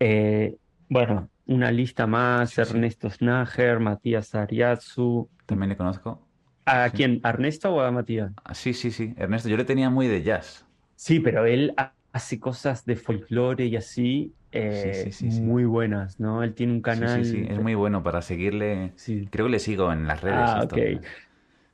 Eh, 0.00 0.56
bueno, 0.88 1.30
una 1.46 1.70
lista 1.72 2.06
más, 2.08 2.56
Sí, 2.56 2.64
sí. 2.64 2.78
Ernesto 2.78 3.10
Snager, 3.10 3.80
Matías 3.80 4.34
Ariazu. 4.34 5.30
También 5.46 5.70
le 5.70 5.76
conozco. 5.76 6.26
¿A 6.66 6.90
Sí. 6.90 6.96
quién? 6.96 7.20
¿A 7.24 7.30
Ernesto 7.30 7.70
o 7.74 7.80
a 7.80 7.90
Matías? 7.90 8.32
Ah, 8.44 8.54
sí, 8.54 8.74
sí, 8.74 8.90
sí. 8.92 9.12
Ernesto, 9.16 9.48
yo 9.48 9.56
le 9.56 9.64
tenía 9.64 9.90
muy 9.90 10.06
de 10.08 10.22
jazz. 10.22 10.64
Sí, 10.96 11.20
pero 11.20 11.44
él 11.46 11.74
ha- 11.76 11.94
hace 12.12 12.38
cosas 12.40 12.84
de 12.84 12.96
folclore 12.96 13.66
y 13.66 13.76
así 13.76 14.36
eh, 14.52 15.04
sí, 15.04 15.12
sí, 15.12 15.30
sí. 15.30 15.46
muy 15.46 15.64
buenas, 15.64 16.20
¿no? 16.20 16.42
Él 16.44 16.54
tiene 16.54 16.72
un 16.74 16.82
canal. 16.82 17.20
sí, 17.22 17.24
sí. 17.24 17.44
Es 17.48 17.58
muy 17.60 17.74
bueno 17.74 18.02
para 18.02 18.22
seguirle. 18.22 18.94
Creo 19.30 19.46
que 19.46 19.52
le 19.52 19.58
sigo 19.58 19.92
en 19.92 20.06
las 20.06 20.20
redes. 20.22 20.54
Ah, 20.54 20.56
esto. 20.56 20.76
ok. 20.76 21.04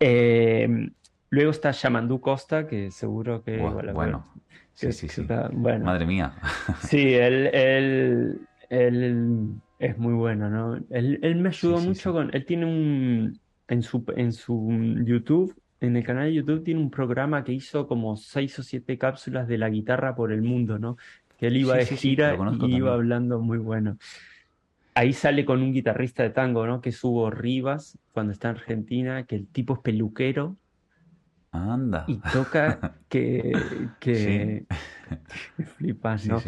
Eh, 0.00 0.68
luego 1.30 1.50
está 1.50 1.70
Yamandú 1.70 2.20
Costa, 2.20 2.66
que 2.66 2.90
seguro 2.90 3.42
que, 3.42 3.56
Buah, 3.58 3.72
bueno, 3.72 3.92
bueno. 3.94 4.34
Sí, 4.74 4.86
que- 4.86 4.92
sí, 4.92 5.08
sí. 5.08 5.20
está- 5.22 5.48
bueno. 5.52 5.84
Madre 5.84 6.06
mía. 6.06 6.34
Sí, 6.82 7.14
él, 7.14 7.48
él, 7.52 8.40
él 8.68 9.54
es 9.78 9.98
muy 9.98 10.14
bueno, 10.14 10.50
¿no? 10.50 10.76
Él, 10.90 11.18
él 11.22 11.36
me 11.36 11.48
ayudó 11.48 11.78
sí, 11.78 11.88
mucho 11.88 12.10
sí. 12.10 12.14
con, 12.14 12.34
él 12.34 12.44
tiene 12.44 12.66
un, 12.66 13.40
en 13.68 13.82
su, 13.82 14.04
en 14.16 14.32
su 14.32 14.68
YouTube, 15.04 15.54
en 15.80 15.96
el 15.96 16.04
canal 16.04 16.26
de 16.26 16.34
YouTube 16.34 16.64
tiene 16.64 16.80
un 16.80 16.90
programa 16.90 17.42
que 17.44 17.52
hizo 17.52 17.86
como 17.86 18.16
seis 18.16 18.58
o 18.58 18.62
siete 18.62 18.98
cápsulas 18.98 19.48
de 19.48 19.58
la 19.58 19.70
guitarra 19.70 20.14
por 20.14 20.32
el 20.32 20.42
mundo, 20.42 20.78
¿no? 20.78 20.96
Que 21.38 21.46
él 21.46 21.56
iba 21.56 21.76
de 21.76 21.86
gira 21.86 22.36
y 22.60 22.76
iba 22.76 22.92
hablando 22.92 23.40
muy 23.40 23.56
bueno. 23.58 23.96
Ahí 24.94 25.12
sale 25.14 25.46
con 25.46 25.62
un 25.62 25.72
guitarrista 25.72 26.22
de 26.22 26.30
tango, 26.30 26.66
¿no? 26.66 26.80
Que 26.82 26.90
es 26.90 27.02
Hugo 27.02 27.30
Rivas, 27.30 27.96
cuando 28.12 28.32
está 28.32 28.50
en 28.50 28.56
Argentina, 28.56 29.24
que 29.24 29.36
el 29.36 29.46
tipo 29.46 29.74
es 29.74 29.80
peluquero. 29.80 30.56
Anda. 31.52 32.04
Y 32.06 32.18
toca 32.32 32.96
que, 33.08 33.52
que 34.00 34.66
flipas, 35.76 36.26
¿no? 36.26 36.42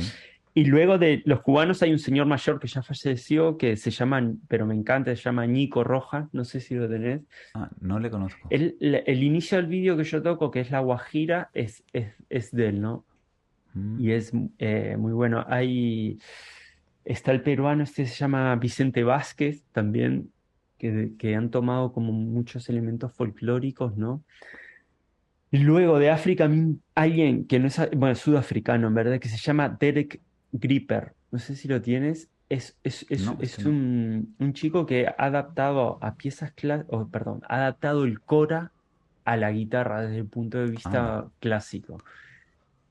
Y 0.55 0.67
luego 0.67 0.99
de 0.99 1.23
los 1.25 1.41
cubanos 1.41 1.83
hay 1.83 1.93
un 1.93 1.99
señor 1.99 2.27
mayor 2.27 2.61
que 2.61 2.69
ya 2.69 2.83
falleció, 2.83 3.57
que 3.57 3.77
se 3.77 3.91
llama, 3.91 4.35
pero 4.49 4.67
me 4.67 4.75
encanta, 4.75 5.15
se 5.17 5.23
llama 5.23 5.47
Nico 5.47 5.83
Rojas, 5.83 6.29
no 6.33 6.45
sé 6.45 6.61
si 6.61 6.75
lo 6.75 6.89
tenés. 6.89 7.23
Ah, 7.55 7.71
no 7.81 7.99
le 7.99 8.11
conozco. 8.11 8.49
El, 8.51 8.77
el 8.81 9.23
inicio 9.23 9.57
del 9.57 9.67
vídeo 9.67 9.97
que 9.97 10.05
yo 10.05 10.23
toco, 10.23 10.51
que 10.51 10.61
es 10.61 10.71
la 10.71 10.81
Guajira, 10.81 11.49
es, 11.55 11.85
es, 11.95 12.15
es 12.29 12.53
de 12.53 12.69
él, 12.69 12.83
¿no? 12.83 13.07
Mm. 13.73 14.01
Y 14.01 14.13
es 14.13 14.33
eh, 14.59 14.97
muy 14.99 15.13
bueno. 15.13 15.43
Hay, 15.49 16.19
está 17.07 17.33
el 17.33 17.41
peruano, 17.41 17.85
este 17.85 18.05
se 18.05 18.15
llama 18.15 18.55
Vicente 18.57 19.05
Vázquez, 19.05 19.65
también, 19.73 20.33
que, 20.77 21.13
que 21.19 21.35
han 21.35 21.51
tomado 21.51 21.95
como 21.95 22.13
muchos 22.13 22.69
elementos 22.69 23.15
folclóricos, 23.15 23.97
¿no? 23.97 24.23
Y 25.53 25.59
luego 25.59 25.99
de 25.99 26.11
África, 26.11 26.51
alguien 26.95 27.47
que 27.47 27.59
no 27.59 27.67
es, 27.67 27.79
bueno, 27.95 28.15
sudafricano, 28.15 28.89
en 28.89 28.95
verdad, 28.95 29.21
que 29.21 29.29
se 29.29 29.37
llama 29.37 29.69
Derek 29.69 30.19
Gripper, 30.51 31.13
no 31.31 31.39
sé 31.39 31.55
si 31.57 31.69
lo 31.69 31.83
tienes, 31.83 32.31
es, 32.49 32.79
es, 32.83 33.05
es, 33.11 33.59
un, 33.59 34.35
chico 34.55 34.87
que 34.87 35.07
ha 35.07 35.15
adaptado 35.19 35.99
a 36.01 36.17
piezas, 36.17 36.55
oh, 36.89 37.07
perdón, 37.07 37.43
ha 37.49 37.57
adaptado 37.57 38.05
el 38.05 38.21
cora 38.21 38.73
a 39.25 39.37
la 39.37 39.53
guitarra 39.53 40.03
desde 40.03 40.19
el 40.19 40.27
punto 40.27 40.59
de 40.59 40.71
vista 40.71 41.19
ah. 41.19 41.31
clásico. 41.39 41.99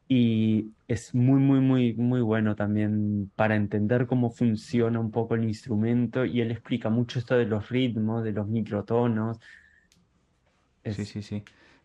Y 0.07 0.68
es 0.88 1.16
muy, 1.16 1.39
muy, 1.39 1.62
muy, 1.62 1.93
muy 1.93 2.22
bueno 2.22 2.55
también 2.55 3.32
para 3.36 3.55
entender 3.55 4.05
cómo 4.05 4.30
funciona 4.30 4.99
un 4.99 5.09
poco 5.09 5.34
el 5.34 5.45
instrumento. 5.45 6.26
Y 6.26 6.41
él 6.41 6.51
explica 6.51 6.89
mucho 6.89 7.18
esto 7.18 7.36
de 7.38 7.45
los 7.45 7.70
ritmos, 7.70 8.24
de 8.24 8.34
los 8.34 8.47
microtonos. 8.47 9.39
Sí, 10.84 11.05
sí, 11.05 11.22
sí. 11.22 11.43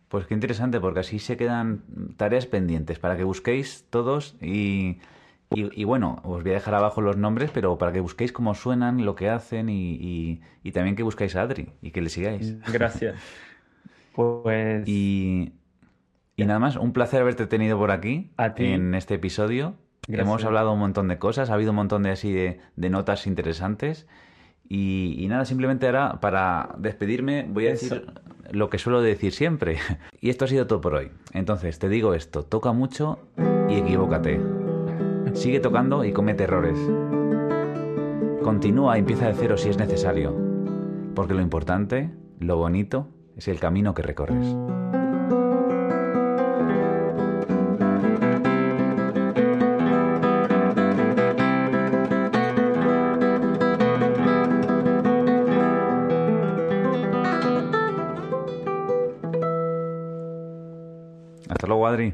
Pues 0.09 0.25
qué 0.25 0.33
interesante, 0.33 0.79
porque 0.79 1.01
así 1.01 1.19
se 1.19 1.35
quedan 1.37 1.83
tareas 2.15 2.45
pendientes 2.45 2.99
para 2.99 3.17
que 3.17 3.23
busquéis 3.23 3.85
todos 3.89 4.35
y 4.41 4.99
y, 5.49 5.85
bueno, 5.85 6.19
os 6.23 6.43
voy 6.43 6.51
a 6.51 6.55
dejar 6.55 6.75
abajo 6.75 6.99
los 6.99 7.15
nombres, 7.15 7.51
pero 7.53 7.77
para 7.77 7.93
que 7.93 8.01
busquéis 8.01 8.33
cómo 8.33 8.53
suenan, 8.53 9.05
lo 9.05 9.15
que 9.15 9.29
hacen 9.29 9.69
y, 9.69 10.41
también 10.73 10.97
que 10.97 11.03
busquéis 11.03 11.37
a 11.37 11.43
Adri 11.43 11.69
y 11.81 11.91
que 11.91 12.01
le 12.01 12.09
sigáis. 12.09 12.59
Gracias. 12.71 13.15
Pues. 14.13 14.87
Y, 14.87 15.53
nada 16.37 16.57
más, 16.57 16.75
un 16.75 16.91
placer 16.91 17.21
haberte 17.21 17.45
tenido 17.45 17.77
por 17.77 17.91
aquí 17.91 18.31
en 18.55 18.95
este 18.95 19.13
episodio. 19.13 19.75
Hemos 20.07 20.43
hablado 20.43 20.73
un 20.73 20.79
montón 20.79 21.07
de 21.07 21.19
cosas, 21.19 21.51
ha 21.51 21.53
habido 21.53 21.69
un 21.69 21.75
montón 21.75 22.01
de 22.01 22.09
así 22.09 22.33
de, 22.33 22.59
notas 22.89 23.27
interesantes. 23.27 24.07
Y, 24.67 25.23
nada, 25.29 25.45
simplemente 25.45 25.85
ahora 25.85 26.19
para 26.19 26.73
despedirme 26.79 27.45
voy 27.47 27.67
a 27.67 27.69
decir 27.69 28.11
lo 28.51 28.69
que 28.69 28.77
suelo 28.77 29.01
decir 29.01 29.33
siempre. 29.33 29.77
Y 30.19 30.29
esto 30.29 30.45
ha 30.45 30.47
sido 30.47 30.65
todo 30.65 30.81
por 30.81 30.95
hoy. 30.95 31.11
Entonces, 31.33 31.77
te 31.79 31.89
digo 31.89 32.13
esto, 32.13 32.43
toca 32.43 32.71
mucho 32.71 33.19
y 33.69 33.75
equivócate. 33.75 34.41
Sigue 35.33 35.59
tocando 35.59 36.03
y 36.03 36.11
comete 36.11 36.45
errores. 36.45 36.77
Continúa 38.41 38.97
y 38.97 38.99
empieza 38.99 39.27
de 39.27 39.35
cero 39.35 39.57
si 39.57 39.69
es 39.69 39.77
necesario, 39.77 40.33
porque 41.13 41.33
lo 41.33 41.41
importante, 41.41 42.09
lo 42.39 42.57
bonito, 42.57 43.07
es 43.35 43.47
el 43.47 43.59
camino 43.59 43.93
que 43.93 44.01
recorres. 44.01 44.55
Hasta 61.97 62.13